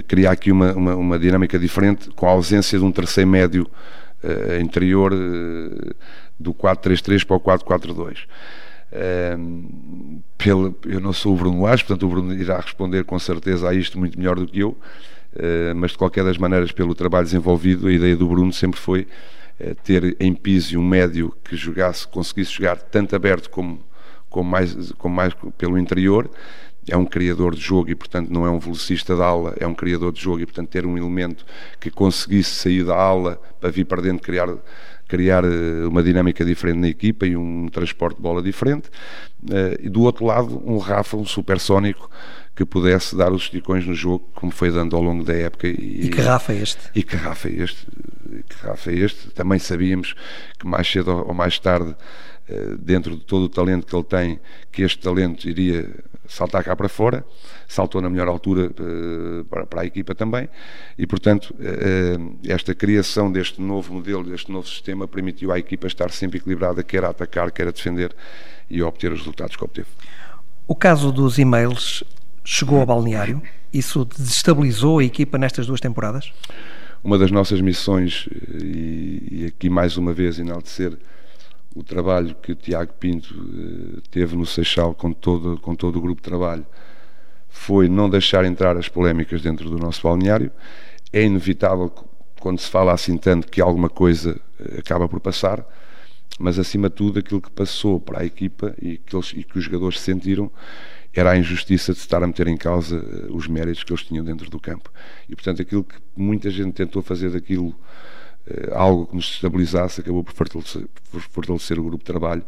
criar 0.07 0.31
aqui 0.31 0.51
uma, 0.51 0.73
uma, 0.73 0.95
uma 0.95 1.19
dinâmica 1.19 1.57
diferente, 1.57 2.09
com 2.11 2.27
a 2.27 2.31
ausência 2.31 2.77
de 2.77 2.85
um 2.85 2.91
terceiro 2.91 3.29
médio 3.29 3.69
uh, 4.23 4.61
interior 4.61 5.13
uh, 5.13 5.95
do 6.39 6.53
4-3-3 6.53 7.25
para 7.25 7.35
o 7.35 7.39
4-4-2. 7.39 8.25
Uh, 8.91 10.75
eu 10.85 10.99
não 10.99 11.13
sou 11.13 11.33
o 11.33 11.37
Bruno 11.37 11.63
Lage, 11.63 11.83
portanto 11.83 12.03
o 12.05 12.09
Bruno 12.09 12.33
irá 12.33 12.59
responder 12.59 13.03
com 13.03 13.19
certeza 13.19 13.69
a 13.69 13.73
isto 13.73 13.99
muito 13.99 14.17
melhor 14.17 14.35
do 14.35 14.47
que 14.47 14.59
eu, 14.59 14.75
mas 15.75 15.91
de 15.91 15.97
qualquer 15.97 16.23
das 16.23 16.37
maneiras, 16.37 16.71
pelo 16.71 16.95
trabalho 16.95 17.25
desenvolvido, 17.25 17.87
a 17.87 17.91
ideia 17.91 18.15
do 18.15 18.27
Bruno 18.27 18.51
sempre 18.51 18.79
foi 18.79 19.07
uh, 19.59 19.75
ter 19.83 20.15
em 20.19 20.33
piso 20.33 20.79
um 20.79 20.87
médio 20.87 21.33
que 21.43 21.55
jogasse, 21.55 22.07
conseguisse 22.07 22.51
jogar 22.51 22.77
tanto 22.77 23.15
aberto 23.15 23.49
como, 23.49 23.79
como, 24.29 24.49
mais, 24.49 24.91
como 24.93 25.15
mais 25.15 25.33
pelo 25.57 25.77
interior, 25.77 26.29
é 26.87 26.97
um 26.97 27.05
criador 27.05 27.55
de 27.55 27.61
jogo 27.61 27.89
e, 27.91 27.95
portanto, 27.95 28.29
não 28.29 28.45
é 28.45 28.49
um 28.49 28.59
velocista 28.59 29.15
da 29.15 29.25
aula, 29.25 29.55
é 29.59 29.67
um 29.67 29.75
criador 29.75 30.11
de 30.11 30.21
jogo 30.21 30.41
e, 30.41 30.45
portanto, 30.45 30.69
ter 30.69 30.85
um 30.85 30.97
elemento 30.97 31.45
que 31.79 31.91
conseguisse 31.91 32.49
sair 32.51 32.83
da 32.83 32.95
aula 32.95 33.39
para 33.59 33.69
vir 33.69 33.85
para 33.85 34.01
dentro 34.01 34.23
criar 34.23 34.47
criar 35.09 35.43
eh, 35.43 35.87
uma 35.87 36.03
dinâmica 36.03 36.45
diferente 36.45 36.77
na 36.77 36.87
equipa 36.87 37.25
e 37.25 37.35
um 37.35 37.67
transporte 37.67 38.17
de 38.17 38.21
bola 38.21 38.43
diferente. 38.43 38.89
Eh, 39.51 39.81
e 39.83 39.89
do 39.89 40.03
outro 40.03 40.23
lado, 40.23 40.61
um 40.63 40.77
Rafa, 40.77 41.17
um 41.17 41.25
supersónico, 41.25 42.09
que 42.59 42.65
pudesse 42.65 43.15
dar 43.15 43.31
os 43.31 43.43
esticões 43.43 43.87
no 43.87 43.93
jogo, 43.93 44.29
como 44.35 44.51
foi 44.51 44.69
dando 44.69 44.93
ao 44.93 45.01
longo 45.01 45.23
da 45.23 45.33
época. 45.33 45.65
E, 45.65 46.07
e 46.07 46.09
que 46.09 46.19
Rafa 46.19 46.51
é 46.51 46.57
este? 46.57 46.81
E 46.93 47.03
que 47.03 47.15
Rafa 47.15 47.47
é 47.47 47.53
este. 47.53 47.87
E 48.33 48.43
que 48.43 48.55
Rafa 48.61 48.91
é 48.91 48.95
este. 48.95 49.29
Também 49.29 49.57
sabíamos 49.57 50.13
que 50.59 50.67
mais 50.67 50.85
cedo 50.85 51.09
ou 51.25 51.33
mais 51.33 51.57
tarde, 51.57 51.95
eh, 52.49 52.75
dentro 52.77 53.15
de 53.15 53.23
todo 53.23 53.43
o 53.43 53.49
talento 53.49 53.87
que 53.87 53.95
ele 53.95 54.03
tem, 54.03 54.39
que 54.73 54.81
este 54.81 54.99
talento 54.99 55.47
iria 55.47 55.89
saltar 56.27 56.61
cá 56.61 56.75
para 56.75 56.89
fora, 56.89 57.25
saltou 57.65 58.01
na 58.01 58.09
melhor 58.09 58.27
altura 58.27 58.69
uh, 58.69 59.45
para, 59.45 59.81
a 59.81 59.85
equipa 59.85 60.13
também, 60.13 60.49
e 60.97 61.07
portanto 61.07 61.55
uh, 61.55 62.39
esta 62.45 62.75
criação 62.75 63.31
deste 63.31 63.59
novo 63.61 63.93
modelo, 63.93 64.25
deste 64.25 64.51
novo 64.51 64.67
sistema, 64.67 65.07
permitiu 65.07 65.51
à 65.51 65.57
equipa 65.57 65.87
estar 65.87 66.11
sempre 66.11 66.37
equilibrada, 66.37 66.83
quer 66.83 67.03
a 67.05 67.09
atacar, 67.09 67.51
quer 67.51 67.69
a 67.69 67.71
defender, 67.71 68.13
e 68.69 68.81
a 68.81 68.85
obter 68.85 69.11
os 69.11 69.19
resultados 69.19 69.55
que 69.55 69.63
obteve. 69.63 69.87
O 70.67 70.75
caso 70.75 71.11
dos 71.11 71.39
e-mails 71.39 72.03
chegou 72.49 72.79
ao 72.79 72.85
balneário? 72.85 73.41
Isso 73.71 74.05
desestabilizou 74.05 74.99
a 74.99 75.03
equipa 75.03 75.37
nestas 75.37 75.67
duas 75.67 75.79
temporadas? 75.79 76.31
Uma 77.03 77.17
das 77.17 77.31
nossas 77.31 77.61
missões, 77.61 78.27
e, 78.51 79.27
e 79.31 79.45
aqui 79.47 79.69
mais 79.69 79.97
uma 79.97 80.11
vez 80.11 80.39
enaltecer 80.39 80.97
o 81.75 81.83
trabalho 81.83 82.35
que 82.41 82.51
o 82.51 82.55
Tiago 82.55 82.91
Pinto 82.99 83.33
eh, 83.33 84.01
teve 84.09 84.35
no 84.35 84.45
Seixal 84.45 84.95
com 84.95 85.13
todo, 85.13 85.59
com 85.59 85.75
todo 85.75 85.97
o 85.97 86.01
grupo 86.01 86.21
de 86.21 86.27
trabalho 86.27 86.65
foi 87.47 87.89
não 87.89 88.09
deixar 88.09 88.45
entrar 88.45 88.77
as 88.77 88.87
polémicas 88.87 89.41
dentro 89.41 89.69
do 89.69 89.77
nosso 89.77 90.01
balneário. 90.03 90.51
É 91.11 91.23
inevitável, 91.23 91.91
quando 92.39 92.59
se 92.59 92.69
fala 92.69 92.93
assim 92.93 93.17
tanto, 93.17 93.47
que 93.47 93.59
alguma 93.59 93.89
coisa 93.89 94.39
eh, 94.59 94.79
acaba 94.79 95.07
por 95.07 95.19
passar, 95.19 95.63
mas 96.39 96.57
acima 96.57 96.89
de 96.89 96.95
tudo 96.95 97.19
aquilo 97.19 97.41
que 97.41 97.51
passou 97.51 97.99
para 97.99 98.21
a 98.21 98.25
equipa 98.25 98.73
e 98.81 98.97
que, 98.97 99.15
eles, 99.15 99.33
e 99.35 99.43
que 99.43 99.57
os 99.57 99.63
jogadores 99.63 99.99
sentiram 99.99 100.51
era 101.19 101.31
a 101.31 101.37
injustiça 101.37 101.93
de 101.93 101.99
estar 101.99 102.23
a 102.23 102.27
meter 102.27 102.47
em 102.47 102.57
causa 102.57 102.97
eh, 102.97 103.27
os 103.29 103.47
méritos 103.47 103.83
que 103.83 103.91
eles 103.91 104.03
tinham 104.03 104.23
dentro 104.23 104.49
do 104.49 104.59
campo. 104.59 104.91
E 105.27 105.35
portanto 105.35 105.61
aquilo 105.61 105.83
que 105.83 105.95
muita 106.15 106.49
gente 106.49 106.73
tentou 106.73 107.01
fazer 107.01 107.29
daquilo 107.29 107.75
eh, 108.47 108.71
algo 108.73 109.07
que 109.07 109.15
nos 109.15 109.29
estabilizasse, 109.31 110.01
acabou 110.01 110.23
por 110.23 110.33
fortalecer, 110.33 110.87
por 111.11 111.21
fortalecer, 111.21 111.79
o 111.79 111.83
grupo 111.83 111.99
de 111.99 112.05
trabalho 112.05 112.43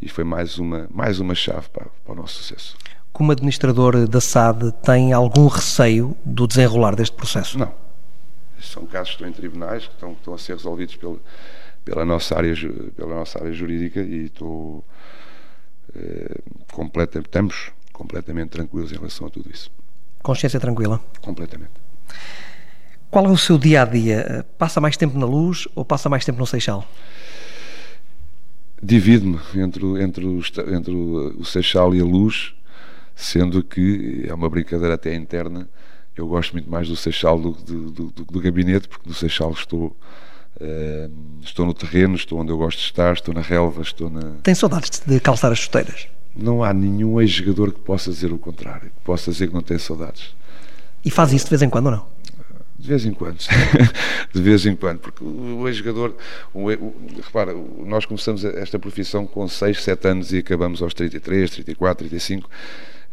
e 0.00 0.08
foi 0.08 0.24
mais 0.24 0.58
uma, 0.58 0.88
mais 0.90 1.20
uma 1.20 1.34
chave 1.34 1.68
para, 1.68 1.86
para 2.04 2.12
o 2.12 2.16
nosso 2.16 2.42
sucesso. 2.42 2.76
Como 3.12 3.32
administrador 3.32 4.06
da 4.06 4.20
SAD, 4.20 4.72
tem 4.84 5.12
algum 5.12 5.46
receio 5.46 6.16
do 6.24 6.46
desenrolar 6.46 6.94
deste 6.94 7.16
processo? 7.16 7.58
Não. 7.58 7.72
São 8.60 8.84
casos 8.86 9.10
que 9.10 9.14
estão 9.16 9.28
em 9.28 9.32
tribunais, 9.32 9.86
que 9.86 9.94
estão, 9.94 10.12
que 10.12 10.20
estão 10.20 10.34
a 10.34 10.38
ser 10.38 10.54
resolvidos 10.54 10.96
pela, 10.96 11.16
pela, 11.84 12.04
nossa 12.04 12.36
área, 12.36 12.54
pela 12.94 13.14
nossa 13.14 13.38
área 13.38 13.52
jurídica 13.52 14.00
e 14.00 14.26
estou 14.26 14.84
eh, 15.94 16.40
completa, 16.72 17.18
estamos 17.20 17.72
completamente 17.96 18.50
tranquilos 18.50 18.92
em 18.92 18.96
relação 18.96 19.26
a 19.26 19.30
tudo 19.30 19.50
isso. 19.50 19.70
Consciência 20.22 20.60
tranquila? 20.60 21.00
Completamente. 21.22 21.72
Qual 23.10 23.24
é 23.24 23.28
o 23.28 23.38
seu 23.38 23.56
dia 23.56 23.82
a 23.82 23.84
dia? 23.86 24.44
Passa 24.58 24.80
mais 24.80 24.96
tempo 24.96 25.18
na 25.18 25.24
luz 25.24 25.66
ou 25.74 25.84
passa 25.84 26.08
mais 26.08 26.24
tempo 26.24 26.38
no 26.38 26.46
Seixal? 26.46 26.86
Divido-me 28.82 29.38
entre, 29.54 30.02
entre, 30.02 30.26
o, 30.26 30.40
entre 30.74 30.94
o 30.94 31.44
Seixal 31.44 31.94
e 31.94 32.00
a 32.00 32.04
luz, 32.04 32.54
sendo 33.14 33.62
que 33.62 34.26
é 34.28 34.34
uma 34.34 34.50
brincadeira 34.50 34.94
até 34.94 35.14
interna. 35.14 35.66
Eu 36.14 36.26
gosto 36.26 36.52
muito 36.52 36.70
mais 36.70 36.88
do 36.88 36.96
Seixal 36.96 37.40
do, 37.40 37.52
do, 37.52 37.90
do, 37.90 38.24
do 38.24 38.40
gabinete, 38.40 38.88
porque 38.88 39.08
no 39.08 39.14
Seixal 39.14 39.52
estou, 39.52 39.96
uh, 40.60 41.40
estou 41.42 41.64
no 41.64 41.72
terreno, 41.72 42.14
estou 42.14 42.38
onde 42.38 42.52
eu 42.52 42.58
gosto 42.58 42.78
de 42.78 42.84
estar, 42.84 43.14
estou 43.14 43.32
na 43.32 43.40
relva, 43.40 43.80
estou 43.80 44.10
na. 44.10 44.36
Tem 44.42 44.54
saudades 44.54 45.02
de 45.06 45.18
calçar 45.20 45.50
as 45.50 45.58
chuteiras? 45.58 46.08
Não 46.36 46.62
há 46.62 46.72
nenhum 46.72 47.20
ex-jogador 47.20 47.72
que 47.72 47.80
possa 47.80 48.10
dizer 48.10 48.32
o 48.32 48.38
contrário, 48.38 48.90
que 48.90 49.00
possa 49.04 49.30
dizer 49.30 49.48
que 49.48 49.54
não 49.54 49.62
tem 49.62 49.78
saudades. 49.78 50.34
E 51.04 51.10
faz 51.10 51.32
isso 51.32 51.46
de 51.46 51.50
vez 51.50 51.62
em 51.62 51.70
quando 51.70 51.86
ou 51.86 51.92
não? 51.92 52.16
De 52.78 52.88
vez 52.88 53.06
em 53.06 53.14
quando, 53.14 53.38
de 54.34 54.42
vez 54.42 54.66
em 54.66 54.76
quando, 54.76 54.98
porque 54.98 55.24
o 55.24 55.66
ex-jogador, 55.66 56.14
repara, 57.24 57.54
nós 57.86 58.04
começamos 58.04 58.44
esta 58.44 58.78
profissão 58.78 59.26
com 59.26 59.48
6, 59.48 59.82
7 59.82 60.08
anos 60.08 60.32
e 60.32 60.38
acabamos 60.38 60.82
aos 60.82 60.92
33, 60.92 61.50
34, 61.50 62.06
35, 62.06 62.50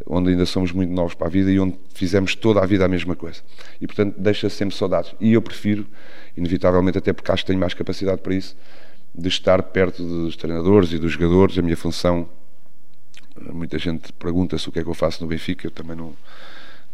onde 0.06 0.32
ainda 0.32 0.46
somos 0.46 0.72
muito 0.72 0.92
novos 0.92 1.14
para 1.14 1.28
a 1.28 1.30
vida 1.30 1.50
e 1.50 1.60
onde 1.60 1.76
fizemos 1.94 2.36
toda 2.36 2.62
a 2.62 2.66
vida 2.66 2.84
a 2.84 2.88
mesma 2.90 3.16
coisa. 3.16 3.42
E 3.80 3.88
portanto 3.88 4.16
deixa 4.18 4.50
sempre 4.50 4.76
saudades. 4.76 5.16
E 5.20 5.34
eu 5.34 5.42
prefiro, 5.42 5.88
inevitavelmente, 6.36 6.98
até 6.98 7.14
porque 7.14 7.32
acho 7.32 7.44
que 7.44 7.48
tenho 7.48 7.60
mais 7.60 7.74
capacidade 7.74 8.22
para 8.22 8.36
isso, 8.36 8.58
de 9.16 9.28
estar 9.30 9.62
perto 9.64 10.04
dos 10.04 10.36
treinadores 10.36 10.92
e 10.92 11.00
dos 11.00 11.14
jogadores. 11.14 11.58
A 11.58 11.62
minha 11.62 11.78
função, 11.78 12.28
muita 13.52 13.78
gente 13.80 14.12
pergunta-se 14.14 14.68
o 14.68 14.72
que 14.72 14.80
é 14.80 14.84
que 14.84 14.90
eu 14.90 14.94
faço 14.94 15.22
no 15.24 15.28
Benfica, 15.28 15.68
eu 15.68 15.72
também 15.72 15.96
não 15.96 16.14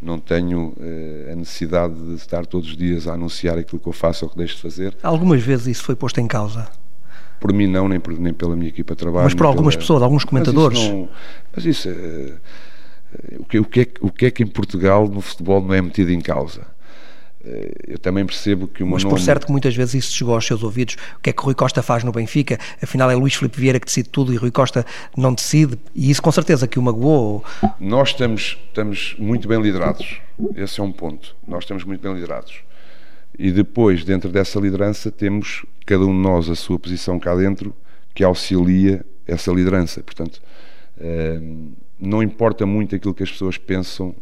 não 0.02 0.18
tenho 0.18 0.74
uh, 0.78 1.32
a 1.32 1.36
necessidade 1.36 1.94
de 1.94 2.16
estar 2.16 2.46
todos 2.46 2.70
os 2.70 2.78
dias 2.78 3.08
a 3.08 3.16
anunciar 3.16 3.58
aquilo 3.58 3.82
que 3.82 3.88
eu 3.88 3.94
faço 3.94 4.26
ou 4.26 4.32
que 4.32 4.38
deixo 4.38 4.56
de 4.56 4.62
fazer. 4.62 4.98
Algumas 5.04 5.42
vezes 5.42 5.68
isso 5.68 5.84
foi 5.84 5.96
posto 5.96 6.22
em 6.22 6.28
causa? 6.28 6.70
Por 7.40 7.52
mim 7.52 7.68
não, 7.68 7.88
nem, 7.88 8.00
por, 8.00 8.18
nem 8.18 8.34
pela 8.34 8.56
minha 8.56 8.70
equipa 8.70 8.94
de 8.94 9.00
trabalho. 9.00 9.26
Mas 9.26 9.34
por 9.34 9.46
algumas 9.46 9.76
pela... 9.76 9.82
pessoas, 9.82 10.02
alguns 10.02 10.24
comentadores? 10.24 10.80
Mas 10.80 10.88
isso, 10.88 10.96
não... 10.96 11.10
mas 11.54 11.66
isso 11.66 11.90
uh, 11.90 13.42
o, 13.42 13.46
que, 13.46 13.60
o, 13.60 13.66
que 13.66 13.82
é, 13.82 13.88
o 14.02 14.12
que 14.12 14.26
é 14.26 14.32
que 14.32 14.44
em 14.44 14.48
Portugal 14.48 15.08
no 15.08 15.22
futebol 15.22 15.62
não 15.62 15.74
é 15.74 15.82
metido 15.82 16.12
em 16.12 16.22
causa? 16.22 16.66
Eh, 17.44 17.72
eu 17.88 18.00
também 18.00 18.26
percebo 18.26 18.68
que 18.68 18.84
uma 18.84 18.94
Mas 18.94 19.04
por 19.04 19.20
certo 19.20 19.46
que 19.46 19.52
muitas 19.52 19.76
vezes 19.76 19.94
isso 19.96 20.14
chegou 20.14 20.36
aos 20.36 20.46
seus 20.46 20.64
ouvidos. 20.64 20.96
O 21.18 21.22
que 21.22 21.30
é 21.30 21.34
que 21.34 21.42
Rui 21.42 21.56
Costa 21.56 21.82
faz 21.82 22.04
no 22.04 22.12
Benfica? 22.12 22.60
Afinal 22.82 23.10
é 23.10 23.16
Luís 23.16 23.36
Filipe 23.36 23.60
Vieira 23.60 23.80
que 23.80 23.86
decide 23.86 24.10
tudo 24.10 24.34
e 24.34 24.38
Rui 24.38 24.52
Costa 24.52 24.86
não 25.16 25.34
decide. 25.34 25.78
E 25.96 26.10
isso 26.10 26.22
com 26.22 26.32
certeza 26.32 26.68
que 26.68 26.78
o 26.78 26.82
magoou. 26.82 27.44
Nós 27.80 28.10
estamos, 28.10 28.58
estamos 28.68 29.16
muito 29.18 29.48
bem 29.48 29.62
liderados. 29.62 30.22
Esse 30.56 30.80
é 30.80 30.84
um 30.84 30.92
ponto. 30.92 31.36
Nós 31.48 31.64
estamos 31.64 31.84
muito 31.84 32.02
bem 32.02 32.14
liderados. 32.14 32.62
E 33.38 33.52
depois, 33.52 34.04
dentro 34.04 34.30
dessa 34.30 34.60
liderança, 34.60 35.10
temos 35.10 35.66
cada 35.86 36.04
um 36.04 36.14
de 36.14 36.22
nós 36.22 36.50
a 36.50 36.56
sua 36.56 36.78
posição 36.78 37.20
cá 37.20 37.36
dentro 37.36 37.74
que 38.14 38.24
auxilia 38.24 39.06
essa 39.26 39.52
liderança. 39.52 40.04
Portanto, 40.04 40.42
eh, 41.00 41.40
não 41.98 42.22
importa 42.22 42.66
muito 42.66 42.96
aquilo 42.96 43.14
que 43.14 43.24
as 43.24 43.32
pessoas 43.32 43.58
pensam 43.58 44.14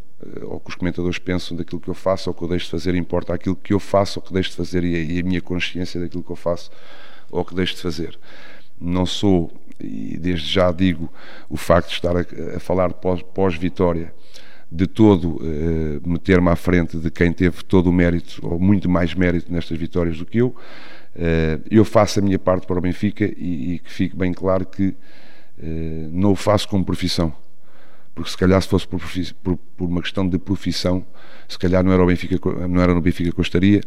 ou 0.43 0.59
que 0.59 0.69
os 0.69 0.75
comentadores 0.75 1.19
pensam 1.19 1.55
daquilo 1.55 1.79
que 1.79 1.87
eu 1.87 1.93
faço 1.93 2.29
ou 2.29 2.33
que 2.33 2.43
eu 2.43 2.47
deixo 2.47 2.65
de 2.65 2.71
fazer, 2.71 2.95
importa 2.95 3.33
aquilo 3.33 3.55
que 3.55 3.73
eu 3.73 3.79
faço 3.79 4.19
ou 4.19 4.23
que 4.25 4.33
deixo 4.33 4.49
de 4.49 4.55
fazer 4.55 4.83
e 4.83 5.19
a, 5.19 5.23
minha 5.23 5.41
consciência 5.41 5.99
daquilo 5.99 6.23
que 6.23 6.31
eu 6.31 6.35
faço 6.35 6.71
ou 7.29 7.45
que 7.45 7.53
deixo 7.53 7.75
de 7.75 7.81
fazer. 7.81 8.17
Não 8.79 9.05
sou, 9.05 9.51
e 9.79 10.17
desde 10.17 10.47
já 10.51 10.71
digo, 10.71 11.11
o 11.49 11.57
facto 11.57 11.89
de 11.89 11.93
estar 11.93 12.15
a, 12.15 12.21
a 12.55 12.59
falar 12.59 12.93
pós-vitória, 12.93 14.13
de 14.71 14.85
todo 14.85 15.37
uh, 15.37 16.01
meter-me 16.05 16.49
à 16.49 16.55
frente 16.55 16.97
de 16.97 17.09
quem 17.09 17.31
teve 17.31 17.63
todo 17.63 17.87
o 17.87 17.93
mérito, 17.93 18.39
ou 18.45 18.59
muito 18.59 18.89
mais 18.89 19.13
mérito 19.13 19.51
nestas 19.51 19.77
vitórias 19.77 20.17
do 20.17 20.25
que 20.25 20.39
eu. 20.39 20.47
Uh, 21.15 21.63
eu 21.71 21.85
faço 21.85 22.19
a 22.19 22.21
minha 22.21 22.37
parte 22.37 22.67
para 22.67 22.77
o 22.77 22.81
Benfica 22.81 23.23
e, 23.23 23.75
e 23.75 23.79
que 23.79 23.91
fique 23.91 24.15
bem 24.15 24.33
claro 24.33 24.65
que 24.65 24.87
uh, 24.87 24.95
não 26.11 26.31
o 26.31 26.35
faço 26.35 26.67
como 26.67 26.83
profissão. 26.83 27.33
Porque 28.17 28.31
se 28.31 28.37
calhar 28.37 28.59
se 28.59 28.67
fosse 28.67 28.87
por, 28.87 28.99
por, 29.43 29.57
por, 29.77 29.87
uma 29.87 30.01
questão 30.01 30.27
de 30.27 30.39
profissão, 30.39 31.05
se 31.47 31.57
calhar 31.59 31.83
não 31.83 31.91
era, 31.91 32.01
o 32.01 32.07
Benfica, 32.07 32.67
não 32.67 32.81
era 32.81 32.91
no 32.91 32.99
Benfica 32.99 33.31
que 33.31 33.39
eu 33.39 33.43
estaria. 33.43 33.79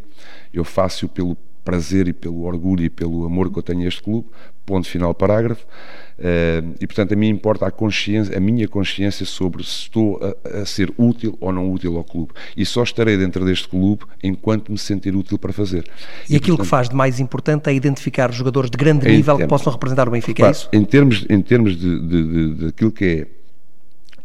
Eu 0.55 0.62
faço-o 0.62 1.09
pelo 1.09 1.37
prazer 1.64 2.07
e 2.07 2.12
pelo 2.12 2.45
orgulho 2.45 2.85
e 2.85 2.89
pelo 2.89 3.24
amor 3.24 3.51
que 3.51 3.59
eu 3.59 3.62
tenho 3.62 3.83
a 3.83 3.89
este 3.89 4.01
clube, 4.01 4.28
ponto 4.64 4.87
final 4.89 5.12
parágrafo, 5.12 5.66
uh, 5.66 6.74
e 6.81 6.87
portanto 6.87 7.12
a 7.12 7.16
mim 7.16 7.28
importa 7.28 7.66
a 7.66 7.72
consciência, 7.72 8.37
a 8.37 8.41
minha 8.41 8.68
consciência 8.68 9.26
sobre 9.26 9.64
se 9.64 9.83
estou 9.83 10.20
a, 10.22 10.61
a, 10.61 10.64
ser 10.64 10.95
útil 10.97 11.37
ou 11.41 11.53
não 11.53 11.68
útil 11.72 11.97
ao 11.97 12.05
clube, 12.05 12.33
e 12.57 12.64
só 12.64 12.85
estarei 12.85 13.16
dentro 13.16 13.45
deste 13.45 13.68
clube 13.68 14.05
enquanto 14.22 14.70
me 14.70 14.78
sentir 14.78 15.14
útil 15.14 15.39
para 15.39 15.53
fazer. 15.53 15.91
E, 16.28 16.35
e 16.35 16.37
aquilo 16.37 16.57
portanto, 16.57 16.64
que 16.66 16.70
faz 16.70 16.89
de 16.89 16.95
mais 16.95 17.18
importante 17.18 17.68
é 17.68 17.74
identificar 17.74 18.33
jogadores 18.33 18.70
de 18.70 18.78
grande 18.78 19.07
nível 19.09 19.37
termos, 19.37 19.43
que 19.43 19.49
possam 19.49 19.72
representar 19.72 20.09
o 20.09 20.12
Benfica, 20.12 20.47
é 20.47 20.51
isso? 20.53 20.68
Em 20.72 20.85
termos, 20.85 21.26
em 21.28 21.43
termos 21.43 21.76
de, 21.76 22.01
de, 22.01 22.22
de, 22.22 22.55
de 22.55 22.66
aquilo 22.68 22.93
que 22.93 23.05
é 23.05 23.39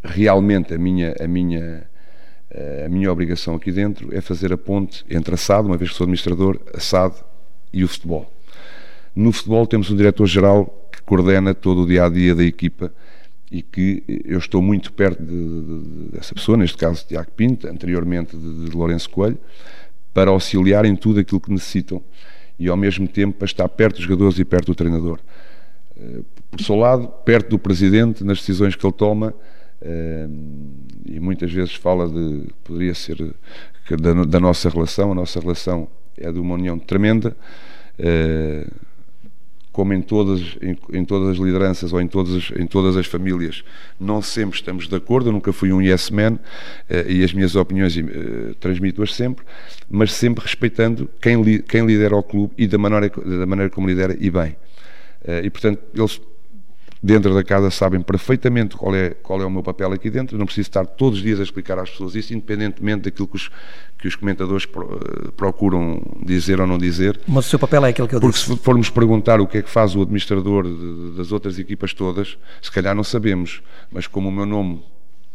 realmente 0.06 0.72
a 0.72 0.78
minha, 0.78 1.14
a 1.20 1.26
minha 1.26 1.86
eh, 2.50 2.84
a 2.86 2.88
minha 2.88 3.10
obrigação 3.12 3.54
aqui 3.54 3.70
dentro 3.72 4.14
é 4.16 4.20
fazer 4.20 4.52
a 4.52 4.56
ponte 4.56 5.04
entre 5.10 5.34
a 5.34 5.36
SAD, 5.36 5.66
uma 5.66 5.76
vez 5.76 5.90
que 5.90 5.96
sou 5.96 6.04
administrador, 6.04 6.58
a 6.74 6.80
SAD 6.80 7.14
e 7.72 7.84
o 7.84 7.88
futebol. 7.88 8.32
No 9.14 9.32
futebol 9.32 9.66
temos 9.66 9.90
um 9.90 9.96
diretor-geral 9.96 10.88
que 10.92 11.02
coordena 11.02 11.54
todo 11.54 11.82
o 11.82 11.86
dia-a-dia 11.86 12.34
da 12.34 12.44
equipa 12.44 12.92
e 13.50 13.62
que 13.62 14.02
eu 14.24 14.38
estou 14.38 14.60
muito 14.60 14.92
perto 14.92 15.22
de, 15.22 15.32
de, 15.32 16.10
dessa 16.12 16.34
pessoa, 16.34 16.56
neste 16.56 16.76
caso 16.76 17.04
Tiago 17.06 17.30
Pinto, 17.32 17.68
anteriormente 17.68 18.36
de, 18.36 18.64
de 18.66 18.76
Lourenço 18.76 19.08
Coelho, 19.10 19.38
para 20.12 20.30
auxiliar 20.30 20.84
em 20.84 20.96
tudo 20.96 21.20
aquilo 21.20 21.40
que 21.40 21.50
necessitam 21.50 22.02
e 22.58 22.68
ao 22.68 22.76
mesmo 22.76 23.06
tempo 23.06 23.36
para 23.36 23.46
estar 23.46 23.68
perto 23.68 23.96
dos 23.96 24.04
jogadores 24.04 24.38
e 24.38 24.44
perto 24.44 24.66
do 24.66 24.74
treinador. 24.74 25.20
Eh, 25.96 26.20
por 26.50 26.60
seu 26.62 26.76
lado, 26.76 27.08
perto 27.24 27.50
do 27.50 27.58
presidente 27.58 28.24
nas 28.24 28.38
decisões 28.38 28.74
que 28.74 28.86
ele 28.86 28.94
toma, 28.94 29.34
e 31.04 31.20
muitas 31.20 31.52
vezes 31.52 31.74
fala 31.74 32.08
de 32.08 32.44
poderia 32.64 32.94
ser 32.94 33.16
da, 33.90 34.24
da, 34.24 34.40
nossa 34.40 34.68
relação 34.68 35.12
a 35.12 35.14
nossa 35.14 35.38
relação 35.38 35.88
é 36.16 36.32
de 36.32 36.38
uma 36.38 36.54
união 36.54 36.78
tremenda 36.78 37.36
eh, 37.98 38.66
como 39.70 39.92
em 39.92 40.00
todas 40.00 40.56
em, 40.62 40.78
em, 40.98 41.04
todas 41.04 41.28
as 41.28 41.36
lideranças 41.36 41.92
ou 41.92 42.00
em 42.00 42.08
todas 42.08 42.50
em 42.56 42.66
todas 42.66 42.96
as 42.96 43.06
famílias 43.06 43.62
não 44.00 44.22
sempre 44.22 44.56
estamos 44.56 44.88
de 44.88 44.96
acordo 44.96 45.28
eu 45.28 45.32
nunca 45.32 45.52
fui 45.52 45.70
um 45.72 45.82
yes 45.82 46.10
man 46.10 46.38
eh, 46.88 47.04
e 47.08 47.22
as 47.22 47.34
minhas 47.34 47.54
opiniões 47.54 47.96
eh, 47.96 48.54
transmito-as 48.58 49.14
sempre 49.14 49.44
mas 49.90 50.12
sempre 50.14 50.42
respeitando 50.42 51.08
quem 51.20 51.60
quem 51.60 51.84
lidera 51.84 52.16
o 52.16 52.22
clube 52.22 52.54
e 52.56 52.66
da 52.66 52.78
maneira 52.78 53.10
da 53.10 53.46
maneira 53.46 53.70
como 53.70 53.86
lidera 53.86 54.16
e 54.18 54.30
bem. 54.30 54.56
E 55.42 55.50
portanto 55.50 55.82
eles 55.92 56.20
dentro 57.02 57.34
da 57.34 57.44
casa 57.44 57.70
sabem 57.70 58.00
perfeitamente 58.00 58.76
qual 58.76 58.94
é, 58.94 59.10
qual 59.10 59.40
é 59.40 59.44
o 59.44 59.50
meu 59.50 59.62
papel 59.62 59.92
aqui 59.92 60.10
dentro, 60.10 60.36
não 60.38 60.46
preciso 60.46 60.68
estar 60.68 60.86
todos 60.86 61.18
os 61.18 61.24
dias 61.24 61.38
a 61.40 61.42
explicar 61.42 61.78
às 61.78 61.90
pessoas 61.90 62.14
isso, 62.14 62.32
independentemente 62.32 63.02
daquilo 63.04 63.28
que 63.28 63.36
os, 63.36 63.50
que 63.98 64.08
os 64.08 64.14
comentadores 64.16 64.66
eh, 64.66 65.30
procuram 65.36 66.00
dizer 66.24 66.60
ou 66.60 66.66
não 66.66 66.78
dizer. 66.78 67.20
Mas 67.26 67.46
o 67.46 67.48
seu 67.50 67.58
papel 67.58 67.84
é 67.84 67.90
aquele 67.90 68.08
que 68.08 68.14
eu 68.14 68.20
Porque 68.20 68.38
disse. 68.38 68.50
se 68.50 68.56
formos 68.56 68.90
perguntar 68.90 69.40
o 69.40 69.46
que 69.46 69.58
é 69.58 69.62
que 69.62 69.70
faz 69.70 69.94
o 69.94 70.02
administrador 70.02 70.64
de, 70.64 71.16
das 71.16 71.32
outras 71.32 71.58
equipas 71.58 71.92
todas, 71.92 72.36
se 72.62 72.70
calhar 72.70 72.94
não 72.94 73.04
sabemos, 73.04 73.62
mas 73.90 74.06
como 74.06 74.28
o 74.28 74.32
meu 74.32 74.46
nome 74.46 74.82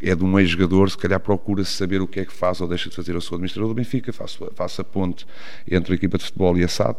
é 0.01 0.15
de 0.15 0.23
um 0.25 0.39
ex-jogador, 0.39 0.89
se 0.89 0.97
calhar 0.97 1.19
procura-se 1.19 1.71
saber 1.71 2.01
o 2.01 2.07
que 2.07 2.19
é 2.19 2.25
que 2.25 2.33
faz 2.33 2.59
ou 2.59 2.67
deixa 2.67 2.89
de 2.89 2.95
fazer. 2.95 3.13
Eu 3.13 3.21
sou 3.21 3.35
administrador 3.35 3.69
do 3.69 3.75
Benfica, 3.75 4.11
faço, 4.11 4.51
faço 4.55 4.81
a 4.81 4.83
ponte 4.83 5.27
entre 5.69 5.93
a 5.93 5.95
equipa 5.95 6.17
de 6.17 6.23
futebol 6.25 6.57
e 6.57 6.63
a 6.63 6.67
SAD 6.67 6.97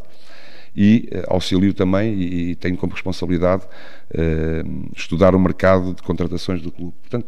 e 0.75 1.09
uh, 1.11 1.33
auxilio 1.33 1.73
também 1.73 2.13
e, 2.19 2.55
tenho 2.55 2.75
como 2.77 2.93
responsabilidade 2.93 3.63
uh, 3.63 4.91
estudar 4.95 5.35
o 5.35 5.39
mercado 5.39 5.93
de 5.93 6.01
contratações 6.01 6.61
do 6.61 6.71
clube. 6.71 6.93
Portanto, 7.01 7.27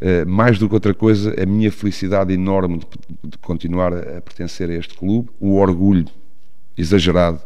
uh, 0.00 0.28
mais 0.28 0.58
do 0.58 0.68
que 0.68 0.74
outra 0.74 0.92
coisa, 0.92 1.34
a 1.40 1.46
minha 1.46 1.72
felicidade 1.72 2.32
enorme 2.32 2.80
de, 3.24 3.38
continuar 3.38 3.92
a, 3.92 4.18
a 4.18 4.20
pertencer 4.20 4.68
a 4.70 4.74
este 4.74 4.94
clube, 4.94 5.30
o 5.40 5.56
orgulho 5.56 6.06
exagerado 6.76 7.38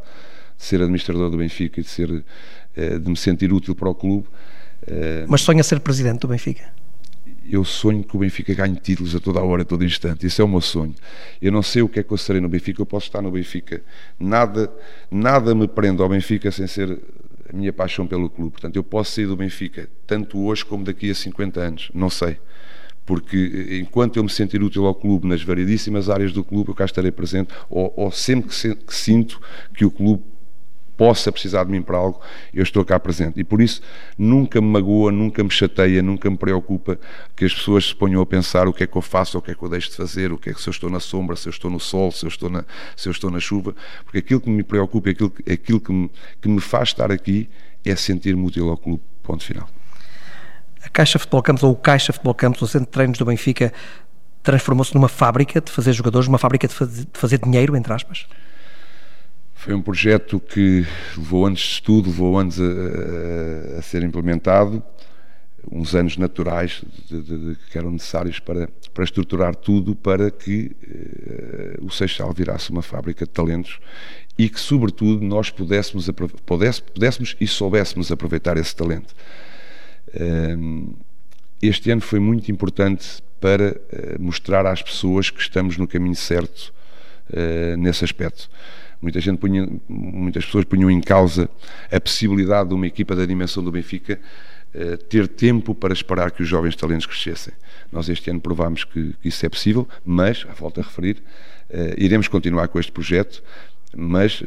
de 0.57 0.64
ser 0.64 0.80
administrador 0.80 1.30
do 1.30 1.36
Benfica 1.36 1.80
e 1.80 1.82
de, 1.82 1.88
ser, 1.88 2.09
de 2.09 3.11
me 3.11 3.16
sentir 3.16 3.53
útil 3.53 3.74
para 3.74 3.90
o 3.90 3.94
clube. 3.94 4.26
Mas 5.28 5.42
sonha 5.42 5.62
ser 5.62 5.80
presidente 5.80 6.20
do 6.20 6.28
Benfica? 6.28 6.64
Eu 7.51 7.64
sonho 7.64 8.03
que 8.05 8.16
o 8.16 8.20
Benfica 8.20 8.55
ganhe 8.55 8.76
títulos 8.76 9.14
a 9.14 9.20
toda 9.20 9.40
a 9.40 9.42
hora, 9.42 9.62
a 9.62 9.64
todo 9.64 9.84
instante. 9.84 10.26
Isso 10.26 10.40
é 10.40 10.44
o 10.44 10.49
meu 10.49 10.61
sonho. 10.61 10.94
Eu 11.40 11.53
não 11.53 11.62
sei 11.62 11.82
o 11.82 11.88
que 11.88 12.01
é 12.01 12.03
que 12.03 12.12
eu 12.12 12.16
serei 12.16 12.40
no 12.40 12.49
Benfica, 12.49 12.80
eu 12.80 12.86
posso 12.86 13.07
estar 13.07 13.22
no 13.22 13.30
Benfica. 13.30 13.82
Nada, 14.18 14.72
nada 15.11 15.55
me 15.55 15.68
prende 15.68 16.03
ao 16.03 16.09
Benfica 16.09 16.51
sem 16.51 16.66
ser 16.66 16.99
a 17.49 17.57
minha 17.57 17.72
paixão 17.72 18.07
pelo 18.07 18.28
clube. 18.28 18.53
Portanto, 18.53 18.76
eu 18.76 18.84
posso 18.84 19.12
sair 19.12 19.26
do 19.26 19.36
Benfica 19.36 19.88
tanto 20.07 20.38
hoje 20.40 20.64
como 20.64 20.84
daqui 20.84 21.11
a 21.11 21.14
50 21.14 21.61
anos. 21.61 21.90
Não 21.94 22.11
sei. 22.11 22.38
Porque 23.05 23.78
enquanto 23.80 24.16
eu 24.16 24.24
me 24.24 24.30
sentir 24.30 24.62
útil 24.62 24.84
ao 24.84 24.94
clube 24.94 25.28
nas 25.28 25.42
variedíssimas 25.42 26.11
áreas 26.11 26.32
do 26.32 26.42
clube, 26.42 26.70
eu 26.70 26.74
cá 26.74 26.84
estarei 26.84 27.12
presente, 27.12 27.55
ou, 27.70 27.92
ou 27.97 28.11
sempre 28.11 28.49
que, 28.49 28.55
se, 28.55 28.74
que 28.74 28.94
sinto 28.94 29.40
que 29.72 29.84
o 29.84 29.90
clube 29.90 30.24
possa 30.97 31.30
precisar 31.30 31.64
de 31.64 31.70
mim 31.70 31.82
para 31.82 31.99
algo, 31.99 32.20
eu 32.53 32.62
estou 32.62 32.84
cá 32.84 32.99
presente. 32.99 33.38
E 33.38 33.44
por 33.44 33.61
isso 33.61 33.82
nunca 34.16 34.61
me 34.61 34.66
magoa, 34.66 35.12
nunca 35.12 35.42
me 35.44 35.51
chateia, 35.51 36.03
nunca 36.03 36.30
me 36.30 36.36
preocupa 36.36 36.99
que 37.34 37.44
as 37.44 37.55
pessoas 37.55 37.86
se 37.86 37.94
ponham 37.94 38.20
a 38.20 38.26
pensar 38.26 38.66
o 38.66 38.72
que 38.72 38.84
é 38.84 38.86
que 38.86 38.97
eu 38.97 39.03
faço, 39.03 39.38
o 39.38 39.42
que 39.42 39.51
é 39.51 39.55
que 39.55 39.62
eu 39.62 39.68
deixo 39.68 39.90
de 39.90 39.97
fazer, 39.97 40.32
o 40.32 40.38
que 40.38 40.51
é 40.51 40.55
que 40.55 40.61
se 40.61 40.68
eu 40.68 40.72
estou 40.72 40.90
na 40.90 41.01
sombra, 41.01 41.36
se 41.36 41.49
eu 41.49 41.51
estou 41.51 41.70
no 41.70 41.78
sol, 41.78 42.11
se 42.11 42.24
eu 42.24 42.28
estou 42.28 42.49
na, 42.49 42.64
se 42.97 43.09
eu 43.09 43.12
estou 43.12 43.30
na 43.30 43.40
chuva, 43.40 43.74
porque 44.05 44.18
aquilo 44.18 44.40
que 44.40 44.51
me 44.51 44.62
preocupa, 44.62 45.11
aquilo, 45.11 45.32
aquilo 45.51 45.80
que, 45.80 45.92
me, 45.92 46.11
que 46.40 46.49
me 46.49 46.61
faz 46.61 46.88
estar 46.88 47.12
aqui 47.12 47.49
é 47.84 47.94
sentir-me 47.94 48.44
útil 48.44 48.68
ao 48.70 48.76
clube. 48.76 49.03
Ponto 49.22 49.44
final. 49.44 49.68
A 50.82 50.88
Caixa 50.88 51.18
Futebol 51.18 51.42
Campos, 51.42 51.62
ou 51.62 51.72
o 51.72 51.76
Caixa 51.76 52.12
Futebol 52.12 52.34
Campos, 52.34 52.62
o 52.62 52.66
Centro 52.66 52.86
de 52.86 52.92
Treinos 52.92 53.18
do 53.18 53.24
Benfica, 53.24 53.72
transformou-se 54.42 54.94
numa 54.94 55.09
fábrica 55.09 55.61
de 55.61 55.72
fazer 55.72 55.92
jogadores, 55.92 56.28
uma 56.28 56.38
fábrica 56.38 56.68
de 56.68 56.74
de 56.74 57.09
fazer 57.12 57.38
dinheiro, 57.38 57.76
entre 57.76 57.92
aspas? 57.92 58.26
Foi 59.66 59.74
um 59.74 59.82
projeto 59.82 60.38
que 60.38 60.86
levou 61.16 61.44
anos 61.44 61.58
de 61.58 61.66
estudo, 61.66 62.08
levou 62.08 62.38
anos 62.38 62.56
a, 62.60 63.78
a, 63.78 63.82
ser 63.82 64.04
implementado, 64.04 64.80
uns 65.68 65.92
anos 65.92 66.16
naturais 66.16 66.84
de, 67.10 67.20
de, 67.20 67.38
de, 67.38 67.56
que 67.68 67.76
eram 67.76 67.90
necessários 67.90 68.38
para, 68.38 68.68
para 68.94 69.02
estruturar 69.02 69.56
tudo 69.56 69.96
para 69.96 70.30
que 70.30 70.70
uh, 71.80 71.84
o 71.84 71.90
Seixal 71.90 72.32
virasse 72.32 72.70
uma 72.70 72.80
fábrica 72.80 73.26
de 73.26 73.32
talentos 73.32 73.80
e 74.38 74.48
que, 74.48 74.60
sobretudo, 74.60 75.24
nós 75.24 75.50
pudéssemos, 75.50 76.08
pudéssemos 76.94 77.36
e 77.40 77.46
soubéssemos 77.48 78.12
aproveitar 78.12 78.56
esse 78.58 78.76
talento. 78.76 79.16
Uh, 80.14 80.96
este 81.60 81.90
ano 81.90 82.02
foi 82.02 82.20
muito 82.20 82.52
importante 82.52 83.20
para 83.40 83.72
uh, 83.72 84.22
mostrar 84.22 84.64
às 84.64 84.80
pessoas 84.80 85.28
que 85.28 85.40
estamos 85.40 85.76
no 85.76 85.88
caminho 85.88 86.14
certo 86.14 86.72
nesse 87.76 88.04
aspecto. 88.04 88.48
Muita 89.07 89.20
gente 89.20 89.38
punha, 89.38 89.68
muitas 89.88 90.44
pessoas 90.44 90.64
punham 90.64 90.90
em 90.90 91.00
causa 91.00 91.48
a 91.92 92.00
possibilidade 92.00 92.70
de 92.70 92.74
uma 92.74 92.88
equipa 92.88 93.14
da 93.14 93.24
dimensão 93.24 93.62
do 93.62 93.70
Benfica 93.70 94.18
uh, 94.74 94.96
ter 94.96 95.28
tempo 95.28 95.76
para 95.76 95.92
esperar 95.92 96.32
que 96.32 96.42
os 96.42 96.48
jovens 96.48 96.74
talentos 96.74 97.07
crescessem. 97.07 97.54
Nós 97.92 98.09
este 98.09 98.28
ano 98.30 98.40
provámos 98.40 98.82
que, 98.82 99.14
que 99.22 99.28
isso 99.28 99.46
é 99.46 99.48
possível, 99.48 99.88
mas, 100.04 100.44
a 100.50 100.54
volta 100.54 100.80
a 100.80 100.82
referir, 100.82 101.22
uh, 101.70 101.94
iremos 101.96 102.26
continuar 102.26 102.66
com 102.66 102.80
este 102.80 102.90
projeto, 102.90 103.44
mas, 103.96 104.40
uh, 104.40 104.44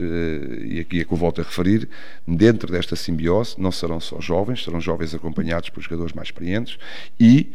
e 0.65 0.81
aqui 0.81 0.99
é 0.99 1.05
que 1.05 1.13
eu 1.13 1.17
volto 1.17 1.39
a 1.39 1.43
referir, 1.45 1.87
dentro 2.27 2.69
desta 2.69 2.97
simbiose 2.97 3.55
não 3.57 3.71
serão 3.71 4.01
só 4.01 4.19
jovens, 4.19 4.65
serão 4.65 4.81
jovens 4.81 5.15
acompanhados 5.15 5.69
por 5.69 5.81
jogadores 5.81 6.11
mais 6.11 6.27
experientes 6.27 6.77
e 7.17 7.49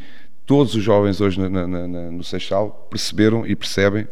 todos 0.47 0.75
os 0.75 0.83
jovens 0.83 1.21
hoje 1.21 1.39
na, 1.39 1.51
na, 1.51 1.87
na, 1.87 2.11
no 2.11 2.25
Seixal 2.25 2.89
perceberam 2.91 3.47
e 3.47 3.55
percebem 3.55 4.09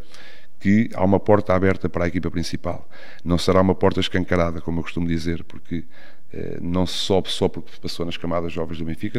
que 0.62 0.88
há 0.94 1.04
uma 1.04 1.18
porta 1.18 1.52
aberta 1.52 1.88
para 1.88 2.04
a 2.04 2.08
equipa 2.08 2.30
principal. 2.30 2.88
Não 3.24 3.36
será 3.36 3.60
uma 3.60 3.74
porta 3.74 3.98
escancarada, 3.98 4.60
como 4.60 4.78
eu 4.78 4.84
costumo 4.84 5.08
dizer, 5.08 5.42
porque 5.42 5.84
eh, 6.32 6.58
não 6.62 6.86
se 6.86 6.94
sobe 6.94 7.28
só 7.32 7.48
porque 7.48 7.72
passou 7.82 8.06
nas 8.06 8.16
camadas 8.16 8.52
jovens 8.52 8.78
do 8.78 8.84
Benfica, 8.84 9.18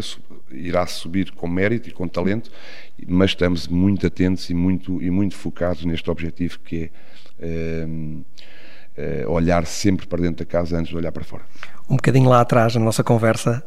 irá 0.49 0.87
subir 0.87 1.31
com 1.31 1.45
mérito 1.45 1.89
e 1.89 1.91
com 1.91 2.07
talento, 2.07 2.49
mas 3.05 3.31
estamos 3.31 3.67
muito 3.67 4.07
atentos 4.07 4.49
e 4.49 4.53
muito, 4.53 5.01
e 5.01 5.11
muito 5.11 5.35
focados 5.35 5.83
neste 5.83 6.09
objetivo 6.09 6.59
que 6.59 6.83
é 6.83 6.89
eh, 7.41 7.87
eh, 8.95 9.27
olhar 9.27 9.65
sempre 9.65 10.07
para 10.07 10.21
dentro 10.21 10.45
da 10.45 10.49
casa 10.49 10.77
antes 10.77 10.91
de 10.91 10.95
olhar 10.95 11.11
para 11.11 11.25
fora. 11.25 11.43
Um 11.89 11.97
bocadinho 11.97 12.29
lá 12.29 12.39
atrás, 12.39 12.73
na 12.73 12.81
nossa 12.81 13.03
conversa, 13.03 13.61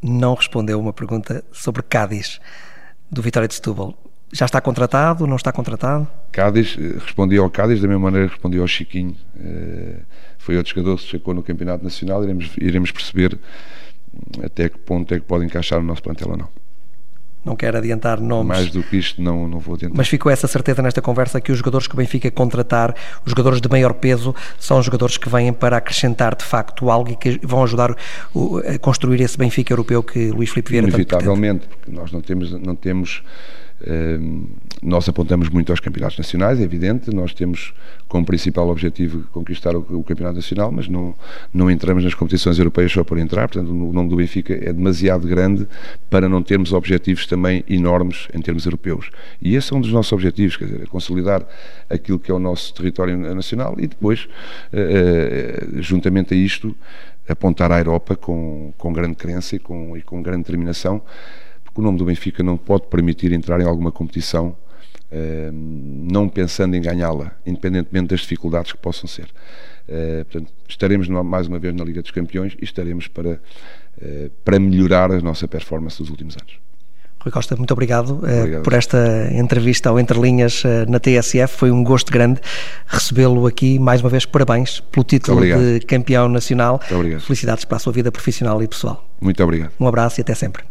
não 0.00 0.34
respondeu 0.34 0.78
uma 0.78 0.92
pergunta 0.92 1.44
sobre 1.50 1.82
Cádiz, 1.82 2.40
do 3.10 3.20
Vitória 3.20 3.48
de 3.48 3.54
Setúbal. 3.54 3.98
Já 4.32 4.46
está 4.46 4.60
contratado? 4.60 5.26
Não 5.26 5.36
está 5.36 5.52
contratado? 5.52 6.06
Cádiz, 6.30 6.76
eh, 6.78 6.98
respondi 7.04 7.36
ao 7.36 7.50
Cádiz 7.50 7.80
da 7.80 7.88
mesma 7.88 8.04
maneira 8.04 8.28
que 8.28 8.34
respondi 8.34 8.58
ao 8.58 8.66
Chiquinho. 8.68 9.16
Eh, 9.38 9.96
foi 10.38 10.56
outro 10.56 10.72
jogador 10.72 10.96
que 10.96 11.02
se 11.02 11.08
chegou 11.08 11.34
no 11.34 11.42
Campeonato 11.42 11.82
Nacional. 11.82 12.22
Iremos, 12.22 12.50
iremos 12.58 12.90
perceber 12.92 13.38
hum, 14.14 14.42
até 14.44 14.68
que 14.68 14.78
ponto 14.78 15.12
é 15.12 15.18
que 15.18 15.26
pode 15.26 15.44
encaixar 15.44 15.80
o 15.80 15.82
nosso 15.82 16.02
plantel 16.02 16.28
ou 16.30 16.36
não. 16.36 16.48
não 17.44 17.56
quero 17.56 17.78
adiantar 17.78 18.20
nomes. 18.20 18.46
Mais 18.46 18.70
do 18.70 18.84
que 18.84 18.98
isto, 18.98 19.20
não, 19.20 19.48
não 19.48 19.58
vou 19.58 19.74
adiantar. 19.74 19.96
Mas 19.96 20.06
ficou 20.06 20.30
essa 20.30 20.46
certeza 20.46 20.80
nesta 20.80 21.02
conversa 21.02 21.40
que 21.40 21.50
os 21.50 21.58
jogadores 21.58 21.88
que 21.88 21.94
o 21.94 21.96
Benfica 21.96 22.30
contratar, 22.30 22.94
os 23.24 23.30
jogadores 23.30 23.60
de 23.60 23.68
maior 23.68 23.94
peso, 23.94 24.32
são 24.60 24.80
jogadores 24.80 25.16
que 25.16 25.28
vêm 25.28 25.52
para 25.52 25.76
acrescentar 25.76 26.36
de 26.36 26.44
facto 26.44 26.88
algo 26.88 27.10
e 27.10 27.16
que 27.16 27.40
vão 27.42 27.64
ajudar 27.64 27.90
a 27.92 28.78
construir 28.78 29.20
esse 29.22 29.36
Benfica 29.36 29.72
europeu 29.72 30.04
que 30.04 30.30
Luís 30.30 30.50
Filipe 30.50 30.70
Vieira 30.70 30.86
Inevitavelmente, 30.86 31.66
porque 31.66 31.90
nós 31.90 32.12
não 32.12 32.20
temos, 32.20 32.52
não 32.52 32.76
temos 32.76 33.24
nós 34.82 35.08
apontamos 35.08 35.48
muito 35.48 35.72
aos 35.72 35.80
campeonatos 35.80 36.18
nacionais, 36.18 36.60
é 36.60 36.62
evidente, 36.62 37.14
nós 37.14 37.32
temos 37.32 37.72
como 38.08 38.26
principal 38.26 38.68
objetivo 38.68 39.24
conquistar 39.32 39.74
o, 39.76 40.02
campeonato 40.02 40.36
nacional, 40.36 40.70
mas 40.70 40.88
não, 40.88 41.14
não 41.52 41.70
entramos 41.70 42.04
nas 42.04 42.14
competições 42.14 42.58
europeias 42.58 42.92
só 42.92 43.04
por 43.04 43.18
entrar, 43.18 43.48
portanto 43.48 43.70
o 43.70 43.92
nome 43.92 44.08
do 44.08 44.16
Benfica 44.16 44.52
é 44.52 44.72
demasiado 44.72 45.26
grande 45.26 45.66
para 46.10 46.28
não 46.28 46.42
termos 46.42 46.72
objetivos 46.72 47.26
também 47.26 47.64
enormes 47.68 48.28
em 48.34 48.40
termos 48.40 48.64
europeus. 48.64 49.10
E 49.40 49.54
esse 49.54 49.72
é 49.72 49.76
um 49.76 49.80
dos 49.80 49.92
nossos 49.92 50.12
objetivos, 50.12 50.56
quer 50.56 50.64
dizer, 50.66 50.82
é 50.82 50.86
consolidar 50.86 51.46
aquilo 51.88 52.18
que 52.18 52.30
é 52.30 52.34
o 52.34 52.38
nosso 52.38 52.74
território 52.74 53.16
nacional 53.34 53.76
e 53.78 53.86
depois, 53.86 54.28
eh, 54.72 55.66
eh, 55.76 55.80
juntamente 55.80 56.34
a 56.34 56.36
isto, 56.36 56.74
apontar 57.28 57.70
à 57.70 57.78
Europa 57.78 58.16
com, 58.16 58.72
com 58.76 58.92
grande 58.92 59.14
crença 59.14 59.56
e 59.56 59.58
com, 59.58 59.96
e 59.96 60.02
com 60.02 60.20
grande 60.20 60.42
determinação 60.42 61.00
porque 61.70 61.80
o 61.80 61.84
nome 61.84 61.98
do 61.98 62.04
Benfica 62.04 62.42
não 62.42 62.56
pode 62.56 62.88
permitir 62.88 63.32
entrar 63.32 63.60
em 63.60 63.64
alguma 63.64 63.92
competição 63.92 64.56
eh, 65.12 65.50
não 65.52 66.28
pensando 66.28 66.76
em 66.76 66.80
ganhá-la, 66.80 67.32
independentemente 67.44 68.08
das 68.08 68.20
dificuldades 68.20 68.70
que 68.70 68.78
possam 68.78 69.08
ser. 69.08 69.26
Eh, 69.88 70.24
portanto, 70.30 70.52
estaremos 70.68 71.08
mais 71.08 71.48
uma 71.48 71.58
vez 71.58 71.74
na 71.74 71.82
Liga 71.82 72.00
dos 72.00 72.12
Campeões 72.12 72.56
e 72.60 72.64
estaremos 72.64 73.08
para, 73.08 73.40
eh, 74.00 74.30
para 74.44 74.60
melhorar 74.60 75.10
a 75.10 75.20
nossa 75.20 75.48
performance 75.48 75.98
dos 75.98 76.10
últimos 76.10 76.36
anos. 76.36 76.60
Rui 77.22 77.32
Costa, 77.32 77.56
muito 77.56 77.72
obrigado, 77.72 78.18
obrigado. 78.18 78.62
por 78.62 78.72
esta 78.72 79.28
entrevista 79.32 79.90
ao 79.90 79.98
Entre 79.98 80.18
Linhas 80.18 80.62
na 80.88 80.98
TSF. 80.98 81.54
Foi 81.54 81.70
um 81.70 81.84
gosto 81.84 82.10
grande 82.10 82.40
recebê-lo 82.86 83.46
aqui. 83.46 83.78
Mais 83.78 84.00
uma 84.00 84.08
vez, 84.08 84.24
parabéns 84.24 84.80
pelo 84.80 85.04
título 85.04 85.42
de 85.42 85.80
campeão 85.80 86.30
nacional. 86.30 86.80
Felicidades 87.20 87.66
para 87.66 87.76
a 87.76 87.80
sua 87.80 87.92
vida 87.92 88.10
profissional 88.10 88.62
e 88.62 88.68
pessoal. 88.68 89.06
Muito 89.20 89.42
obrigado. 89.44 89.72
Um 89.78 89.86
abraço 89.86 90.18
e 90.18 90.22
até 90.22 90.34
sempre. 90.34 90.62